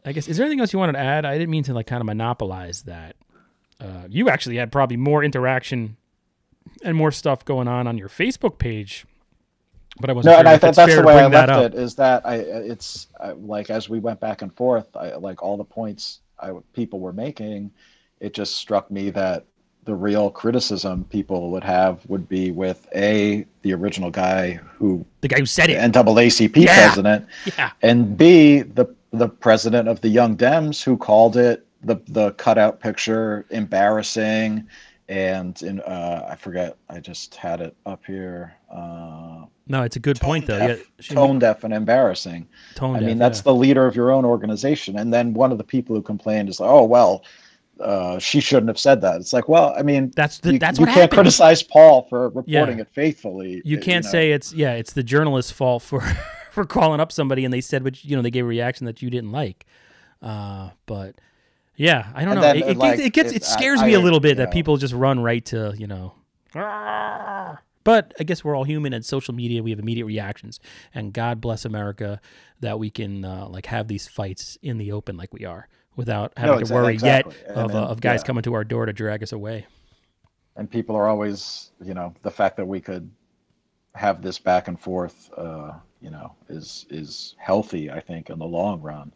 I 0.05 0.13
guess 0.13 0.29
is 0.29 0.37
there 0.37 0.45
anything 0.45 0.61
else 0.61 0.71
you 0.71 0.79
wanted 0.79 0.93
to 0.93 0.99
add? 0.99 1.25
I 1.25 1.37
didn't 1.37 1.49
mean 1.49 1.63
to 1.65 1.73
like 1.73 1.85
kind 1.85 1.99
of 1.99 2.05
monopolize 2.05 2.83
that. 2.83 3.17
Uh, 3.77 4.03
you 4.07 4.29
actually 4.29 4.55
had 4.55 4.71
probably 4.71 4.95
more 4.95 5.21
interaction 5.21 5.97
and 6.83 6.95
more 6.95 7.11
stuff 7.11 7.43
going 7.45 7.67
on 7.67 7.87
on 7.87 7.97
your 7.97 8.09
Facebook 8.09 8.57
page, 8.57 9.05
but 9.99 10.09
I 10.09 10.13
wasn't 10.13 10.31
No, 10.31 10.33
sure 10.33 10.39
and 10.39 10.47
I 10.49 10.57
think 10.57 10.75
that's 10.75 10.95
the 10.95 11.03
way 11.03 11.19
I 11.19 11.27
left 11.27 11.49
up. 11.49 11.63
it. 11.63 11.75
Is 11.75 11.95
that 11.95 12.25
I 12.25 12.35
it's 12.35 13.07
I, 13.19 13.31
like 13.31 13.69
as 13.69 13.89
we 13.89 13.99
went 13.99 14.19
back 14.19 14.41
and 14.41 14.53
forth, 14.55 14.95
I 14.95 15.15
like 15.15 15.41
all 15.43 15.57
the 15.57 15.63
points 15.63 16.19
I 16.39 16.51
people 16.73 16.99
were 16.99 17.13
making. 17.13 17.71
It 18.19 18.33
just 18.33 18.55
struck 18.57 18.89
me 18.91 19.09
that 19.11 19.45
the 19.85 19.95
real 19.95 20.29
criticism 20.29 21.05
people 21.05 21.49
would 21.51 21.63
have 21.63 22.05
would 22.07 22.27
be 22.29 22.51
with 22.51 22.87
a 22.95 23.45
the 23.63 23.73
original 23.73 24.11
guy 24.11 24.59
who 24.77 25.05
The 25.21 25.27
guy 25.27 25.39
who 25.39 25.45
said 25.45 25.69
it. 25.69 25.79
NAACP 25.79 26.55
Yeah. 26.57 26.75
president, 26.87 27.25
Yeah. 27.57 27.71
and 27.81 28.17
B 28.17 28.61
the 28.61 28.93
the 29.11 29.27
president 29.29 29.87
of 29.87 30.01
the 30.01 30.09
Young 30.09 30.37
Dems 30.37 30.83
who 30.83 30.95
called 30.97 31.35
it 31.37 31.65
the 31.81 31.95
the 32.09 32.31
cutout 32.33 32.79
picture 32.79 33.45
embarrassing, 33.49 34.67
and 35.09 35.61
in 35.63 35.81
uh, 35.81 36.27
I 36.29 36.35
forget 36.35 36.77
I 36.89 36.99
just 37.01 37.35
had 37.35 37.59
it 37.59 37.75
up 37.85 38.05
here. 38.05 38.53
Uh, 38.71 39.43
No, 39.67 39.83
it's 39.83 39.95
a 39.97 39.99
good 39.99 40.19
point 40.19 40.45
though. 40.47 40.57
Yeah, 40.57 40.67
deaf, 40.67 40.91
she- 41.01 41.13
tone 41.15 41.39
deaf 41.39 41.63
and 41.65 41.73
embarrassing. 41.73 42.47
tone 42.75 42.95
I 42.95 42.99
deaf, 42.99 43.07
mean, 43.07 43.17
that's 43.17 43.39
yeah. 43.39 43.43
the 43.43 43.55
leader 43.55 43.85
of 43.85 43.95
your 43.95 44.11
own 44.11 44.23
organization, 44.23 44.97
and 44.97 45.11
then 45.13 45.33
one 45.33 45.51
of 45.51 45.57
the 45.57 45.63
people 45.63 45.95
who 45.95 46.01
complained 46.01 46.47
is 46.47 46.59
like, 46.61 46.69
"Oh 46.69 46.85
well." 46.85 47.23
Uh, 47.81 48.19
she 48.19 48.41
shouldn't 48.41 48.67
have 48.67 48.77
said 48.77 48.99
that. 48.99 49.21
It's 49.21 49.31
like, 49.31 49.47
well, 49.47 49.73
I 49.79 49.83
mean, 49.83 50.11
That's 50.13 50.39
the 50.39 50.51
you, 50.51 50.59
that's 50.59 50.77
you 50.79 50.81
what 50.85 50.89
can't 50.89 50.99
happened. 51.03 51.15
criticize 51.15 51.63
Paul 51.63 52.01
for 52.09 52.25
reporting 52.27 52.75
Yeah. 52.77 52.81
it 52.81 52.89
faithfully. 52.91 53.61
you 53.63 53.77
can't 53.77 54.03
know. 54.03 54.11
say 54.11 54.31
it's 54.33 54.51
yeah, 54.51 54.73
it's 54.73 54.91
the 54.91 55.01
journalist's 55.01 55.53
fault 55.53 55.81
for 55.83 56.01
for 56.51 56.65
calling 56.65 56.99
up 56.99 57.09
somebody 57.09 57.45
and 57.45 57.53
they 57.53 57.61
said 57.61 57.85
what 57.85 58.03
you 58.03 58.17
know 58.17 58.21
they 58.21 58.31
gave 58.31 58.43
a 58.43 58.47
reaction 58.49 58.85
that 58.85 59.01
you 59.01 59.09
didn't 59.09 59.31
like. 59.31 59.65
Uh, 60.21 60.71
but 60.87 61.15
yeah, 61.79 62.11
I 62.13 62.25
don't 62.25 62.33
And 62.33 62.35
know. 62.35 62.41
then, 62.41 62.55
it, 62.57 62.67
it, 62.71 62.77
like, 62.77 62.91
gets- 62.97 63.07
it 63.07 63.13
gets 63.13 63.31
it- 63.31 63.35
it 63.37 63.43
scares 63.45 63.79
I- 63.81 63.87
me 63.87 63.93
a 63.95 63.99
I- 63.99 64.03
little 64.03 64.19
bit 64.19 64.37
that 64.37 64.49
know. 64.49 64.51
people 64.51 64.77
just 64.77 64.93
run 64.93 65.19
right 65.21 65.43
to 65.45 65.73
you 65.77 65.87
know. 65.87 66.13
But 67.85 68.13
I 68.19 68.23
guess 68.23 68.43
we're 68.43 68.55
all 68.55 68.65
human, 68.65 68.93
and 68.93 69.03
social 69.05 69.33
media 69.33 69.63
we 69.63 69.71
have 69.71 69.79
immediate 69.79 70.05
reactions. 70.05 70.59
And 70.93 71.13
God 71.13 71.39
bless 71.41 71.65
America 71.65 72.19
that 72.59 72.77
we 72.77 72.89
can 72.91 73.23
uh, 73.25 73.47
like 73.47 73.65
have 73.67 73.87
these 73.87 74.07
fights 74.07 74.57
in 74.61 74.77
the 74.77 74.91
open 74.91 75.17
like 75.17 75.33
we 75.33 75.45
are, 75.45 75.67
without 75.95 76.33
having 76.37 76.65
to 76.65 76.73
worry 76.73 76.93
exactly. 76.93 77.33
yet 77.39 77.47
And 77.49 77.57
of, 77.57 77.75
uh, 77.75 77.79
of 77.85 78.01
guys 78.01 78.19
yeah. 78.21 78.27
coming 78.27 78.43
to 78.43 78.53
our 78.53 78.63
door 78.63 78.85
to 78.85 78.93
drag 78.93 79.23
us 79.23 79.31
away. 79.31 79.65
and 80.57 80.69
people 80.69 80.95
are 80.95 81.07
always 81.07 81.71
you 81.81 81.93
know 81.93 82.13
the 82.21 82.29
fact 82.31 82.57
that 82.57 82.65
we 82.67 82.81
could 82.81 83.09
have 83.95 84.21
this 84.21 84.37
back 84.37 84.67
and 84.67 84.79
forth 84.79 85.29
uh, 85.37 85.71
you 86.01 86.09
know 86.11 86.35
is 86.49 86.85
is 86.89 87.35
healthy 87.39 87.89
i 87.89 87.99
think 87.99 88.29
in 88.29 88.37
the 88.39 88.45
long 88.45 88.81
run 88.81 89.11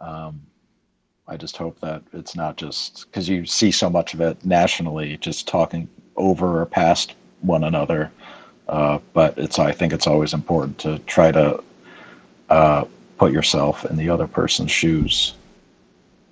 um, 0.00 0.40
i 1.28 1.36
just 1.36 1.56
hope 1.56 1.78
that 1.80 2.02
it's 2.12 2.34
not 2.34 2.56
just 2.56 3.06
because 3.06 3.28
you 3.28 3.46
see 3.46 3.70
so 3.70 3.88
much 3.88 4.14
of 4.14 4.20
it 4.20 4.44
nationally 4.44 5.16
just 5.18 5.48
talking 5.48 5.88
over 6.16 6.60
or 6.60 6.66
past 6.66 7.14
one 7.40 7.64
another. 7.64 8.10
Uh, 8.68 8.98
but 9.12 9.36
it's 9.36 9.58
I 9.58 9.72
think 9.72 9.92
it's 9.92 10.06
always 10.06 10.32
important 10.32 10.78
to 10.78 10.98
try 11.00 11.32
to 11.32 11.62
uh, 12.48 12.84
put 13.18 13.32
yourself 13.32 13.84
in 13.84 13.96
the 13.96 14.08
other 14.08 14.26
person's 14.26 14.70
shoes, 14.70 15.34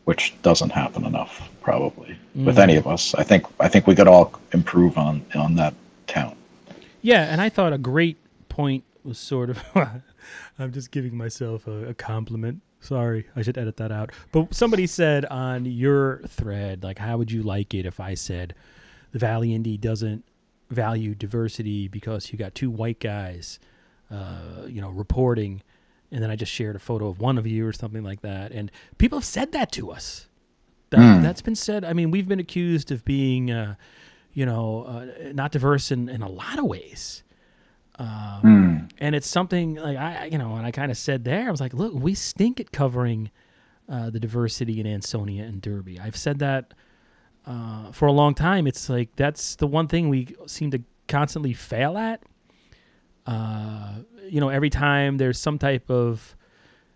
which 0.04 0.34
doesn't 0.42 0.70
happen 0.70 1.04
enough 1.04 1.48
probably 1.60 2.16
with 2.34 2.58
any 2.58 2.76
of 2.76 2.86
us. 2.86 3.14
I 3.14 3.22
think 3.22 3.44
I 3.58 3.68
think 3.68 3.86
we 3.86 3.94
could 3.94 4.08
all 4.08 4.32
improve 4.52 4.96
on 4.96 5.24
on 5.34 5.56
that 5.56 5.74
count. 6.06 6.36
Yeah, 7.02 7.24
and 7.24 7.40
I 7.40 7.48
thought 7.48 7.72
a 7.72 7.78
great 7.78 8.16
point 8.48 8.84
was 9.04 9.18
sort 9.18 9.50
of. 9.50 9.62
I'm 10.58 10.72
just 10.72 10.90
giving 10.90 11.16
myself 11.16 11.66
a, 11.66 11.88
a 11.88 11.94
compliment. 11.94 12.60
Sorry, 12.80 13.26
I 13.36 13.42
should 13.42 13.58
edit 13.58 13.76
that 13.76 13.92
out. 13.92 14.10
But 14.32 14.54
somebody 14.54 14.86
said 14.86 15.26
on 15.26 15.66
your 15.66 16.22
thread, 16.26 16.82
like, 16.82 16.98
how 16.98 17.18
would 17.18 17.30
you 17.30 17.42
like 17.42 17.74
it 17.74 17.84
if 17.84 18.00
I 18.00 18.14
said 18.14 18.54
the 19.12 19.18
Valley 19.18 19.54
Indy 19.54 19.76
doesn't 19.76 20.24
value 20.70 21.14
diversity 21.14 21.88
because 21.88 22.32
you 22.32 22.38
got 22.38 22.54
two 22.54 22.70
white 22.70 23.00
guys, 23.00 23.58
uh, 24.10 24.66
you 24.66 24.80
know, 24.80 24.88
reporting, 24.90 25.62
and 26.10 26.22
then 26.22 26.30
I 26.30 26.36
just 26.36 26.52
shared 26.52 26.74
a 26.74 26.78
photo 26.78 27.08
of 27.08 27.20
one 27.20 27.36
of 27.38 27.46
you 27.46 27.66
or 27.66 27.72
something 27.72 28.02
like 28.02 28.22
that, 28.22 28.52
and 28.52 28.70
people 28.98 29.18
have 29.18 29.24
said 29.26 29.52
that 29.52 29.70
to 29.72 29.90
us. 29.90 30.26
That, 30.90 30.98
That's 31.22 31.42
been 31.42 31.54
said. 31.54 31.84
I 31.84 31.92
mean, 31.92 32.10
we've 32.10 32.26
been 32.26 32.40
accused 32.40 32.90
of 32.90 33.04
being, 33.04 33.50
uh, 33.50 33.76
you 34.32 34.44
know, 34.44 34.84
uh, 34.84 35.32
not 35.32 35.52
diverse 35.52 35.92
in, 35.92 36.08
in 36.08 36.20
a 36.22 36.28
lot 36.28 36.58
of 36.58 36.64
ways. 36.64 37.22
Um, 38.00 38.88
And 38.98 39.14
it's 39.14 39.26
something 39.26 39.76
like 39.76 39.96
I, 39.96 40.26
you 40.26 40.38
know, 40.38 40.56
and 40.56 40.66
I 40.66 40.70
kind 40.70 40.90
of 40.90 40.98
said 40.98 41.24
there, 41.24 41.48
I 41.48 41.50
was 41.50 41.60
like, 41.60 41.72
look, 41.74 41.94
we 41.94 42.14
stink 42.14 42.60
at 42.60 42.70
covering 42.70 43.30
uh, 43.88 44.10
the 44.10 44.20
diversity 44.20 44.78
in 44.78 44.86
Ansonia 44.86 45.44
and 45.44 45.60
Derby. 45.62 45.98
I've 45.98 46.16
said 46.16 46.38
that 46.40 46.74
uh, 47.46 47.92
for 47.92 48.06
a 48.06 48.12
long 48.12 48.34
time. 48.34 48.66
It's 48.66 48.88
like 48.88 49.16
that's 49.16 49.56
the 49.56 49.66
one 49.66 49.88
thing 49.88 50.10
we 50.10 50.34
seem 50.46 50.70
to 50.72 50.82
constantly 51.08 51.54
fail 51.54 51.96
at. 51.96 52.22
Uh, 53.26 54.00
you 54.28 54.40
know, 54.40 54.48
every 54.50 54.70
time 54.70 55.16
there's 55.16 55.38
some 55.38 55.58
type 55.58 55.90
of 55.90 56.36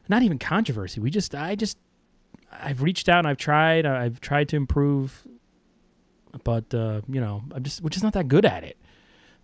not 0.08 0.22
even 0.22 0.38
controversy, 0.38 1.00
we 1.00 1.10
just, 1.10 1.34
I 1.34 1.54
just, 1.54 1.78
I've 2.52 2.82
reached 2.82 3.08
out 3.08 3.20
and 3.20 3.28
I've 3.28 3.38
tried, 3.38 3.86
I've 3.86 4.20
tried 4.20 4.48
to 4.50 4.56
improve, 4.56 5.26
but 6.44 6.72
uh, 6.74 7.00
you 7.08 7.20
know, 7.20 7.42
I'm 7.54 7.62
just, 7.62 7.82
we're 7.82 7.88
just 7.88 8.04
not 8.04 8.12
that 8.12 8.28
good 8.28 8.44
at 8.44 8.62
it. 8.64 8.76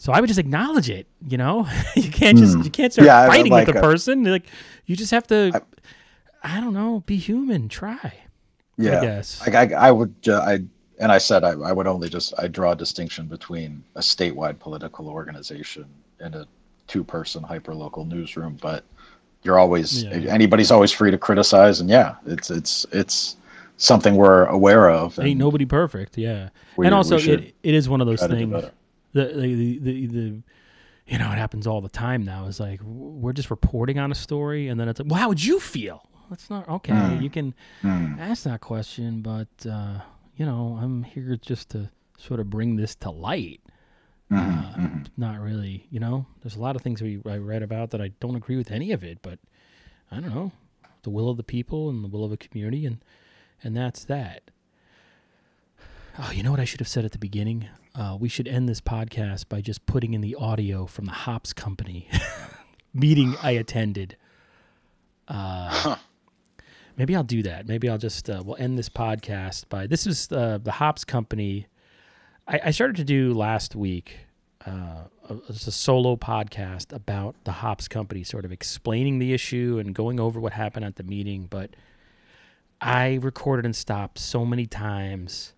So 0.00 0.14
I 0.14 0.20
would 0.20 0.28
just 0.28 0.40
acknowledge 0.40 0.88
it. 0.88 1.06
You 1.28 1.36
know, 1.36 1.68
you 1.94 2.10
can't 2.10 2.38
just 2.38 2.56
you 2.64 2.70
can't 2.70 2.90
start. 2.90 3.04
Yeah, 3.04 3.20
I 3.20 3.26
fighting 3.26 3.52
with 3.52 3.66
the 3.66 3.78
a- 3.78 3.82
person. 3.82 4.24
Like 4.24 4.46
you 4.86 4.96
just 4.96 5.10
have 5.10 5.26
to. 5.26 5.62
I, 6.42 6.58
don't 6.58 6.72
know. 6.72 7.02
Be 7.04 7.18
human. 7.18 7.68
Try. 7.68 8.14
Yeah, 8.78 9.02
guess. 9.02 9.46
I, 9.46 9.50
I, 9.64 9.88
I 9.88 9.90
would, 9.90 10.14
uh, 10.26 10.40
I, 10.40 10.60
and 10.98 11.12
I 11.12 11.18
said 11.18 11.44
I, 11.44 11.50
I 11.50 11.70
would 11.70 11.86
only 11.86 12.08
just, 12.08 12.32
I 12.38 12.48
draw 12.48 12.72
a 12.72 12.76
distinction 12.76 13.26
between 13.26 13.84
a 13.94 14.00
statewide 14.00 14.58
political 14.58 15.06
organization 15.10 15.84
and 16.18 16.34
a 16.34 16.46
two-person 16.86 17.42
hyperlocal 17.42 18.08
newsroom. 18.08 18.56
But 18.62 18.84
you're 19.42 19.58
always, 19.58 20.02
Yeah. 20.02 20.12
anybody's 20.12 20.70
always 20.70 20.92
free 20.92 21.10
to 21.10 21.18
criticize, 21.18 21.80
and 21.80 21.90
yeah, 21.90 22.14
it's, 22.24 22.50
it's, 22.50 22.86
it's 22.90 23.36
something 23.76 24.16
we're 24.16 24.46
aware 24.46 24.88
of. 24.88 25.18
Ain't 25.18 25.38
nobody 25.38 25.66
perfect. 25.66 26.16
Yeah. 26.16 26.48
we- 26.78 26.86
and 26.86 26.94
also, 26.94 27.18
it, 27.18 27.54
it 27.62 27.74
is 27.74 27.86
one 27.86 28.00
of 28.00 28.06
those 28.06 28.20
try 28.20 28.28
to 28.28 28.34
do 28.34 28.50
things. 28.50 28.70
The, 29.12 29.24
the, 29.26 29.78
the, 29.78 30.06
the, 30.06 30.42
you 31.06 31.18
know, 31.18 31.30
it 31.32 31.38
happens 31.38 31.66
all 31.66 31.80
the 31.80 31.88
time 31.88 32.24
now. 32.24 32.46
Is 32.46 32.60
like 32.60 32.80
we're 32.82 33.32
just 33.32 33.50
reporting 33.50 33.98
on 33.98 34.12
a 34.12 34.14
story, 34.14 34.68
and 34.68 34.78
then 34.78 34.88
it's 34.88 35.00
like, 35.00 35.10
well, 35.10 35.18
how 35.20 35.28
would 35.28 35.42
you 35.44 35.58
feel? 35.60 36.06
That's 36.28 36.48
not 36.48 36.68
okay. 36.68 36.92
Mm. 36.92 37.22
You 37.22 37.30
can 37.30 37.54
ask 37.82 38.44
that 38.44 38.60
question, 38.60 39.20
but 39.20 39.48
uh, 39.68 40.00
you 40.36 40.46
know, 40.46 40.78
I'm 40.80 41.02
here 41.02 41.36
just 41.40 41.70
to 41.70 41.90
sort 42.18 42.38
of 42.38 42.48
bring 42.50 42.76
this 42.76 42.94
to 42.96 43.10
light. 43.10 43.60
Mm-hmm, 44.30 44.84
Uh, 44.84 44.98
Not 45.16 45.40
really, 45.40 45.86
you 45.90 45.98
know. 45.98 46.26
There's 46.42 46.54
a 46.54 46.60
lot 46.60 46.76
of 46.76 46.82
things 46.82 47.02
we 47.02 47.20
I 47.26 47.36
read 47.38 47.64
about 47.64 47.90
that 47.90 48.00
I 48.00 48.12
don't 48.20 48.36
agree 48.36 48.56
with 48.56 48.70
any 48.70 48.92
of 48.92 49.02
it, 49.02 49.18
but 49.22 49.40
I 50.10 50.20
don't 50.20 50.32
know 50.32 50.52
the 51.02 51.10
will 51.10 51.28
of 51.30 51.36
the 51.36 51.42
people 51.42 51.88
and 51.88 52.04
the 52.04 52.08
will 52.08 52.22
of 52.24 52.30
the 52.30 52.36
community, 52.36 52.86
and 52.86 52.98
and 53.64 53.76
that's 53.76 54.04
that. 54.04 54.52
Oh, 56.18 56.30
you 56.32 56.42
know 56.42 56.50
what 56.50 56.60
I 56.60 56.64
should 56.64 56.80
have 56.80 56.88
said 56.88 57.04
at 57.04 57.12
the 57.12 57.18
beginning? 57.18 57.68
Uh, 57.94 58.16
we 58.18 58.28
should 58.28 58.46
end 58.46 58.68
this 58.68 58.80
podcast 58.80 59.48
by 59.48 59.60
just 59.60 59.86
putting 59.86 60.12
in 60.14 60.20
the 60.20 60.34
audio 60.34 60.86
from 60.86 61.06
the 61.06 61.12
Hops 61.12 61.52
Company 61.52 62.08
meeting 62.94 63.36
I 63.42 63.52
attended. 63.52 64.16
Uh, 65.28 65.96
Maybe 66.96 67.16
I'll 67.16 67.22
do 67.24 67.42
that. 67.44 67.66
Maybe 67.66 67.88
I'll 67.88 67.96
just 67.98 68.28
uh, 68.28 68.42
we'll 68.44 68.56
end 68.58 68.78
this 68.78 68.90
podcast 68.90 69.68
by 69.70 69.86
this 69.86 70.06
is 70.06 70.30
uh, 70.32 70.58
the 70.62 70.72
Hops 70.72 71.02
Company. 71.04 71.66
I, 72.46 72.60
I 72.66 72.70
started 72.72 72.96
to 72.96 73.04
do 73.04 73.32
last 73.32 73.74
week. 73.74 74.18
Uh, 74.66 75.04
a- 75.30 75.36
a 75.48 75.52
solo 75.54 76.16
podcast 76.16 76.92
about 76.92 77.36
the 77.44 77.52
Hops 77.52 77.88
Company, 77.88 78.22
sort 78.24 78.44
of 78.44 78.52
explaining 78.52 79.18
the 79.18 79.32
issue 79.32 79.78
and 79.80 79.94
going 79.94 80.20
over 80.20 80.38
what 80.38 80.52
happened 80.52 80.84
at 80.84 80.96
the 80.96 81.02
meeting. 81.04 81.46
But 81.48 81.70
I 82.82 83.14
recorded 83.22 83.64
and 83.64 83.74
stopped 83.74 84.18
so 84.18 84.44
many 84.44 84.66
times. 84.66 85.54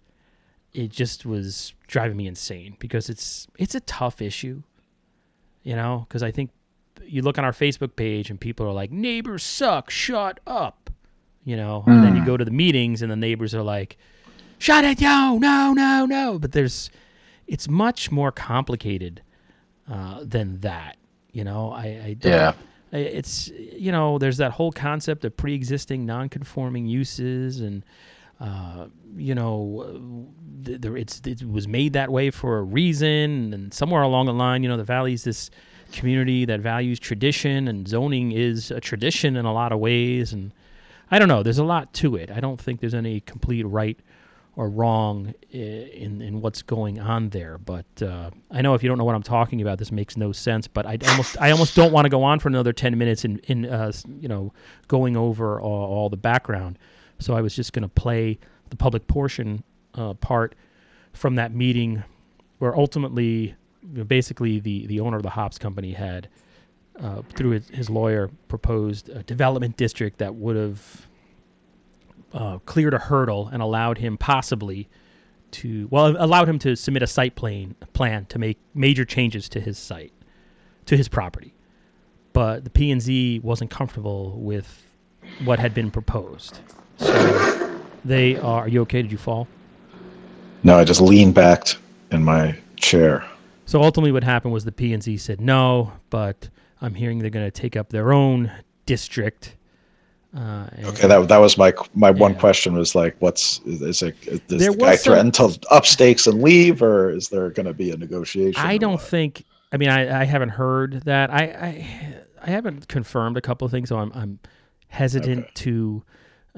It 0.75 0.91
just 0.91 1.27
was 1.27 1.75
driving 1.87 2.17
me 2.17 2.27
insane 2.27 2.77
because 2.79 3.11
it's 3.11 3.47
it's 3.59 3.75
a 3.75 3.81
tough 3.81 4.23
issue, 4.23 4.63
you 5.63 5.77
know. 5.77 6.07
Because 6.09 6.23
I 6.23 6.31
think 6.31 6.51
you 7.05 7.21
look 7.23 7.39
on 7.39 7.45
our 7.45 7.53
Facebook 7.53 7.95
page 7.97 8.31
and 8.31 8.41
people 8.41 8.67
are 8.67 8.73
like, 8.73 8.91
"Neighbors 8.91 9.43
suck, 9.43 9.91
shut 9.91 10.41
up," 10.47 10.89
you 11.45 11.57
know. 11.57 11.85
And 11.87 12.03
then 12.03 12.17
you 12.17 12.25
go 12.25 12.37
to 12.39 12.45
the 12.45 12.51
meetings 12.51 13.03
and 13.03 13.11
the 13.13 13.17
neighbors 13.17 13.55
are 13.55 13.63
like, 13.63 13.99
"Shut 14.59 14.85
it, 14.85 15.01
no, 15.01 15.37
no, 15.39 15.75
no, 15.75 16.07
no." 16.07 16.39
But 16.39 16.53
there's, 16.53 16.89
it's 17.47 17.69
much 17.69 18.11
more 18.11 18.33
complicated 18.33 19.21
uh, 19.91 20.21
than 20.25 20.61
that, 20.61 20.97
you 21.33 21.45
know. 21.45 21.71
I, 21.73 21.85
I 22.07 22.17
don't, 22.19 22.33
Yeah. 22.33 22.53
I- 22.95 22.97
it's 22.97 23.49
you 23.49 23.93
know 23.93 24.19
there's 24.19 24.37
that 24.39 24.53
whole 24.53 24.73
concept 24.73 25.25
of 25.27 25.37
pre-existing 25.37 26.07
non-conforming 26.07 26.87
uses 26.87 27.61
and 27.61 27.85
uh, 28.43 28.87
you 29.17 29.35
know 29.35 30.29
there 30.61 30.97
it's 30.97 31.21
it 31.25 31.43
was 31.49 31.67
made 31.67 31.93
that 31.93 32.11
way 32.11 32.31
for 32.31 32.59
a 32.59 32.63
reason 32.63 33.53
and 33.55 33.73
somewhere 33.73 34.03
along 34.03 34.27
the 34.27 34.33
line 34.33 34.63
you 34.63 34.69
know 34.69 34.77
the 34.77 34.85
valley 34.85 35.13
is 35.13 35.25
this 35.25 35.51
community 35.93 36.45
that 36.45 36.61
values 36.61 36.99
tradition 36.99 37.69
and 37.69 37.89
zoning 37.89 38.33
is 38.33 38.71
a 38.71 38.81
tradition 38.81 39.37
in 39.37 39.45
a 39.45 39.53
lot 39.53 39.73
of 39.73 39.79
ways 39.79 40.33
and 40.33 40.53
I 41.11 41.19
don't 41.19 41.29
know 41.29 41.43
there's 41.43 41.59
a 41.59 41.65
lot 41.65 41.93
to 41.95 42.17
it 42.17 42.31
I 42.31 42.41
don't 42.41 42.61
think 42.61 42.81
there's 42.81 42.95
any 42.95 43.21
complete 43.21 43.65
right 43.65 43.99
or 44.57 44.69
wrong 44.69 45.35
in 45.51 46.21
in 46.21 46.41
what's 46.41 46.63
going 46.63 47.01
on 47.01 47.31
there. 47.31 47.59
But 47.59 47.87
uh, 48.03 48.31
I 48.51 48.61
know 48.61 48.75
if 48.75 48.83
you 48.83 48.89
don't 48.89 48.99
know 48.99 49.05
what 49.05 49.15
I'm 49.15 49.23
talking 49.23 49.63
about, 49.63 49.79
this 49.79 49.91
makes 49.91 50.17
no 50.17 50.33
sense. 50.33 50.69
But 50.69 50.87
I 50.87 50.99
almost 51.09 51.41
I 51.41 51.51
almost 51.51 51.75
don't 51.75 51.93
want 51.93 52.05
to 52.05 52.11
go 52.11 52.23
on 52.23 52.39
for 52.39 52.49
another 52.49 52.73
ten 52.73 52.97
minutes 52.99 53.25
in 53.25 53.39
in 53.45 53.65
uh, 53.67 53.93
you 54.21 54.29
know 54.29 54.53
going 54.89 55.17
over 55.17 55.61
all, 55.61 55.87
all 55.87 56.09
the 56.11 56.17
background. 56.17 56.79
So 57.23 57.35
I 57.35 57.41
was 57.41 57.55
just 57.55 57.73
going 57.73 57.83
to 57.83 57.89
play 57.89 58.39
the 58.71 58.77
public 58.77 59.07
portion 59.07 59.63
uh, 59.95 60.15
part 60.15 60.55
from 61.13 61.37
that 61.37 61.55
meeting, 61.55 62.03
where 62.59 62.77
ultimately, 62.77 63.55
you 63.83 63.99
know, 63.99 64.05
basically 64.05 64.59
the 64.59 64.87
the 64.87 65.01
owner 65.01 65.17
of 65.17 65.23
the 65.23 65.31
hops 65.31 65.59
company 65.59 65.93
had. 65.93 66.29
Uh, 67.01 67.23
through 67.35 67.53
his, 67.53 67.69
his 67.71 67.89
lawyer, 67.89 68.31
proposed 68.49 69.09
a 69.09 69.23
development 69.23 69.79
district 69.79 70.19
that 70.19 70.35
would 70.35 70.57
have 70.57 71.09
uh, 72.35 72.59
cleared 72.67 72.95
a 72.95 72.99
hurdle 72.99 73.49
and 73.53 73.63
allowed 73.63 73.99
him 73.99 74.17
possibly 74.17 74.89
to 75.51 75.87
well 75.91 76.17
allowed 76.19 76.49
him 76.49 76.59
to 76.59 76.75
submit 76.75 77.03
a 77.03 77.07
site 77.07 77.35
plan 77.35 77.75
plan 77.93 78.25
to 78.27 78.39
make 78.39 78.59
major 78.75 79.05
changes 79.05 79.49
to 79.49 79.61
his 79.61 79.79
site 79.79 80.13
to 80.87 80.97
his 80.97 81.09
property 81.09 81.55
but 82.33 82.65
the 82.65 82.71
P&Z 82.71 83.41
wasn't 83.41 83.71
comfortable 83.71 84.39
with 84.41 84.95
what 85.45 85.59
had 85.59 85.75
been 85.75 85.91
proposed 85.91 86.61
so 86.99 87.81
they 88.05 88.37
are 88.37 88.63
are 88.63 88.69
you 88.69 88.83
okay 88.83 89.03
did 89.03 89.11
you 89.13 89.19
fall 89.19 89.47
No, 90.63 90.77
I 90.79 90.85
just 90.85 91.01
leaned 91.01 91.35
back 91.35 91.67
in 92.11 92.23
my 92.25 92.57
chair. 92.77 93.25
so 93.67 93.83
ultimately 93.83 94.13
what 94.13 94.25
happened 94.25 94.53
was 94.53 94.65
the 94.65 94.73
P&Z 94.73 95.17
said 95.19 95.41
no 95.41 95.93
but 96.11 96.49
I'm 96.81 96.95
hearing 96.95 97.19
they're 97.21 97.31
going 97.31 97.47
to 97.47 97.51
take 97.51 97.77
up 97.77 97.91
their 97.91 98.13
own 98.13 98.51
district 98.87 99.57
uh, 100.35 100.67
Okay, 100.85 101.07
that 101.09 101.29
that 101.29 101.37
was 101.39 101.59
my 101.59 101.75
my 101.95 102.11
one 102.11 102.35
question 102.35 102.73
was 102.75 102.95
like, 102.95 103.15
what's 103.19 103.61
is, 103.67 103.83
is 103.83 104.01
it? 104.03 104.47
Does 104.49 104.61
There 104.61 104.71
the 104.73 104.77
guy 104.79 104.97
some- 104.97 105.13
threaten 105.13 105.31
to 105.33 105.59
up 105.71 105.85
stakes 105.85 106.27
and 106.27 106.41
leave, 106.43 106.81
or 106.83 107.11
is 107.11 107.29
there 107.29 107.51
going 107.51 107.67
to 107.67 107.75
be 107.75 107.91
a 107.91 107.99
negotiation? 107.99 108.59
I 108.59 108.79
don't 108.79 108.93
what? 108.95 109.03
think. 109.03 109.45
I 109.73 109.77
mean, 109.77 109.91
I, 109.91 110.23
I 110.23 110.25
haven't 110.25 110.49
heard 110.49 111.03
that. 111.05 111.29
I, 111.31 111.43
I 111.43 112.23
I 112.45 112.51
haven't 112.51 112.89
confirmed 112.89 113.37
a 113.37 113.43
couple 113.43 113.67
of 113.67 113.71
things, 113.73 113.91
so 113.91 113.99
I'm 113.99 114.11
I'm 114.15 114.39
hesitant 114.89 115.41
Okay. 115.41 115.51
to. 115.57 116.03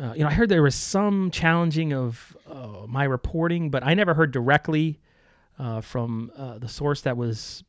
Uh, 0.00 0.12
you 0.14 0.24
know, 0.24 0.28
I 0.28 0.32
heard 0.32 0.48
there 0.48 0.62
was 0.62 0.74
some 0.74 1.30
challenging 1.30 1.92
of 1.92 2.36
uh, 2.50 2.86
my 2.88 3.04
reporting, 3.04 3.70
but 3.70 3.84
I 3.84 3.94
never 3.94 4.14
heard 4.14 4.32
directly 4.32 5.00
uh, 5.58 5.80
from 5.80 6.32
uh, 6.36 6.58
the 6.58 6.68
source 6.68 7.02
that 7.02 7.16
was 7.16 7.62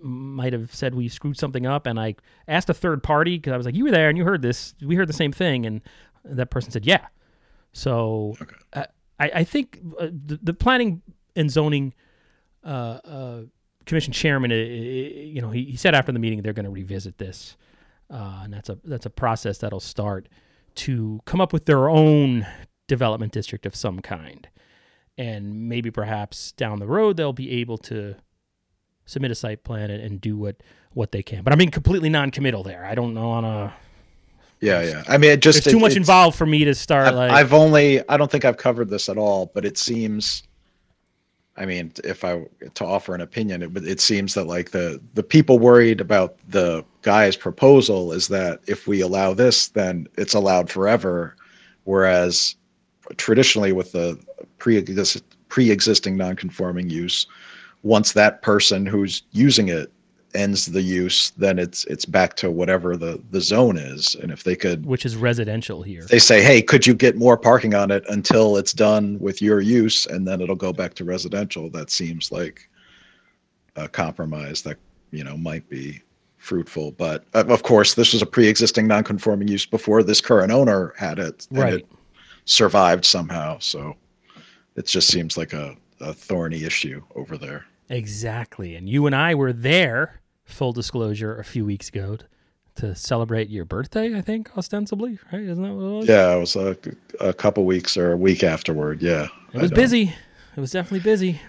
might 0.00 0.52
have 0.52 0.74
said 0.74 0.96
we 0.96 1.08
screwed 1.08 1.38
something 1.38 1.64
up. 1.64 1.86
And 1.86 2.00
I 2.00 2.16
asked 2.48 2.68
a 2.68 2.74
third 2.74 3.02
party 3.02 3.36
because 3.36 3.52
I 3.52 3.56
was 3.56 3.66
like, 3.66 3.76
"You 3.76 3.84
were 3.84 3.92
there 3.92 4.08
and 4.08 4.18
you 4.18 4.24
heard 4.24 4.42
this. 4.42 4.74
We 4.84 4.96
heard 4.96 5.08
the 5.08 5.12
same 5.12 5.32
thing." 5.32 5.64
And 5.64 5.80
that 6.24 6.50
person 6.50 6.72
said, 6.72 6.84
"Yeah." 6.84 7.06
So 7.72 8.34
uh, 8.72 8.84
I, 9.20 9.30
I 9.36 9.44
think 9.44 9.80
uh, 10.00 10.06
the, 10.06 10.40
the 10.42 10.54
planning 10.54 11.02
and 11.36 11.50
zoning 11.50 11.94
uh, 12.64 12.98
uh, 13.04 13.40
commission 13.86 14.12
chairman, 14.12 14.50
you 14.50 15.40
know, 15.40 15.50
he, 15.50 15.64
he 15.64 15.76
said 15.76 15.94
after 15.94 16.12
the 16.12 16.18
meeting 16.18 16.42
they're 16.42 16.52
going 16.52 16.64
to 16.64 16.70
revisit 16.70 17.18
this, 17.18 17.56
uh, 18.10 18.40
and 18.42 18.52
that's 18.52 18.68
a 18.68 18.78
that's 18.84 19.06
a 19.06 19.10
process 19.10 19.58
that'll 19.58 19.80
start 19.80 20.28
to 20.76 21.20
come 21.24 21.40
up 21.40 21.52
with 21.52 21.66
their 21.66 21.88
own 21.88 22.46
development 22.88 23.32
district 23.32 23.66
of 23.66 23.74
some 23.76 24.00
kind, 24.00 24.48
and 25.16 25.68
maybe 25.68 25.90
perhaps 25.90 26.52
down 26.52 26.78
the 26.78 26.86
road 26.86 27.16
they'll 27.16 27.32
be 27.32 27.50
able 27.60 27.78
to 27.78 28.16
submit 29.04 29.30
a 29.30 29.34
site 29.34 29.64
plan 29.64 29.90
and, 29.90 30.02
and 30.02 30.20
do 30.20 30.36
what 30.36 30.56
what 30.92 31.12
they 31.12 31.22
can. 31.22 31.42
But 31.42 31.52
I 31.52 31.56
mean, 31.56 31.70
completely 31.70 32.08
non-committal 32.08 32.62
there. 32.62 32.84
I 32.84 32.94
don't 32.94 33.14
know 33.14 33.30
on 33.30 33.44
a 33.44 33.72
Yeah, 34.60 34.82
yeah. 34.82 35.04
I 35.08 35.16
mean, 35.18 35.30
it 35.30 35.42
just 35.42 35.64
there's 35.64 35.72
too 35.72 35.78
it- 35.78 35.82
much 35.82 35.96
involved 35.96 36.36
for 36.36 36.46
me 36.46 36.64
to 36.64 36.74
start 36.74 37.08
I've, 37.08 37.14
like. 37.14 37.30
I've 37.32 37.52
only 37.52 38.06
I 38.08 38.16
don't 38.16 38.30
think 38.30 38.44
I've 38.44 38.58
covered 38.58 38.88
this 38.90 39.08
at 39.08 39.18
all, 39.18 39.50
but 39.54 39.64
it 39.64 39.78
seems 39.78 40.42
I 41.56 41.66
mean, 41.66 41.92
if 42.02 42.24
I 42.24 42.44
to 42.74 42.84
offer 42.84 43.14
an 43.14 43.20
opinion, 43.20 43.62
it, 43.62 43.76
it 43.84 44.00
seems 44.00 44.34
that 44.34 44.46
like 44.46 44.70
the 44.70 45.00
the 45.14 45.22
people 45.22 45.58
worried 45.58 46.00
about 46.00 46.36
the 46.48 46.84
guy's 47.02 47.36
proposal 47.36 48.12
is 48.12 48.28
that 48.28 48.60
if 48.66 48.86
we 48.86 49.00
allow 49.02 49.34
this, 49.34 49.68
then 49.68 50.06
it's 50.16 50.34
allowed 50.34 50.70
forever, 50.70 51.36
whereas 51.84 52.56
traditionally 53.16 53.72
with 53.72 53.92
the 53.92 54.18
pre 54.58 54.84
pre-existing 55.48 56.16
non-conforming 56.16 56.88
use, 56.88 57.26
once 57.82 58.12
that 58.12 58.40
person 58.40 58.86
who's 58.86 59.22
using 59.32 59.68
it 59.68 59.92
ends 60.34 60.66
the 60.66 60.82
use, 60.82 61.30
then 61.36 61.58
it's 61.58 61.84
it's 61.84 62.04
back 62.04 62.34
to 62.36 62.50
whatever 62.50 62.96
the 62.96 63.20
the 63.30 63.40
zone 63.40 63.76
is, 63.76 64.14
and 64.16 64.30
if 64.30 64.44
they 64.44 64.56
could 64.56 64.86
which 64.86 65.04
is 65.04 65.16
residential 65.16 65.82
here. 65.82 66.04
they 66.08 66.18
say, 66.18 66.42
hey, 66.42 66.62
could 66.62 66.86
you 66.86 66.94
get 66.94 67.16
more 67.16 67.36
parking 67.36 67.74
on 67.74 67.90
it 67.90 68.04
until 68.08 68.56
it's 68.56 68.72
done 68.72 69.18
with 69.20 69.42
your 69.42 69.60
use 69.60 70.06
and 70.06 70.26
then 70.26 70.40
it'll 70.40 70.56
go 70.56 70.72
back 70.72 70.94
to 70.94 71.04
residential? 71.04 71.68
That 71.70 71.90
seems 71.90 72.32
like 72.32 72.68
a 73.76 73.88
compromise 73.88 74.62
that, 74.62 74.76
you 75.10 75.24
know, 75.24 75.36
might 75.36 75.68
be 75.68 76.02
fruitful. 76.38 76.92
But 76.92 77.24
uh, 77.34 77.44
of 77.48 77.62
course, 77.62 77.94
this 77.94 78.12
was 78.12 78.22
a 78.22 78.26
pre 78.26 78.48
existing 78.48 78.86
non 78.86 79.04
conforming 79.04 79.48
use 79.48 79.66
before 79.66 80.02
this 80.02 80.20
current 80.20 80.52
owner 80.52 80.94
had 80.96 81.18
it. 81.18 81.46
and 81.50 81.58
Right. 81.58 81.74
it 81.74 81.86
survived 82.44 83.04
somehow. 83.04 83.58
So 83.58 83.96
it 84.76 84.86
just 84.86 85.08
seems 85.08 85.36
like 85.36 85.52
a, 85.52 85.76
a 86.00 86.12
thorny 86.12 86.64
issue 86.64 87.02
over 87.14 87.38
there. 87.38 87.64
Exactly. 87.88 88.74
And 88.74 88.88
you 88.88 89.06
and 89.06 89.14
I 89.14 89.34
were 89.34 89.52
there, 89.52 90.20
full 90.44 90.72
disclosure, 90.72 91.38
a 91.38 91.44
few 91.44 91.64
weeks 91.64 91.88
ago 91.88 92.18
to 92.74 92.94
celebrate 92.94 93.48
your 93.48 93.64
birthday, 93.64 94.16
I 94.16 94.22
think, 94.22 94.56
ostensibly, 94.56 95.18
right? 95.32 95.42
Isn't 95.42 95.62
that 95.62 95.72
what 95.74 95.82
it 95.82 95.96
was? 95.98 96.08
Yeah, 96.08 96.34
it 96.34 96.40
was 96.40 96.56
a, 96.56 96.76
a 97.20 97.32
couple 97.32 97.64
weeks 97.64 97.96
or 97.96 98.12
a 98.12 98.16
week 98.16 98.42
afterward. 98.42 99.02
Yeah. 99.02 99.28
It 99.52 99.60
was 99.60 99.70
busy. 99.70 100.14
It 100.56 100.60
was 100.60 100.70
definitely 100.70 101.00
busy. 101.00 101.40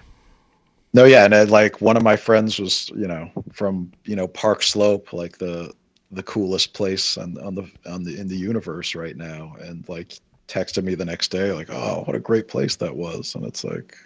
No, 0.94 1.06
yeah, 1.06 1.26
and 1.26 1.34
uh, 1.34 1.46
like 1.46 1.82
one 1.82 1.98
of 1.98 2.04
my 2.04 2.16
friends 2.16 2.60
was, 2.60 2.90
you 2.96 3.08
know, 3.08 3.32
from 3.52 3.92
you 4.06 4.16
know 4.16 4.28
Park 4.28 4.62
Slope, 4.62 5.12
like 5.12 5.40
the 5.40 5.74
the 6.12 6.24
coolest 6.24 6.74
place 6.74 7.18
on 7.18 7.38
on 7.40 7.56
the 7.56 7.70
on 7.88 8.04
the 8.04 8.20
in 8.20 8.28
the 8.28 8.38
universe 8.38 8.94
right 8.94 9.18
now, 9.18 9.56
and 9.60 9.88
like 9.90 10.14
texted 10.48 10.84
me 10.84 10.94
the 10.94 11.06
next 11.06 11.30
day, 11.30 11.52
like, 11.52 11.70
oh, 11.72 12.04
what 12.06 12.16
a 12.16 12.20
great 12.20 12.48
place 12.48 12.76
that 12.76 12.96
was, 12.96 13.34
and 13.34 13.44
it's 13.44 13.64
like, 13.64 13.98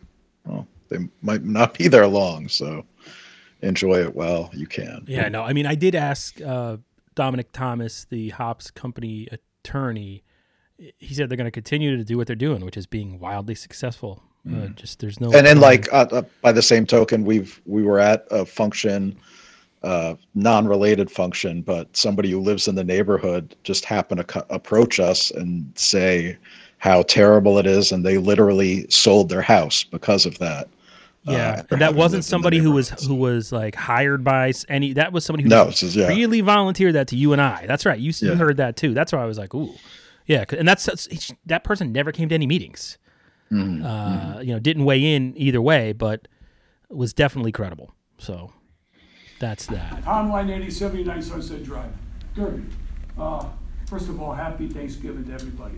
well, 0.46 0.66
they 0.88 1.00
might 1.22 1.44
not 1.44 1.78
be 1.78 1.90
there 1.90 2.08
long, 2.08 2.48
so 2.48 2.86
enjoy 3.62 4.02
it 4.02 4.16
while 4.16 4.50
you 4.54 4.68
can. 4.68 5.06
Yeah, 5.08 5.30
no, 5.30 5.44
I 5.44 5.54
mean, 5.54 5.66
I 5.66 5.76
did 5.76 5.96
ask 5.96 6.40
uh, 6.42 6.78
Dominic 7.16 7.52
Thomas, 7.52 8.06
the 8.10 8.30
Hops 8.30 8.72
company 8.72 9.28
attorney. 9.32 10.24
He 10.78 11.14
said 11.14 11.30
they're 11.30 11.38
going 11.38 11.46
to 11.46 11.52
continue 11.52 11.98
to 11.98 12.04
do 12.04 12.18
what 12.18 12.28
they're 12.28 12.36
doing, 12.36 12.64
which 12.64 12.78
is 12.78 12.86
being 12.86 13.20
wildly 13.20 13.56
successful. 13.56 14.24
Uh, 14.54 14.68
just 14.68 15.00
there's 15.00 15.20
no 15.20 15.32
and 15.34 15.46
then 15.46 15.60
like 15.60 15.92
uh, 15.92 16.08
uh, 16.12 16.22
by 16.42 16.52
the 16.52 16.62
same 16.62 16.86
token 16.86 17.26
we've 17.26 17.62
we 17.66 17.84
were 17.84 18.00
at 18.00 18.26
a 18.32 18.46
function 18.46 19.18
uh 19.84 20.16
non-related 20.36 21.12
function 21.12 21.62
but 21.62 21.96
somebody 21.96 22.32
who 22.32 22.40
lives 22.40 22.68
in 22.68 22.76
the 22.76 22.84
neighborhood 22.84 23.56
just 23.64 23.84
happened 23.84 24.20
to 24.20 24.24
co- 24.24 24.46
approach 24.50 25.00
us 25.00 25.32
and 25.32 25.70
say 25.76 26.38
how 26.78 27.02
terrible 27.04 27.58
it 27.58 27.66
is 27.66 27.92
and 27.92 28.06
they 28.06 28.18
literally 28.18 28.86
sold 28.90 29.28
their 29.28 29.42
house 29.42 29.84
because 29.84 30.26
of 30.26 30.38
that 30.38 30.70
yeah, 31.34 31.38
after 31.60 31.76
and 31.76 31.82
that 31.82 31.94
wasn't 31.96 32.00
lived 32.00 32.14
in 32.14 32.20
the 32.20 32.24
somebody 32.24 32.58
who 32.60 32.72
was 32.72 32.90
who 33.06 33.16
was 33.16 33.52
like 33.52 33.76
hired 33.76 34.24
by 34.24 34.52
any. 34.70 34.94
That 34.94 35.12
was 35.14 35.26
somebody 35.26 35.44
who 35.44 35.50
No, 35.50 35.66
just 35.70 35.82
this 35.82 35.96
yeah. 35.96 36.08
really 36.08 36.42
volunteered 36.42 36.94
that 36.96 37.08
to 37.10 37.16
you 37.16 37.34
and 37.34 37.42
I. 37.42 37.66
That's 37.68 37.86
right. 37.86 38.00
You 38.00 38.10
s- 38.10 38.22
you 38.22 38.30
Yeah. 38.30 38.36
heard 38.36 38.58
that 38.58 38.76
too. 38.78 38.94
That's 38.94 39.12
why 39.12 39.22
I 39.22 39.26
was 39.26 39.38
like, 39.38 39.54
ooh, 39.54 39.74
yeah. 40.26 40.46
And 40.58 40.68
that's, 40.68 40.86
that's 40.86 41.08
that 41.46 41.64
person 41.64 41.92
never 41.92 42.12
came 42.12 42.30
to 42.30 42.36
any 42.36 42.48
meetings. 42.48 42.98
Mm-hmm. 43.52 43.86
Uh, 43.86 44.40
You 44.42 44.54
know, 44.54 44.60
didn't 44.60 44.86
weigh 44.86 45.16
in 45.16 45.34
either 45.38 45.62
way, 45.62 45.94
but 45.94 46.28
was 46.90 47.14
definitely 47.14 47.52
credible. 47.52 47.94
So 48.18 48.52
that's 49.40 49.66
that. 49.68 50.04
Tom 50.04 50.30
Lionetti 50.32 50.72
79 50.72 51.22
Sunset 51.22 51.64
Drive. 51.64 51.92
Derby. 52.36 52.64
Uh, 53.18 53.46
first 53.90 54.10
of 54.10 54.22
all, 54.22 54.34
happy 54.34 54.68
Thanksgiving 54.68 55.26
to 55.26 55.34
everybody. 55.34 55.76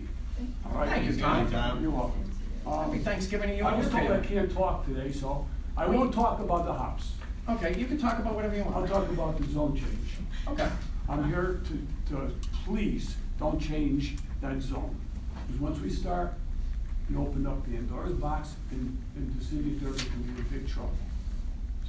All 0.66 0.78
right? 0.80 0.90
Thank 0.90 1.12
you, 1.12 1.18
Tom. 1.18 1.82
You're 1.82 1.92
welcome. 1.92 2.24
Um, 2.70 2.86
Happy 2.86 3.00
Thanksgiving 3.00 3.50
to 3.50 3.56
you 3.56 3.64
I 3.66 3.70
and 3.70 3.78
was 3.78 3.88
your 3.92 4.00
told 4.00 4.12
I 4.12 4.16
family. 4.16 4.28
can't 4.28 4.52
talk 4.52 4.86
today, 4.86 5.12
so 5.12 5.48
I 5.76 5.88
won't 5.88 6.14
talk 6.14 6.40
about 6.40 6.66
the 6.66 6.74
hops. 6.74 7.14
Okay, 7.50 7.76
you 7.80 7.88
can 7.88 7.98
talk 7.98 8.20
about 8.20 8.36
whatever 8.36 8.56
you 8.56 8.64
want. 8.64 8.76
I'll 8.76 8.82
want. 8.82 8.94
talk 8.94 9.10
about 9.10 9.38
the 9.40 9.52
zone 9.52 9.76
change. 9.76 10.18
Okay. 10.48 10.70
I'm 11.08 11.28
here 11.28 11.62
to, 11.66 12.12
to, 12.14 12.32
please, 12.66 13.16
don't 13.40 13.60
change 13.60 14.18
that 14.42 14.62
zone. 14.62 14.96
Because 15.48 15.60
once 15.62 15.80
we 15.80 15.90
start, 15.90 16.34
you 17.10 17.20
open 17.20 17.48
up 17.48 17.66
the 17.66 17.72
Pandora's 17.72 18.14
box 18.14 18.54
and, 18.70 18.96
and 19.16 19.40
the 19.40 19.44
city 19.44 19.74
of 19.78 19.98
can 19.98 20.22
be 20.22 20.40
in 20.40 20.48
big 20.52 20.70
trouble. 20.70 20.94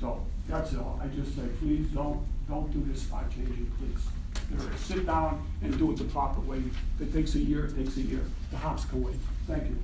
So, 0.00 0.24
that's 0.48 0.74
all. 0.76 0.98
I 1.02 1.08
just 1.08 1.36
say, 1.36 1.42
please, 1.60 1.88
don't, 1.88 2.24
don't 2.48 2.72
do 2.72 2.82
this 2.90 3.02
spot 3.02 3.30
changing, 3.30 3.70
please. 3.78 4.02
There, 4.50 4.76
Sit 4.78 5.04
down 5.04 5.46
and 5.62 5.76
do 5.76 5.92
it 5.92 5.98
the 5.98 6.04
proper 6.04 6.40
way. 6.40 6.62
If 6.98 7.08
it 7.08 7.12
takes 7.12 7.34
a 7.34 7.38
year, 7.38 7.66
it 7.66 7.76
takes 7.76 7.98
a 7.98 8.02
year. 8.02 8.24
The 8.50 8.56
hops 8.56 8.86
can 8.86 9.02
wait. 9.02 9.16
Thank 9.46 9.64
you. 9.64 9.76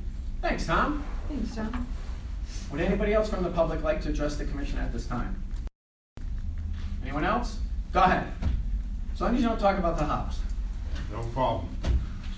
Thanks, 0.47 0.65
Tom. 0.65 1.03
Thanks, 1.29 1.57
John. 1.57 1.89
Would 2.71 2.81
anybody 2.81 3.13
else 3.13 3.29
from 3.29 3.43
the 3.43 3.51
public 3.51 3.83
like 3.83 4.01
to 4.03 4.11
address 4.11 4.37
the 4.37 4.45
commission 4.45 4.79
at 4.79 4.93
this 4.93 5.05
time? 5.05 5.43
Anyone 7.03 7.25
else? 7.25 7.59
Go 7.93 8.05
ahead. 8.05 8.33
As 9.13 9.21
long 9.21 9.35
as 9.35 9.43
you 9.43 9.49
don't 9.49 9.59
talk 9.59 9.77
about 9.77 9.99
the 9.99 10.05
hops. 10.05 10.39
No 11.11 11.21
problem. 11.35 11.77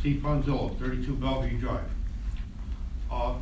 Steve 0.00 0.22
Ponzillo, 0.22 0.78
32 0.78 1.16
Bellevue 1.16 1.58
Drive. 1.58 1.84
Uh, 3.12 3.34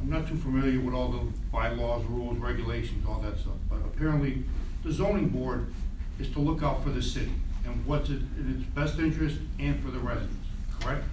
I'm 0.00 0.10
not 0.10 0.26
too 0.26 0.34
familiar 0.34 0.80
with 0.80 0.92
all 0.92 1.12
the 1.12 1.32
bylaws, 1.52 2.04
rules, 2.06 2.38
regulations, 2.38 3.06
all 3.08 3.20
that 3.20 3.38
stuff, 3.38 3.54
but 3.68 3.78
apparently 3.84 4.42
the 4.82 4.90
zoning 4.90 5.28
board 5.28 5.72
is 6.18 6.28
to 6.32 6.40
look 6.40 6.64
out 6.64 6.82
for 6.82 6.90
the 6.90 7.02
city 7.02 7.34
and 7.64 7.86
what's 7.86 8.08
in 8.08 8.58
its 8.58 8.68
best 8.74 8.98
interest 8.98 9.38
and 9.60 9.80
for 9.80 9.92
the 9.92 10.00
residents, 10.00 10.48
correct? 10.80 11.04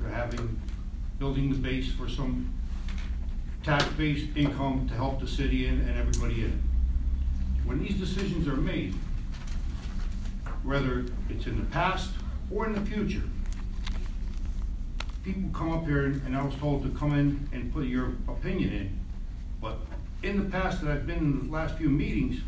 They're 0.00 0.10
having, 0.10 0.60
building 1.18 1.50
the 1.50 1.58
base 1.58 1.90
for 1.92 2.08
some 2.08 2.54
tax-based 3.62 4.36
income 4.36 4.88
to 4.88 4.94
help 4.94 5.20
the 5.20 5.28
city 5.28 5.66
and 5.66 5.86
and 5.88 5.98
everybody 5.98 6.44
in. 6.44 6.62
When 7.64 7.82
these 7.82 7.98
decisions 7.98 8.46
are 8.48 8.56
made, 8.56 8.94
whether 10.62 11.04
it's 11.28 11.46
in 11.46 11.58
the 11.58 11.66
past 11.66 12.10
or 12.50 12.66
in 12.66 12.72
the 12.72 12.80
future. 12.80 13.22
People 15.24 15.50
come 15.52 15.72
up 15.72 15.84
here 15.84 16.06
and 16.06 16.22
and 16.24 16.36
I 16.36 16.42
was 16.42 16.54
told 16.54 16.82
to 16.84 16.98
come 16.98 17.12
in 17.12 17.48
and 17.52 17.72
put 17.72 17.86
your 17.86 18.12
opinion 18.28 18.72
in, 18.72 19.00
but 19.60 19.78
in 20.22 20.38
the 20.38 20.50
past 20.50 20.82
that 20.82 20.90
I've 20.90 21.06
been 21.06 21.18
in 21.18 21.46
the 21.46 21.52
last 21.52 21.76
few 21.76 21.88
meetings, 21.88 22.40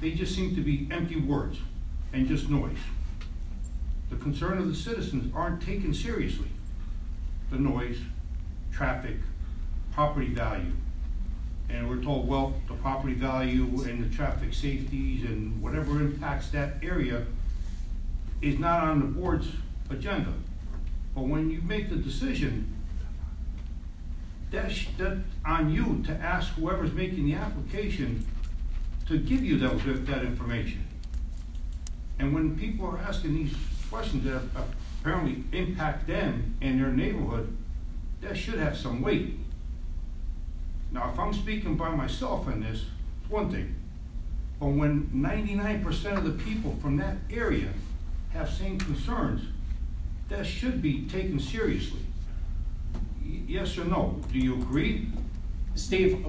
they 0.00 0.12
just 0.12 0.34
seem 0.34 0.54
to 0.54 0.60
be 0.60 0.86
empty 0.90 1.16
words 1.16 1.58
and 2.12 2.28
just 2.28 2.48
noise. 2.48 2.78
The 4.10 4.16
concern 4.16 4.58
of 4.58 4.68
the 4.68 4.74
citizens 4.74 5.32
aren't 5.34 5.62
taken 5.62 5.92
seriously. 5.92 6.48
The 7.50 7.58
noise, 7.58 7.98
traffic, 8.72 9.16
property 9.92 10.28
value. 10.28 10.72
And 11.68 11.88
we're 11.88 12.02
told, 12.02 12.28
well, 12.28 12.54
the 12.68 12.74
property 12.74 13.14
value 13.14 13.64
and 13.84 14.04
the 14.04 14.14
traffic 14.14 14.54
safeties 14.54 15.24
and 15.24 15.60
whatever 15.60 16.00
impacts 16.00 16.50
that 16.50 16.74
area 16.82 17.26
is 18.40 18.58
not 18.58 18.84
on 18.84 19.00
the 19.00 19.06
board's 19.06 19.48
agenda. 19.90 20.32
But 21.14 21.22
when 21.22 21.50
you 21.50 21.62
make 21.62 21.88
the 21.88 21.96
decision, 21.96 22.72
that's, 24.50 24.86
that's 24.98 25.20
on 25.44 25.72
you 25.72 26.02
to 26.06 26.12
ask 26.12 26.52
whoever's 26.52 26.92
making 26.92 27.26
the 27.26 27.34
application 27.34 28.26
to 29.08 29.18
give 29.18 29.42
you 29.42 29.58
those, 29.58 29.82
that 29.84 30.22
information. 30.22 30.86
And 32.18 32.34
when 32.34 32.56
people 32.58 32.86
are 32.86 32.98
asking 32.98 33.34
these 33.34 33.54
questions 33.90 34.24
that 34.24 34.42
apparently 35.06 35.44
impact 35.56 36.08
them 36.08 36.56
and 36.60 36.80
their 36.80 36.90
neighborhood, 36.90 37.56
that 38.20 38.36
should 38.36 38.58
have 38.58 38.76
some 38.76 39.00
weight. 39.02 39.38
Now, 40.90 41.10
if 41.12 41.18
I'm 41.18 41.32
speaking 41.32 41.76
by 41.76 41.90
myself 41.94 42.48
in 42.48 42.60
this, 42.60 42.86
it's 43.22 43.30
one 43.30 43.48
thing. 43.50 43.76
But 44.58 44.68
when 44.68 45.08
ninety-nine 45.12 45.84
percent 45.84 46.16
of 46.18 46.24
the 46.24 46.42
people 46.44 46.76
from 46.82 46.96
that 46.96 47.18
area 47.30 47.68
have 48.32 48.50
same 48.50 48.78
concerns, 48.78 49.42
that 50.28 50.44
should 50.44 50.82
be 50.82 51.02
taken 51.06 51.38
seriously. 51.38 52.00
Y- 53.24 53.42
Yes 53.46 53.78
or 53.78 53.84
no? 53.84 54.20
Do 54.32 54.38
you 54.38 54.54
agree? 54.54 55.08
Steve, 55.76 56.24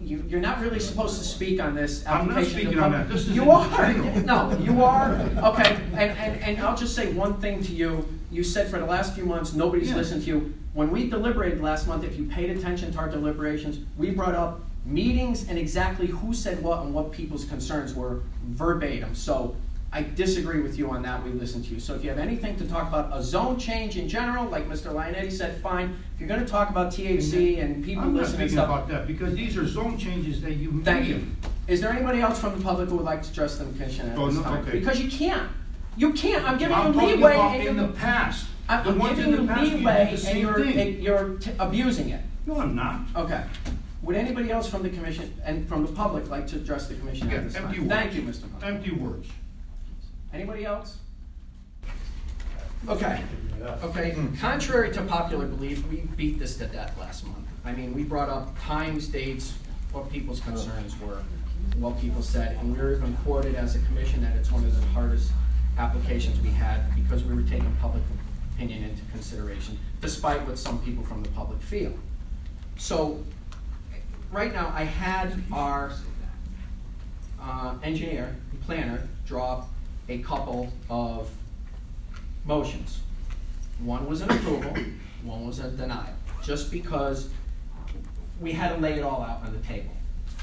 you, 0.00 0.24
you're 0.28 0.40
not 0.40 0.60
really 0.60 0.80
supposed 0.80 1.18
to 1.18 1.24
speak 1.24 1.60
on 1.60 1.74
this 1.74 2.04
I'm 2.06 2.28
not 2.28 2.44
speaking 2.44 2.78
on 2.78 2.92
that. 2.92 3.08
This 3.08 3.28
You 3.28 3.50
are, 3.50 3.92
no, 4.22 4.56
you 4.58 4.82
are, 4.82 5.14
okay, 5.44 5.76
and, 5.94 6.10
and, 6.18 6.42
and 6.42 6.58
I'll 6.58 6.76
just 6.76 6.94
say 6.94 7.12
one 7.12 7.40
thing 7.40 7.62
to 7.62 7.72
you. 7.72 8.06
You 8.30 8.42
said 8.42 8.68
for 8.68 8.78
the 8.78 8.86
last 8.86 9.14
few 9.14 9.24
months, 9.24 9.52
nobody's 9.52 9.90
Yeah. 9.90 9.96
listened 9.96 10.22
to 10.22 10.28
you. 10.28 10.54
When 10.74 10.90
we 10.90 11.08
deliberated 11.08 11.60
last 11.60 11.86
month, 11.86 12.02
if 12.02 12.18
you 12.18 12.24
paid 12.24 12.50
attention 12.50 12.92
to 12.92 12.98
our 12.98 13.08
deliberations, 13.08 13.78
we 13.96 14.10
brought 14.10 14.34
up 14.34 14.60
meetings 14.84 15.48
and 15.48 15.58
exactly 15.58 16.08
who 16.08 16.34
said 16.34 16.62
what 16.62 16.80
and 16.82 16.92
what 16.92 17.12
people's 17.12 17.44
concerns 17.44 17.94
were 17.94 18.22
verbatim. 18.44 19.14
So 19.14 19.54
I 19.94 20.02
disagree 20.02 20.60
with 20.62 20.78
you 20.78 20.90
on 20.90 21.02
that, 21.02 21.22
we 21.22 21.30
listened 21.32 21.64
to 21.66 21.74
you. 21.74 21.78
So 21.80 21.94
if 21.94 22.02
you 22.02 22.08
have 22.08 22.18
anything 22.18 22.56
to 22.56 22.66
talk 22.66 22.88
about 22.88 23.10
a 23.16 23.22
zone 23.22 23.58
change 23.58 23.98
in 23.98 24.08
general, 24.08 24.46
like 24.48 24.66
Mr. 24.66 24.90
Lionetti 24.90 25.30
said, 25.30 25.60
fine. 25.60 25.94
If 26.14 26.20
you're 26.20 26.28
gonna 26.30 26.46
talk 26.46 26.70
about 26.70 26.92
THC 26.92 27.62
and 27.62 27.84
people 27.84 28.04
I'm 28.04 28.14
not 28.14 28.20
listening 28.22 28.48
speaking 28.48 28.56
stuff, 28.56 28.68
about 28.70 28.88
that, 28.88 29.06
because 29.06 29.34
these 29.34 29.54
are 29.58 29.66
zone 29.66 29.98
changes 29.98 30.40
that 30.40 30.52
you 30.54 30.72
made. 30.72 30.84
Thank 30.86 31.08
you. 31.08 31.26
Is 31.68 31.82
there 31.82 31.90
anybody 31.90 32.20
else 32.22 32.40
from 32.40 32.56
the 32.56 32.64
public 32.64 32.88
who 32.88 32.96
would 32.96 33.04
like 33.04 33.22
to 33.22 33.30
address 33.30 33.58
the 33.58 33.64
commission 33.64 34.08
at 34.08 34.18
Oh, 34.18 34.26
this 34.28 34.36
no, 34.36 34.42
time? 34.42 34.66
okay. 34.66 34.78
Because 34.78 34.98
you 35.00 35.10
can't. 35.10 35.50
You 35.98 36.14
can't. 36.14 36.42
I'm 36.48 36.56
giving 36.56 36.74
I'm 36.74 36.94
you 36.94 37.00
talking 37.00 37.16
leeway 37.18 37.34
about 37.34 37.54
and 37.56 37.68
in 37.68 37.76
the 37.76 37.82
you're, 37.84 37.92
past. 37.92 38.46
I'm, 38.70 38.84
The 38.84 38.90
I'm 38.92 38.98
ones 38.98 39.16
giving 39.18 39.34
in 39.34 39.40
you 39.40 39.46
the 39.46 39.52
past, 39.52 39.70
you 39.70 39.76
leeway 39.76 39.92
the 40.04 40.10
and 40.10 40.18
same 40.18 40.36
you're, 40.38 40.54
thing. 40.64 40.78
and 40.80 41.02
you're 41.02 41.28
t- 41.38 41.50
abusing 41.58 42.08
it. 42.08 42.22
No, 42.46 42.58
I'm 42.60 42.74
not. 42.74 43.00
Okay. 43.14 43.44
Would 44.02 44.16
anybody 44.16 44.50
else 44.50 44.68
from 44.70 44.82
the 44.82 44.88
commission 44.90 45.32
and 45.44 45.68
from 45.68 45.84
the 45.86 45.92
public 45.92 46.28
like 46.30 46.46
to 46.48 46.56
address 46.56 46.88
the 46.88 46.94
commission 46.94 47.28
at 47.28 47.34
Again, 47.34 47.44
this 47.46 47.54
empty 47.56 47.76
time? 47.76 47.88
words. 47.88 48.00
Thank 48.00 48.14
you, 48.14 48.22
Mr. 48.22 48.50
Hunt. 48.52 48.64
Empty 48.64 48.90
words. 48.92 49.28
Anybody 50.32 50.64
else? 50.64 50.96
Okay, 52.88 53.22
okay, 53.82 54.16
contrary 54.40 54.92
to 54.92 55.02
popular 55.02 55.46
belief, 55.46 55.86
we 55.88 55.98
beat 56.16 56.38
this 56.38 56.56
to 56.56 56.66
death 56.66 56.98
last 56.98 57.24
month. 57.24 57.46
I 57.64 57.72
mean, 57.72 57.94
we 57.94 58.02
brought 58.02 58.28
up 58.28 58.58
times, 58.60 59.06
dates, 59.06 59.54
what 59.92 60.10
people's 60.10 60.40
concerns 60.40 60.98
were, 60.98 61.22
what 61.76 62.00
people 62.00 62.22
said, 62.22 62.56
and 62.56 62.72
we 62.72 62.82
were 62.82 62.94
even 62.94 63.14
quoted 63.18 63.54
as 63.54 63.76
a 63.76 63.78
commission 63.80 64.22
that 64.22 64.34
it's 64.36 64.50
one 64.50 64.64
of 64.64 64.74
the 64.74 64.86
hardest 64.88 65.30
applications 65.78 66.40
we 66.40 66.48
had 66.48 66.92
because 66.94 67.22
we 67.22 67.34
were 67.34 67.42
taking 67.42 67.70
public 67.80 68.02
opinion 68.54 68.82
into 68.82 69.02
consideration, 69.12 69.78
despite 70.00 70.44
what 70.46 70.58
some 70.58 70.80
people 70.82 71.04
from 71.04 71.22
the 71.22 71.28
public 71.30 71.60
feel. 71.60 71.92
So, 72.78 73.22
right 74.32 74.52
now, 74.52 74.72
I 74.74 74.84
had 74.84 75.40
our 75.52 75.92
uh, 77.40 77.74
engineer, 77.84 78.34
planner, 78.66 79.06
draw 79.24 79.64
a 80.08 80.18
couple 80.18 80.72
of 80.90 81.30
motions. 82.44 83.00
One 83.80 84.06
was 84.06 84.20
an 84.20 84.30
approval, 84.30 84.76
one 85.22 85.46
was 85.46 85.58
a 85.58 85.70
denial, 85.70 86.14
just 86.42 86.70
because 86.70 87.28
we 88.40 88.52
had 88.52 88.74
to 88.74 88.80
lay 88.80 88.94
it 88.94 89.02
all 89.02 89.22
out 89.22 89.42
on 89.44 89.52
the 89.52 89.66
table. 89.66 89.90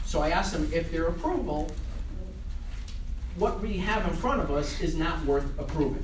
So 0.06 0.22
I 0.22 0.30
asked 0.30 0.54
them 0.54 0.70
if 0.74 0.92
their 0.92 1.08
approval, 1.08 1.70
what 3.36 3.60
we 3.62 3.78
have 3.78 4.10
in 4.10 4.16
front 4.16 4.42
of 4.42 4.52
us 4.52 4.82
is 4.82 4.96
not 4.96 5.24
worth 5.26 5.46
approving. 5.60 6.04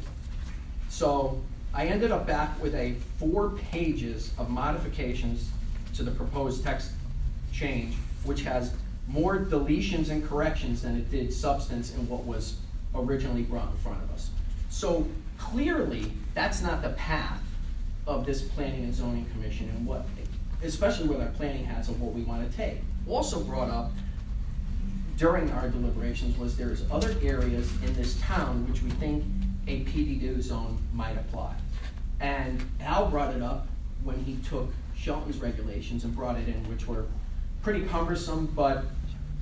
So 0.89 1.41
I 1.73 1.87
ended 1.87 2.11
up 2.11 2.25
back 2.25 2.61
with 2.61 2.75
a 2.75 2.95
four 3.17 3.51
pages 3.71 4.31
of 4.37 4.49
modifications 4.49 5.49
to 5.95 6.03
the 6.03 6.11
proposed 6.11 6.63
text 6.63 6.91
change, 7.51 7.95
which 8.23 8.43
has 8.43 8.73
more 9.07 9.39
deletions 9.39 10.09
and 10.09 10.27
corrections 10.27 10.81
than 10.81 10.97
it 10.97 11.11
did 11.11 11.33
substance 11.33 11.93
in 11.93 12.07
what 12.07 12.25
was 12.25 12.57
originally 12.95 13.43
brought 13.43 13.71
in 13.71 13.77
front 13.77 14.01
of 14.03 14.11
us. 14.11 14.29
So 14.69 15.07
clearly, 15.37 16.11
that's 16.33 16.61
not 16.61 16.81
the 16.81 16.89
path 16.89 17.41
of 18.07 18.25
this 18.25 18.41
planning 18.41 18.83
and 18.83 18.93
zoning 18.93 19.25
commission 19.31 19.69
and 19.69 19.85
what, 19.85 20.05
especially 20.63 21.07
with 21.07 21.21
our 21.21 21.29
planning 21.29 21.65
hats 21.65 21.89
of 21.89 22.01
what 22.01 22.13
we 22.13 22.21
want 22.23 22.49
to 22.49 22.57
take. 22.57 22.79
Also 23.07 23.39
brought 23.39 23.69
up 23.69 23.91
during 25.17 25.49
our 25.51 25.69
deliberations 25.69 26.37
was 26.37 26.57
there's 26.57 26.83
other 26.91 27.15
areas 27.21 27.71
in 27.83 27.93
this 27.93 28.19
town 28.19 28.67
which 28.67 28.81
we 28.81 28.89
think 28.91 29.23
a 29.67 29.83
PDD 29.85 30.41
zone 30.41 30.77
might 30.93 31.17
apply. 31.17 31.55
And 32.19 32.63
Al 32.81 33.09
brought 33.09 33.35
it 33.35 33.41
up 33.41 33.67
when 34.03 34.23
he 34.23 34.35
took 34.47 34.71
Shelton's 34.95 35.37
regulations 35.37 36.03
and 36.03 36.15
brought 36.15 36.37
it 36.37 36.47
in, 36.47 36.69
which 36.69 36.87
were 36.87 37.05
pretty 37.61 37.85
cumbersome, 37.85 38.47
but 38.55 38.85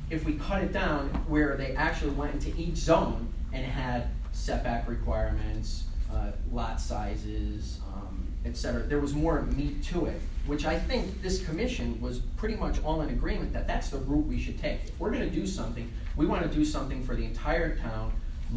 if 0.09 0.25
we 0.25 0.33
cut 0.33 0.63
it 0.63 0.71
down 0.71 1.09
where 1.27 1.57
they 1.57 1.75
actually 1.75 2.11
went 2.11 2.33
into 2.33 2.57
each 2.59 2.75
zone 2.75 3.32
and 3.53 3.65
had 3.65 4.07
setback 4.31 4.89
requirements, 4.89 5.83
uh, 6.11 6.31
lot 6.51 6.81
sizes, 6.81 7.79
um, 7.93 8.27
et 8.45 8.57
cetera, 8.57 8.83
there 8.83 8.99
was 8.99 9.13
more 9.13 9.43
meat 9.43 9.83
to 9.83 10.05
it, 10.05 10.19
which 10.45 10.65
I 10.65 10.77
think 10.77 11.21
this 11.21 11.45
commission 11.45 11.99
was 12.01 12.19
pretty 12.19 12.55
much 12.55 12.83
all 12.83 13.01
in 13.01 13.09
agreement 13.09 13.53
that 13.53 13.67
that's 13.67 13.89
the 13.89 13.99
route 13.99 14.25
we 14.25 14.39
should 14.39 14.59
take. 14.59 14.81
If 14.85 14.99
we're 14.99 15.11
gonna 15.11 15.29
do 15.29 15.47
something, 15.47 15.89
we 16.15 16.25
wanna 16.25 16.47
do 16.47 16.65
something 16.65 17.03
for 17.03 17.15
the 17.15 17.23
entire 17.23 17.77
town, 17.77 18.11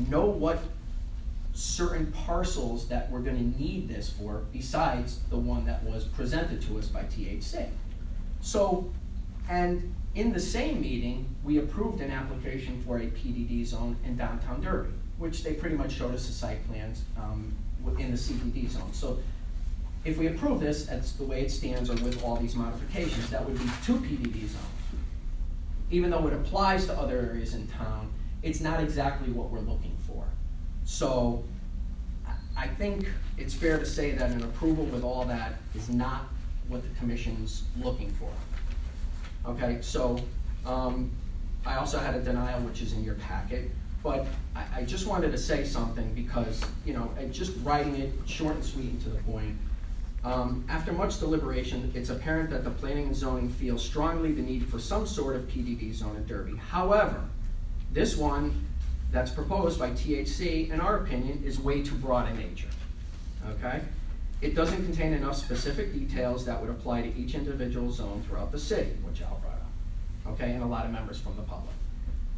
know 0.08 0.26
what 0.26 0.58
certain 1.54 2.12
parcels 2.12 2.88
that 2.88 3.10
we're 3.10 3.20
gonna 3.20 3.40
need 3.40 3.88
this 3.88 4.10
for, 4.10 4.42
besides 4.52 5.20
the 5.30 5.38
one 5.38 5.64
that 5.66 5.82
was 5.84 6.04
presented 6.04 6.60
to 6.62 6.78
us 6.78 6.88
by 6.88 7.02
THC. 7.04 7.68
So, 8.40 8.90
and 9.48 9.94
in 10.14 10.32
the 10.32 10.40
same 10.40 10.80
meeting, 10.80 11.26
we 11.44 11.58
approved 11.58 12.00
an 12.00 12.10
application 12.10 12.82
for 12.82 12.98
a 12.98 13.06
PDD 13.06 13.64
zone 13.66 13.96
in 14.04 14.16
downtown 14.16 14.62
Derby, 14.62 14.90
which 15.18 15.44
they 15.44 15.52
pretty 15.52 15.76
much 15.76 15.92
showed 15.92 16.14
us 16.14 16.26
the 16.26 16.32
site 16.32 16.66
plans, 16.68 17.04
um, 17.18 17.54
in 17.98 18.10
the 18.10 18.16
CBD 18.16 18.68
zone. 18.68 18.92
So 18.92 19.18
if 20.04 20.16
we 20.16 20.28
approve 20.28 20.60
this, 20.60 20.86
that's 20.86 21.12
the 21.12 21.24
way 21.24 21.42
it 21.42 21.50
stands, 21.50 21.90
or 21.90 21.94
with 21.94 22.22
all 22.24 22.36
these 22.36 22.54
modifications, 22.54 23.28
that 23.30 23.44
would 23.44 23.58
be 23.58 23.70
two 23.84 23.96
PDD 23.96 24.40
zones. 24.40 24.64
Even 25.90 26.10
though 26.10 26.26
it 26.26 26.32
applies 26.32 26.86
to 26.86 26.98
other 26.98 27.18
areas 27.18 27.54
in 27.54 27.66
town, 27.68 28.12
it's 28.42 28.60
not 28.60 28.80
exactly 28.80 29.30
what 29.32 29.50
we're 29.50 29.60
looking 29.60 29.96
for. 30.06 30.24
So 30.84 31.44
I 32.56 32.66
think 32.66 33.08
it's 33.36 33.54
fair 33.54 33.78
to 33.78 33.86
say 33.86 34.12
that 34.12 34.30
an 34.30 34.42
approval 34.42 34.84
with 34.86 35.04
all 35.04 35.24
that 35.26 35.54
is 35.74 35.88
not 35.88 36.28
what 36.68 36.82
the 36.82 36.98
commission's 36.98 37.64
looking 37.80 38.10
for. 38.12 38.30
Okay, 39.48 39.78
so, 39.80 40.18
um, 40.64 41.10
I 41.64 41.76
also 41.76 41.98
had 41.98 42.14
a 42.14 42.20
denial, 42.20 42.60
which 42.60 42.82
is 42.82 42.92
in 42.92 43.04
your 43.04 43.14
packet, 43.14 43.70
but 44.02 44.26
I, 44.54 44.64
I 44.76 44.82
just 44.84 45.06
wanted 45.06 45.32
to 45.32 45.38
say 45.38 45.64
something 45.64 46.12
because, 46.14 46.62
you 46.84 46.94
know, 46.94 47.10
just 47.30 47.52
writing 47.62 47.96
it 47.96 48.12
short 48.26 48.54
and 48.54 48.64
sweet 48.64 48.90
and 48.90 49.00
to 49.02 49.08
the 49.10 49.18
point. 49.22 49.56
Um, 50.24 50.64
after 50.68 50.92
much 50.92 51.20
deliberation, 51.20 51.92
it's 51.94 52.10
apparent 52.10 52.50
that 52.50 52.64
the 52.64 52.70
planning 52.70 53.06
and 53.06 53.16
zoning 53.16 53.48
feel 53.48 53.78
strongly 53.78 54.32
the 54.32 54.42
need 54.42 54.66
for 54.66 54.80
some 54.80 55.06
sort 55.06 55.36
of 55.36 55.42
PDD 55.42 55.94
zone 55.94 56.16
in 56.16 56.26
Derby. 56.26 56.56
However, 56.56 57.22
this 57.92 58.16
one 58.16 58.66
that's 59.12 59.30
proposed 59.30 59.78
by 59.78 59.90
THC, 59.90 60.70
in 60.70 60.80
our 60.80 60.96
opinion, 60.96 61.42
is 61.44 61.60
way 61.60 61.82
too 61.82 61.94
broad 61.94 62.28
in 62.28 62.36
nature. 62.36 62.68
Okay? 63.50 63.82
It 64.42 64.54
doesn't 64.54 64.84
contain 64.84 65.14
enough 65.14 65.36
specific 65.36 65.92
details 65.92 66.44
that 66.44 66.60
would 66.60 66.70
apply 66.70 67.02
to 67.02 67.16
each 67.18 67.34
individual 67.34 67.90
zone 67.90 68.22
throughout 68.28 68.52
the 68.52 68.58
city, 68.58 68.90
which 69.02 69.22
Al 69.22 69.40
brought 69.42 69.54
up. 69.54 70.34
Okay, 70.34 70.52
and 70.52 70.62
a 70.62 70.66
lot 70.66 70.84
of 70.84 70.92
members 70.92 71.18
from 71.18 71.36
the 71.36 71.42
public. 71.42 71.74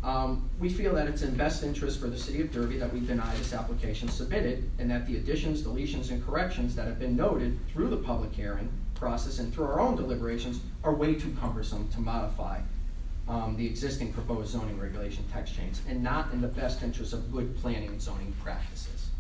Um, 0.05 0.49
we 0.61 0.69
feel 0.69 0.95
that 0.95 1.09
it's 1.09 1.23
in 1.23 1.35
best 1.35 1.65
interest 1.65 2.01
for 2.01 2.07
the 2.07 2.17
city 2.17 2.41
of 2.41 2.53
Derby 2.53 2.79
that 2.79 2.93
we 2.93 3.01
deny 3.01 3.35
this 3.35 3.53
application 3.53 4.09
submitted, 4.09 4.71
and 4.79 4.89
that 4.91 5.07
the 5.09 5.17
additions, 5.17 5.63
deletions, 5.63 6.11
and 6.11 6.25
corrections 6.25 6.77
that 6.77 6.87
have 6.87 7.01
been 7.01 7.17
noted 7.17 7.59
through 7.73 7.89
the 7.89 7.97
public 7.97 8.33
hearing 8.33 8.71
process 8.95 9.41
and 9.41 9.53
through 9.53 9.65
our 9.65 9.81
own 9.81 9.97
deliberations 9.97 10.61
are 10.85 10.95
way 10.95 11.15
too 11.15 11.35
cumbersome 11.41 11.89
to 11.89 12.01
modify 12.01 12.61
um, 13.29 13.57
the 13.57 13.67
existing 13.67 14.13
proposed 14.13 14.53
zoning 14.53 14.79
regulation 14.79 15.25
text 15.33 15.57
change, 15.57 15.79
and 15.89 16.01
not 16.01 16.33
in 16.33 16.41
the 16.41 16.49
best 16.49 16.83
interest 16.83 17.13
of 17.13 17.33
good 17.33 17.57
planning 17.61 17.89
and 17.89 18.01
zoning 18.01 18.33
practices. 18.43 19.11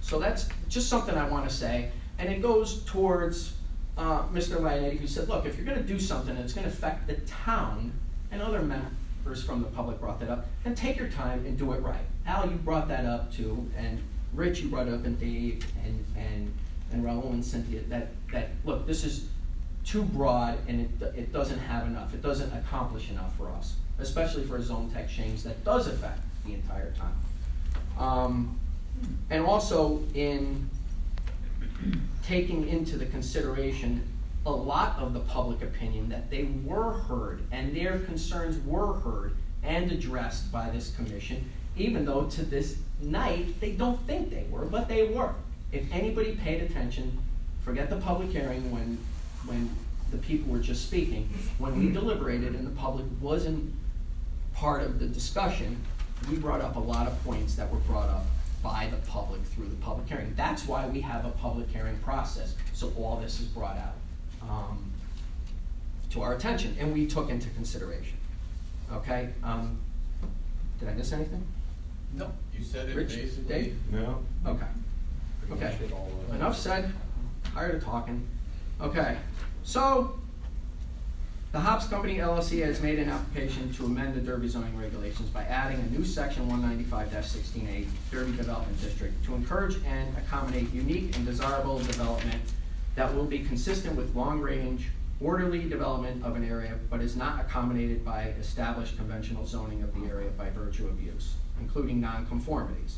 So 0.00 0.18
that's 0.18 0.48
just 0.68 0.88
something 0.88 1.14
I 1.14 1.28
want 1.28 1.48
to 1.48 1.54
say, 1.54 1.90
and 2.18 2.28
it 2.28 2.40
goes 2.40 2.84
towards 2.84 3.54
uh, 3.98 4.22
Mr. 4.28 4.56
Lionetti, 4.56 4.98
who 4.98 5.06
said, 5.06 5.28
look, 5.28 5.46
if 5.46 5.56
you're 5.56 5.66
going 5.66 5.78
to 5.78 5.86
do 5.86 5.98
something 5.98 6.34
and 6.34 6.44
it's 6.44 6.54
going 6.54 6.66
to 6.66 6.72
affect 6.72 7.06
the 7.06 7.14
town, 7.26 7.92
and 8.32 8.40
other 8.40 8.62
members 8.62 9.44
from 9.44 9.62
the 9.62 9.68
public 9.68 10.00
brought 10.00 10.18
that 10.20 10.30
up, 10.30 10.46
then 10.64 10.74
take 10.74 10.96
your 10.96 11.08
time 11.08 11.44
and 11.44 11.58
do 11.58 11.72
it 11.72 11.82
right. 11.82 12.04
Al, 12.26 12.50
you 12.50 12.56
brought 12.56 12.88
that 12.88 13.04
up 13.04 13.32
too, 13.32 13.70
and 13.76 14.02
Rich, 14.32 14.60
you 14.60 14.68
brought 14.68 14.88
it 14.88 14.94
up, 14.94 15.04
and 15.04 15.20
Dave, 15.20 15.64
and, 15.84 16.04
and, 16.16 16.52
and 16.92 17.04
Raul 17.04 17.30
and 17.30 17.44
Cynthia, 17.44 17.82
that, 17.88 18.08
that, 18.32 18.48
look, 18.64 18.86
this 18.86 19.04
is 19.04 19.28
too 19.84 20.02
broad 20.02 20.58
and 20.68 20.80
it, 20.80 21.16
it 21.16 21.32
doesn't 21.32 21.58
have 21.58 21.86
enough, 21.86 22.14
it 22.14 22.22
doesn't 22.22 22.52
accomplish 22.56 23.10
enough 23.10 23.36
for 23.36 23.50
us, 23.50 23.74
especially 23.98 24.44
for 24.44 24.56
a 24.56 24.62
zone 24.62 24.90
tech 24.90 25.08
change 25.08 25.42
that 25.42 25.62
does 25.64 25.86
affect 25.86 26.20
the 26.46 26.54
entire 26.54 26.92
town. 26.92 27.14
Um, 27.98 28.60
and 29.30 29.44
also 29.44 30.02
in 30.14 30.68
taking 32.22 32.68
into 32.68 32.96
the 32.96 33.06
consideration 33.06 34.06
a 34.44 34.50
lot 34.50 34.98
of 34.98 35.12
the 35.12 35.20
public 35.20 35.62
opinion 35.62 36.08
that 36.08 36.30
they 36.30 36.44
were 36.64 36.92
heard 36.92 37.42
and 37.52 37.74
their 37.74 38.00
concerns 38.00 38.64
were 38.66 38.94
heard 38.94 39.36
and 39.62 39.92
addressed 39.92 40.50
by 40.50 40.68
this 40.70 40.94
commission, 40.96 41.48
even 41.76 42.04
though 42.04 42.24
to 42.24 42.42
this 42.42 42.78
night 43.00 43.60
they 43.60 43.72
don't 43.72 44.00
think 44.06 44.30
they 44.30 44.44
were, 44.50 44.64
but 44.64 44.88
they 44.88 45.06
were. 45.06 45.34
If 45.70 45.90
anybody 45.92 46.34
paid 46.34 46.62
attention, 46.62 47.18
forget 47.64 47.88
the 47.88 47.96
public 47.96 48.30
hearing 48.30 48.70
when 48.72 48.98
when 49.46 49.70
the 50.10 50.18
people 50.18 50.52
were 50.52 50.60
just 50.60 50.86
speaking, 50.86 51.28
when 51.58 51.78
we 51.78 51.90
deliberated 51.90 52.54
and 52.54 52.66
the 52.66 52.80
public 52.80 53.06
wasn't 53.20 53.72
part 54.54 54.82
of 54.82 54.98
the 54.98 55.06
discussion, 55.06 55.76
we 56.28 56.36
brought 56.36 56.60
up 56.60 56.76
a 56.76 56.80
lot 56.80 57.06
of 57.06 57.24
points 57.24 57.54
that 57.54 57.70
were 57.72 57.78
brought 57.80 58.08
up 58.08 58.26
by 58.62 58.88
the 58.90 58.96
public 59.08 59.42
through 59.42 59.68
the 59.68 59.76
public 59.76 60.08
hearing. 60.08 60.32
That's 60.36 60.66
why 60.66 60.86
we 60.86 61.00
have 61.00 61.24
a 61.24 61.30
public 61.30 61.68
hearing 61.68 61.98
process, 61.98 62.54
so 62.72 62.92
all 62.96 63.16
this 63.16 63.40
is 63.40 63.46
brought 63.46 63.76
out 63.76 63.94
um, 64.48 64.84
to 66.10 66.22
our 66.22 66.34
attention, 66.34 66.76
and 66.78 66.92
we 66.92 67.06
took 67.06 67.28
into 67.28 67.50
consideration. 67.50 68.16
Okay? 68.92 69.30
Um, 69.42 69.78
Did 70.78 70.88
I 70.90 70.94
miss 70.94 71.12
anything? 71.12 71.44
No, 72.14 72.30
you 72.56 72.62
said 72.62 72.88
it 72.88 72.94
Rich, 72.94 73.16
basically. 73.16 73.54
Dave? 73.54 73.78
No. 73.90 74.22
Okay. 74.46 74.66
pretty 75.48 75.64
Okay, 75.64 75.92
all 75.92 76.10
enough 76.34 76.56
said, 76.56 76.92
tired 77.54 77.76
of 77.76 77.84
talking. 77.84 78.26
Okay, 78.80 79.16
so, 79.64 80.18
the 81.52 81.60
Hops 81.60 81.86
Company 81.86 82.16
LLC 82.16 82.64
has 82.64 82.80
made 82.80 82.98
an 82.98 83.10
application 83.10 83.70
to 83.74 83.84
amend 83.84 84.14
the 84.14 84.22
Derby 84.22 84.48
zoning 84.48 84.74
regulations 84.74 85.28
by 85.28 85.42
adding 85.42 85.78
a 85.80 85.86
new 85.90 86.02
section 86.02 86.48
195-16A 86.48 87.86
Derby 88.10 88.34
Development 88.38 88.80
District, 88.80 89.22
to 89.26 89.34
encourage 89.34 89.76
and 89.84 90.16
accommodate 90.16 90.72
unique 90.72 91.14
and 91.14 91.26
desirable 91.26 91.78
development 91.80 92.40
that 92.94 93.14
will 93.14 93.26
be 93.26 93.40
consistent 93.40 93.96
with 93.96 94.16
long-range, 94.16 94.88
orderly 95.20 95.68
development 95.68 96.24
of 96.24 96.36
an 96.36 96.48
area, 96.48 96.78
but 96.88 97.02
is 97.02 97.16
not 97.16 97.38
accommodated 97.38 98.02
by 98.02 98.28
established 98.40 98.96
conventional 98.96 99.44
zoning 99.44 99.82
of 99.82 99.94
the 99.94 100.08
area 100.08 100.30
by 100.30 100.48
virtue 100.48 100.86
of 100.86 101.02
use, 101.02 101.34
including 101.60 102.00
nonconformities 102.00 102.96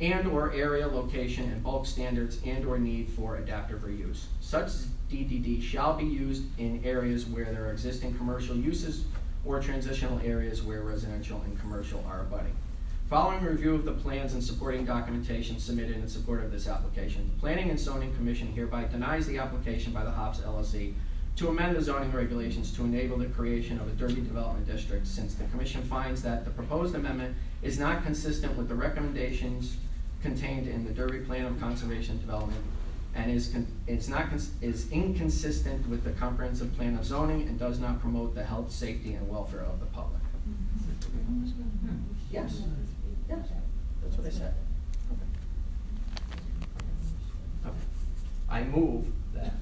and/or 0.00 0.52
area, 0.52 0.86
location, 0.86 1.50
and 1.50 1.62
bulk 1.62 1.86
standards 1.86 2.38
and/or 2.44 2.78
need 2.78 3.08
for 3.08 3.36
adaptive 3.36 3.80
reuse. 3.80 4.24
Such 4.40 4.70
DDD 5.10 5.62
shall 5.62 5.94
be 5.94 6.04
used 6.04 6.44
in 6.58 6.84
areas 6.84 7.26
where 7.26 7.46
there 7.46 7.66
are 7.66 7.72
existing 7.72 8.14
commercial 8.16 8.56
uses 8.56 9.04
or 9.44 9.60
transitional 9.60 10.20
areas 10.20 10.62
where 10.62 10.82
residential 10.82 11.40
and 11.42 11.58
commercial 11.60 12.04
are 12.08 12.22
abutting. 12.22 12.54
Following 13.08 13.44
review 13.44 13.74
of 13.76 13.84
the 13.84 13.92
plans 13.92 14.34
and 14.34 14.42
supporting 14.42 14.84
documentation 14.84 15.60
submitted 15.60 15.96
in 15.96 16.08
support 16.08 16.42
of 16.42 16.50
this 16.50 16.66
application, 16.66 17.30
the 17.32 17.40
Planning 17.40 17.70
and 17.70 17.78
Zoning 17.78 18.12
Commission 18.16 18.48
hereby 18.48 18.84
denies 18.84 19.28
the 19.28 19.38
application 19.38 19.92
by 19.92 20.02
the 20.02 20.10
Hops 20.10 20.40
LLC 20.40 20.92
to 21.36 21.48
amend 21.48 21.76
the 21.76 21.82
zoning 21.82 22.10
regulations 22.12 22.72
to 22.72 22.84
enable 22.84 23.18
the 23.18 23.26
creation 23.26 23.78
of 23.78 23.86
a 23.88 23.90
Derby 23.92 24.22
Development 24.22 24.66
District, 24.66 25.06
since 25.06 25.34
the 25.34 25.44
commission 25.44 25.82
finds 25.82 26.22
that 26.22 26.44
the 26.46 26.50
proposed 26.50 26.94
amendment 26.94 27.36
is 27.62 27.78
not 27.78 28.02
consistent 28.04 28.56
with 28.56 28.68
the 28.68 28.74
recommendations 28.74 29.76
contained 30.22 30.66
in 30.66 30.84
the 30.84 30.92
Derby 30.92 31.18
Plan 31.20 31.44
of 31.44 31.60
Conservation 31.60 32.18
Development 32.18 32.60
and 33.14 33.30
is, 33.30 33.48
con- 33.48 33.66
it's 33.86 34.08
not, 34.08 34.30
cons- 34.30 34.52
is 34.62 34.90
inconsistent 34.90 35.86
with 35.88 36.04
the 36.04 36.10
comprehensive 36.12 36.74
plan 36.76 36.96
of 36.96 37.04
zoning 37.04 37.42
and 37.42 37.58
does 37.58 37.78
not 37.78 38.00
promote 38.00 38.34
the 38.34 38.42
health, 38.44 38.70
safety, 38.70 39.14
and 39.14 39.28
welfare 39.28 39.60
of 39.60 39.78
the 39.80 39.86
public. 39.86 40.20
Mm-hmm. 40.48 41.96
Yes, 42.30 42.62
yes, 43.28 43.38
that's 44.02 44.16
what 44.16 44.26
I 44.26 44.30
said. 44.30 44.54
Okay. 47.66 47.76
I 48.48 48.64
move 48.64 49.06
that. 49.34 49.52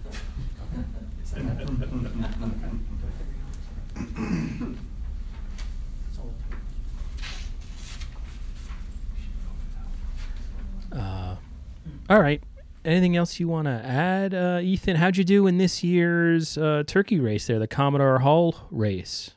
Uh, 10.92 11.36
all 12.08 12.20
right. 12.20 12.42
Anything 12.84 13.16
else 13.16 13.40
you 13.40 13.48
want 13.48 13.66
to 13.66 13.70
add, 13.70 14.34
uh, 14.34 14.60
Ethan? 14.62 14.96
How'd 14.96 15.16
you 15.16 15.24
do 15.24 15.46
in 15.46 15.58
this 15.58 15.82
year's 15.82 16.58
uh, 16.58 16.84
turkey 16.86 17.18
race 17.18 17.46
there, 17.46 17.58
the 17.58 17.66
Commodore 17.66 18.18
Hull 18.18 18.54
race? 18.70 19.30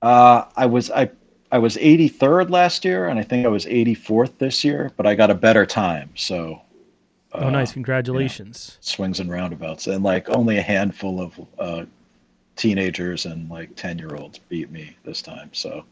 Uh, 0.00 0.44
I 0.56 0.66
was 0.66 0.90
I 0.90 1.10
I 1.52 1.58
was 1.58 1.76
83rd 1.76 2.50
last 2.50 2.84
year, 2.84 3.08
and 3.08 3.18
I 3.18 3.22
think 3.22 3.44
I 3.44 3.48
was 3.48 3.66
84th 3.66 4.38
this 4.38 4.64
year, 4.64 4.90
but 4.96 5.06
I 5.06 5.14
got 5.14 5.30
a 5.30 5.34
better 5.34 5.66
time. 5.66 6.10
So 6.14 6.60
oh, 7.38 7.46
uh, 7.46 7.50
nice. 7.50 7.72
Congratulations. 7.72 8.78
swings 8.80 9.20
and 9.20 9.30
roundabouts, 9.30 9.86
and 9.86 10.02
like 10.02 10.28
only 10.30 10.58
a 10.58 10.62
handful 10.62 11.20
of 11.20 11.40
uh, 11.58 11.84
teenagers 12.56 13.26
and 13.26 13.48
like 13.50 13.74
10 13.76 13.98
year 13.98 14.14
olds 14.16 14.38
beat 14.38 14.70
me 14.70 14.96
this 15.04 15.22
time. 15.22 15.50
So, 15.52 15.84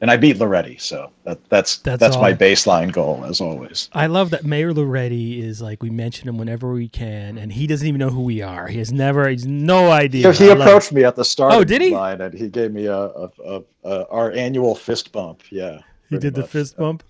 and 0.00 0.10
I 0.10 0.16
beat 0.16 0.36
Lauretti, 0.36 0.80
so 0.80 1.10
that 1.24 1.40
that's 1.48 1.78
That's 1.78 1.98
that's, 1.98 2.16
my 2.16 2.32
baseline 2.32 2.92
goal 2.92 3.24
as 3.24 3.40
always. 3.40 3.88
I 3.92 4.06
love 4.06 4.30
that 4.30 4.44
Mayor 4.44 4.72
Lauretti 4.72 5.42
is 5.42 5.60
like, 5.60 5.82
we 5.82 5.90
mention 5.90 6.28
him 6.28 6.38
whenever 6.38 6.72
we 6.72 6.88
can, 6.88 7.36
and 7.36 7.52
he 7.52 7.66
doesn't 7.66 7.86
even 7.86 7.98
know 7.98 8.10
who 8.10 8.22
we 8.22 8.40
are. 8.40 8.68
He 8.68 8.78
has 8.78 8.92
never, 8.92 9.28
he's 9.28 9.46
no 9.46 9.90
idea. 9.90 10.32
He, 10.32 10.44
he 10.44 10.50
I 10.50 10.54
approached 10.54 10.92
me 10.92 11.02
at 11.02 11.16
the 11.16 11.24
start. 11.24 11.52
Oh, 11.52 11.64
did 11.64 11.82
he? 11.82 11.90
Line 11.90 12.20
and 12.20 12.32
he 12.32 12.48
gave 12.48 12.72
me 12.72 12.86
a, 12.86 12.96
a, 12.96 13.30
a, 13.44 13.62
a 13.84 14.08
our 14.08 14.30
annual 14.32 14.76
fist 14.76 15.10
bump. 15.10 15.42
Yeah, 15.50 15.78
He 16.08 16.16
pretty 16.16 16.22
did 16.22 16.34
the 16.34 16.46
fist 16.46 16.76
bump. 16.76 17.02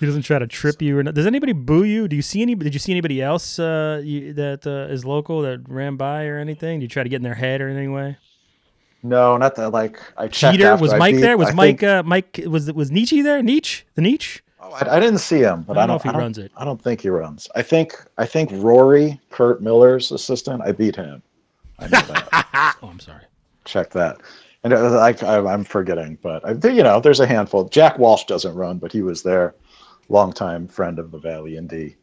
He 0.00 0.06
doesn't 0.06 0.22
try 0.22 0.38
to 0.38 0.46
trip 0.46 0.80
you 0.80 0.98
or 0.98 1.02
not. 1.02 1.14
Does 1.14 1.26
anybody 1.26 1.52
boo 1.52 1.84
you? 1.84 2.08
Do 2.08 2.16
you 2.16 2.22
see 2.22 2.40
any? 2.42 2.54
Did 2.54 2.72
you 2.74 2.80
see 2.80 2.90
anybody 2.92 3.20
else 3.22 3.58
uh, 3.58 4.00
you, 4.02 4.32
that 4.32 4.66
uh, 4.66 4.92
is 4.92 5.04
local 5.04 5.42
that 5.42 5.68
ran 5.68 5.96
by 5.96 6.24
or 6.26 6.38
anything? 6.38 6.78
Do 6.80 6.84
you 6.84 6.88
try 6.88 7.02
to 7.02 7.08
get 7.08 7.16
in 7.16 7.22
their 7.22 7.34
head 7.34 7.60
or 7.60 7.68
in 7.68 7.76
any 7.76 7.88
way? 7.88 8.16
No, 9.02 9.36
not 9.36 9.54
that. 9.56 9.70
Like 9.70 10.00
I 10.16 10.28
checked. 10.28 10.56
Cheater 10.56 10.76
was 10.76 10.94
Mike 10.94 11.16
beat- 11.16 11.20
there? 11.20 11.36
Was 11.36 11.50
I 11.50 11.52
Mike? 11.52 11.80
think- 11.80 11.82
Uh, 11.90 12.02
Mike 12.02 12.40
was 12.46 12.72
was 12.72 12.90
Nietzsche 12.90 13.22
there? 13.22 13.42
Nietzsche 13.42 13.84
the 13.94 14.02
Nietzsche? 14.02 14.40
Oh, 14.62 14.72
I, 14.72 14.96
I 14.96 15.00
didn't 15.00 15.18
see 15.20 15.40
him, 15.40 15.62
but 15.62 15.76
I 15.78 15.82
I 15.84 15.86
don't 15.86 15.96
don't, 15.98 16.04
know 16.04 16.10
if 16.10 16.14
he 16.14 16.18
I 16.18 16.22
runs 16.22 16.38
it. 16.38 16.52
I 16.56 16.64
don't 16.64 16.82
think 16.82 17.00
he 17.02 17.08
runs. 17.08 17.48
I 17.54 17.62
think 17.62 17.94
I 18.18 18.26
think 18.26 18.50
Rory, 18.52 19.20
Kurt 19.30 19.62
Miller's 19.62 20.12
assistant. 20.12 20.62
I 20.62 20.72
beat 20.72 20.96
him. 20.96 21.22
I 21.78 21.84
know 21.84 22.00
that. 22.00 22.76
Oh, 22.82 22.88
I'm 22.88 23.00
sorry. 23.00 23.22
Check 23.66 23.90
that. 23.90 24.18
And 24.64 24.72
uh, 24.74 24.98
I, 24.98 25.14
I, 25.22 25.52
I'm 25.52 25.64
forgetting, 25.64 26.18
but 26.22 26.44
I 26.44 26.52
you 26.68 26.82
know 26.82 27.00
there's 27.00 27.20
a 27.20 27.26
handful. 27.26 27.64
Jack 27.68 27.98
Walsh 27.98 28.24
doesn't 28.24 28.54
run, 28.54 28.78
but 28.78 28.92
he 28.92 29.00
was 29.02 29.22
there, 29.22 29.54
longtime 30.10 30.68
friend 30.68 30.98
of 30.98 31.10
the 31.10 31.18
Valley 31.18 31.56
Indy. 31.56 31.96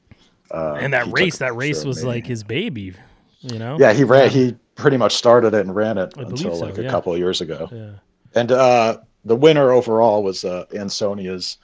Uh, 0.50 0.78
and 0.80 0.94
that 0.94 1.08
race, 1.12 1.38
that 1.38 1.56
race 1.56 1.86
was 1.86 2.04
me. 2.04 2.10
like 2.10 2.26
his 2.26 2.44
baby. 2.44 2.94
You 3.42 3.60
know? 3.60 3.78
Yeah, 3.80 3.94
he 3.94 4.04
ran. 4.04 4.30
He 4.30 4.56
pretty 4.76 4.98
much 4.98 5.16
started 5.16 5.54
it 5.54 5.62
and 5.62 5.76
ran 5.76 5.98
it 5.98 6.14
I 6.18 6.22
until 6.22 6.56
so, 6.56 6.66
like 6.66 6.78
yeah. 6.78 6.86
a 6.86 6.90
couple 6.90 7.14
of 7.14 7.20
years 7.20 7.42
ago. 7.42 7.70
Yeah. 7.72 7.92
And 8.34 8.52
uh, 8.52 8.98
the 9.26 9.36
winner 9.36 9.72
overall 9.72 10.24
was 10.24 10.44
uh, 10.46 10.66
Ansonia's 10.72 11.58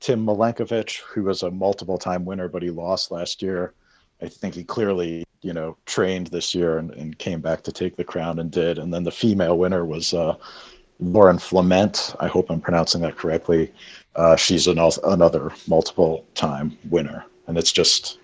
Tim 0.00 0.24
Milenkovic, 0.26 1.00
who 1.00 1.24
was 1.24 1.42
a 1.42 1.50
multiple 1.50 1.98
time 1.98 2.24
winner, 2.24 2.48
but 2.48 2.62
he 2.62 2.70
lost 2.70 3.10
last 3.10 3.42
year. 3.42 3.74
I 4.20 4.28
think 4.28 4.54
he 4.54 4.64
clearly, 4.64 5.24
you 5.42 5.52
know, 5.52 5.76
trained 5.86 6.28
this 6.28 6.54
year 6.54 6.78
and, 6.78 6.90
and 6.92 7.18
came 7.18 7.40
back 7.40 7.62
to 7.64 7.72
take 7.72 7.96
the 7.96 8.04
crown 8.04 8.38
and 8.38 8.50
did. 8.50 8.78
And 8.78 8.92
then 8.92 9.04
the 9.04 9.10
female 9.10 9.58
winner 9.58 9.84
was 9.84 10.14
uh, 10.14 10.36
Lauren 11.02 11.38
Flament, 11.38 12.14
I 12.20 12.28
hope 12.28 12.50
I'm 12.50 12.60
pronouncing 12.60 13.00
that 13.02 13.16
correctly. 13.16 13.72
Uh, 14.14 14.36
she's 14.36 14.66
an, 14.66 14.78
another 15.04 15.52
multiple 15.66 16.24
time 16.34 16.76
winner. 16.90 17.24
And 17.46 17.58
it's 17.58 17.72
just 17.72 18.18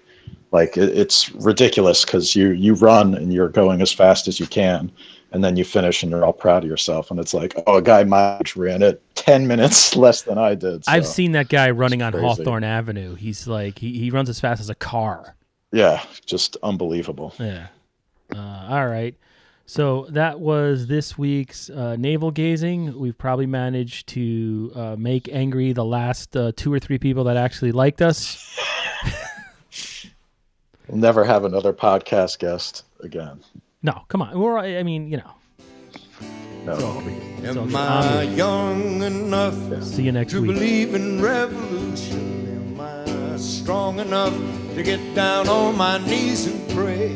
like 0.53 0.76
it, 0.76 0.97
it's 0.97 1.31
ridiculous 1.33 2.05
because 2.05 2.35
you 2.35 2.51
you 2.51 2.74
run 2.74 3.14
and 3.14 3.33
you're 3.33 3.49
going 3.49 3.83
as 3.83 3.93
fast 3.93 4.29
as 4.29 4.41
you 4.41 4.47
can 4.47 4.91
and 5.33 5.45
then 5.45 5.57
you 5.57 5.64
finish 5.64 6.03
and 6.03 6.11
you're 6.11 6.24
all 6.24 6.33
proud 6.33 6.64
of 6.64 6.70
yourself 6.70 7.11
and 7.11 7.20
it's 7.20 7.35
like 7.35 7.55
oh 7.66 7.76
a 7.76 7.83
guy 7.83 8.03
my 8.05 8.39
age 8.39 8.57
ran 8.57 8.83
it 8.83 9.03
10 9.14 9.47
minutes 9.47 9.95
less 10.05 10.22
than 10.22 10.39
i 10.39 10.55
did 10.55 10.83
I've 10.89 11.07
seen 11.07 11.33
that 11.33 11.49
guy 11.49 11.70
running 11.70 12.01
on. 12.01 12.14
Hawthorne 12.14 12.64
Avenue. 12.64 13.14
He's 13.14 13.47
like 13.47 13.79
he, 13.79 13.99
he 13.99 14.11
runs 14.11 14.29
as 14.29 14.41
fast 14.41 14.61
as 14.61 14.70
a 14.70 14.74
car. 14.74 15.37
yeah 15.72 16.03
just 16.24 16.57
unbelievable 16.62 17.35
Yeah. 17.39 17.68
Uh, 18.35 18.66
all 18.68 18.87
right. 18.87 19.14
So 19.71 20.07
that 20.09 20.41
was 20.41 20.87
this 20.87 21.19
week's 21.19 21.69
uh, 21.69 21.97
navel 21.99 22.31
gazing. 22.31 22.99
We've 22.99 23.16
probably 23.19 23.45
managed 23.45 24.07
to 24.09 24.73
uh, 24.75 24.97
make 24.99 25.29
angry 25.31 25.75
the 25.75 25.85
last 25.85 26.35
uh, 26.35 26.53
two 26.57 26.73
or 26.73 26.79
three 26.79 26.97
people 26.99 27.25
that 27.25 27.37
actually 27.37 27.73
liked 27.73 28.01
us. 28.01 28.59
we'll 30.89 30.97
never 30.97 31.23
have 31.23 31.45
another 31.45 31.75
podcast 31.75 32.39
guest 32.39 32.85
again 33.01 33.41
No, 33.83 34.05
come 34.09 34.23
on. 34.23 34.39
We're, 34.39 34.59
I 34.59 34.83
mean, 34.83 35.11
you 35.11 35.19
know. 35.19 35.33
no 36.64 36.73
It's 36.73 36.83
all 36.83 37.01
good. 37.03 37.23
It's 37.45 37.57
all 37.59 37.64
Am. 37.64 37.77
I 37.77 38.23
I'm- 38.23 38.35
young 38.35 39.03
enough 39.03 39.83
See 39.85 40.03
you 40.05 40.12
next 40.12 40.33
to 40.33 40.41
week. 40.41 40.55
believe 40.55 40.95
in 40.95 41.21
revolution? 41.21 42.73
Am 42.75 42.81
I 42.81 43.37
strong 43.37 44.01
enough 44.01 44.33
to 44.77 44.83
get 44.83 45.14
down 45.14 45.47
on 45.51 45.77
my 45.77 45.99
knees 46.07 46.47
and 46.47 46.71
pray? 46.71 47.09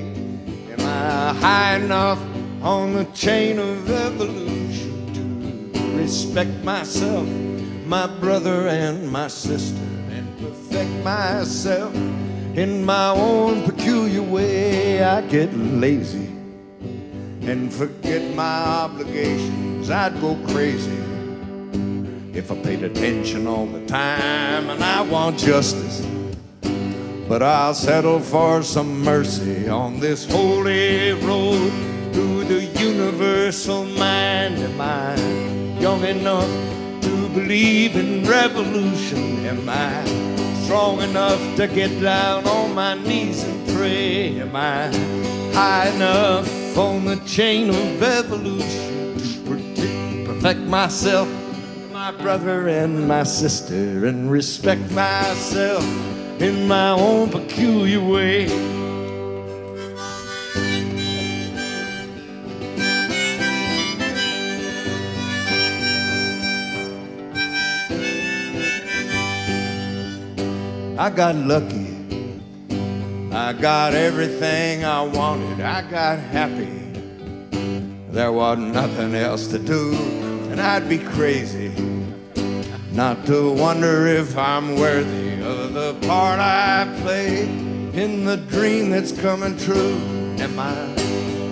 Am 0.71 0.81
I 0.81 1.33
high 1.41 1.77
enough 1.77 2.21
on 2.63 2.95
the 2.95 3.05
chain 3.07 3.59
of 3.59 3.91
evolution 3.91 5.13
to 5.75 5.81
respect 5.97 6.53
myself, 6.63 7.27
my 7.87 8.07
brother, 8.07 8.69
and 8.69 9.11
my 9.11 9.27
sister, 9.27 9.83
and 10.11 10.39
perfect 10.39 10.91
myself 11.05 11.93
in 12.55 12.85
my 12.85 13.09
own 13.11 13.65
peculiar 13.65 14.23
way? 14.23 15.03
I 15.03 15.23
get 15.23 15.53
lazy 15.55 16.27
and 17.43 17.73
forget 17.73 18.33
my 18.37 18.65
obligations. 18.85 19.91
I'd 19.91 20.21
go 20.21 20.37
crazy 20.47 21.03
if 22.33 22.53
I 22.53 22.63
paid 22.63 22.85
attention 22.85 23.49
all 23.49 23.67
the 23.67 23.85
time, 23.87 24.71
and 24.71 24.85
I 24.85 25.01
want 25.01 25.37
justice. 25.37 26.07
But 27.29 27.43
I'll 27.43 27.75
settle 27.75 28.21
for 28.21 28.63
some 28.63 29.03
mercy 29.03 29.69
on 29.69 29.99
this 29.99 30.31
holy 30.31 31.13
road 31.13 31.92
through 32.13 32.45
the 32.45 32.65
universal 32.81 33.85
mind? 33.85 34.59
Am 34.59 34.81
I 34.81 35.15
young 35.81 36.05
enough 36.05 36.51
to 37.03 37.29
believe 37.31 37.97
in 37.97 38.25
revolution? 38.25 39.45
Am 39.47 39.69
I 39.69 40.05
strong 40.65 41.01
enough 41.01 41.41
to 41.57 41.67
get 41.67 42.01
down 42.01 42.47
on 42.47 42.75
my 42.75 42.95
knees 42.95 43.45
and 43.45 43.69
pray? 43.77 44.41
Am 44.41 44.55
I 44.55 44.89
high 45.55 45.89
enough 45.89 46.79
on 46.79 47.05
the 47.05 47.17
chain 47.27 47.71
of 47.71 48.03
evolution 48.03 49.17
to 49.77 50.25
perfect 50.27 50.61
myself, 50.61 51.29
my 51.93 52.11
brother 52.11 52.69
and 52.69 53.07
my 53.07 53.23
sister, 53.23 54.07
and 54.07 54.31
respect 54.31 54.91
myself 54.93 55.85
in 56.41 56.67
my 56.67 56.91
own 56.91 57.31
peculiar 57.31 58.01
way? 58.01 58.82
I 71.03 71.11
got 71.11 71.35
lucky. 71.35 71.89
I 73.33 73.53
got 73.55 73.93
everything 73.93 74.85
I 74.85 75.03
wanted. 75.03 75.61
I 75.61 75.83
got 75.91 76.21
happy. 76.21 76.79
There 78.13 78.31
wasn't 78.31 78.73
nothing 78.73 79.17
else 79.17 79.49
to 79.49 79.59
do, 79.59 79.95
and 80.53 80.61
I'd 80.61 80.89
be 80.89 80.99
crazy 80.99 81.73
not 82.93 83.27
to 83.27 83.53
wonder 83.53 84.07
if 84.07 84.39
I'm 84.39 84.77
worthy 84.77 85.43
of 85.43 85.73
the 85.75 85.95
part 86.07 86.39
I 86.39 86.87
play 87.03 87.49
in 88.01 88.25
the 88.25 88.37
dream 88.37 88.91
that's 88.91 89.11
coming 89.11 89.57
true. 89.59 89.97
Am 90.39 90.57
I 90.57 90.87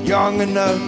young 0.05 0.43
enough 0.43 0.79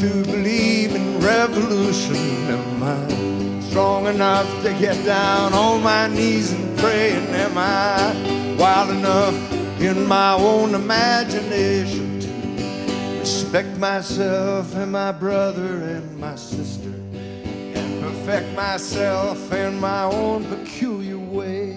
to 0.00 0.24
believe 0.24 0.94
in 0.94 1.20
revolution? 1.20 2.16
Am 2.50 2.82
I 2.82 3.39
strong 3.70 4.08
enough 4.08 4.48
to 4.64 4.72
get 4.80 5.04
down 5.04 5.52
on 5.54 5.80
my 5.80 6.08
knees 6.08 6.52
and 6.52 6.76
pray? 6.78 7.12
And 7.12 7.28
am 7.28 7.56
I 7.56 8.56
wild 8.58 8.90
enough 8.90 9.34
in 9.80 10.06
my 10.06 10.32
own 10.32 10.74
imagination 10.74 12.18
to 12.20 13.18
respect 13.20 13.78
myself 13.78 14.74
and 14.74 14.90
my 14.90 15.12
brother 15.12 15.84
and 15.84 16.18
my 16.18 16.34
sister 16.34 16.88
and 16.88 18.02
perfect 18.02 18.52
myself 18.56 19.52
in 19.52 19.78
my 19.78 20.02
own 20.02 20.44
peculiar 20.46 21.18
way? 21.18 21.76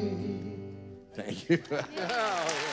Thank 1.14 1.48
you. 1.48 1.62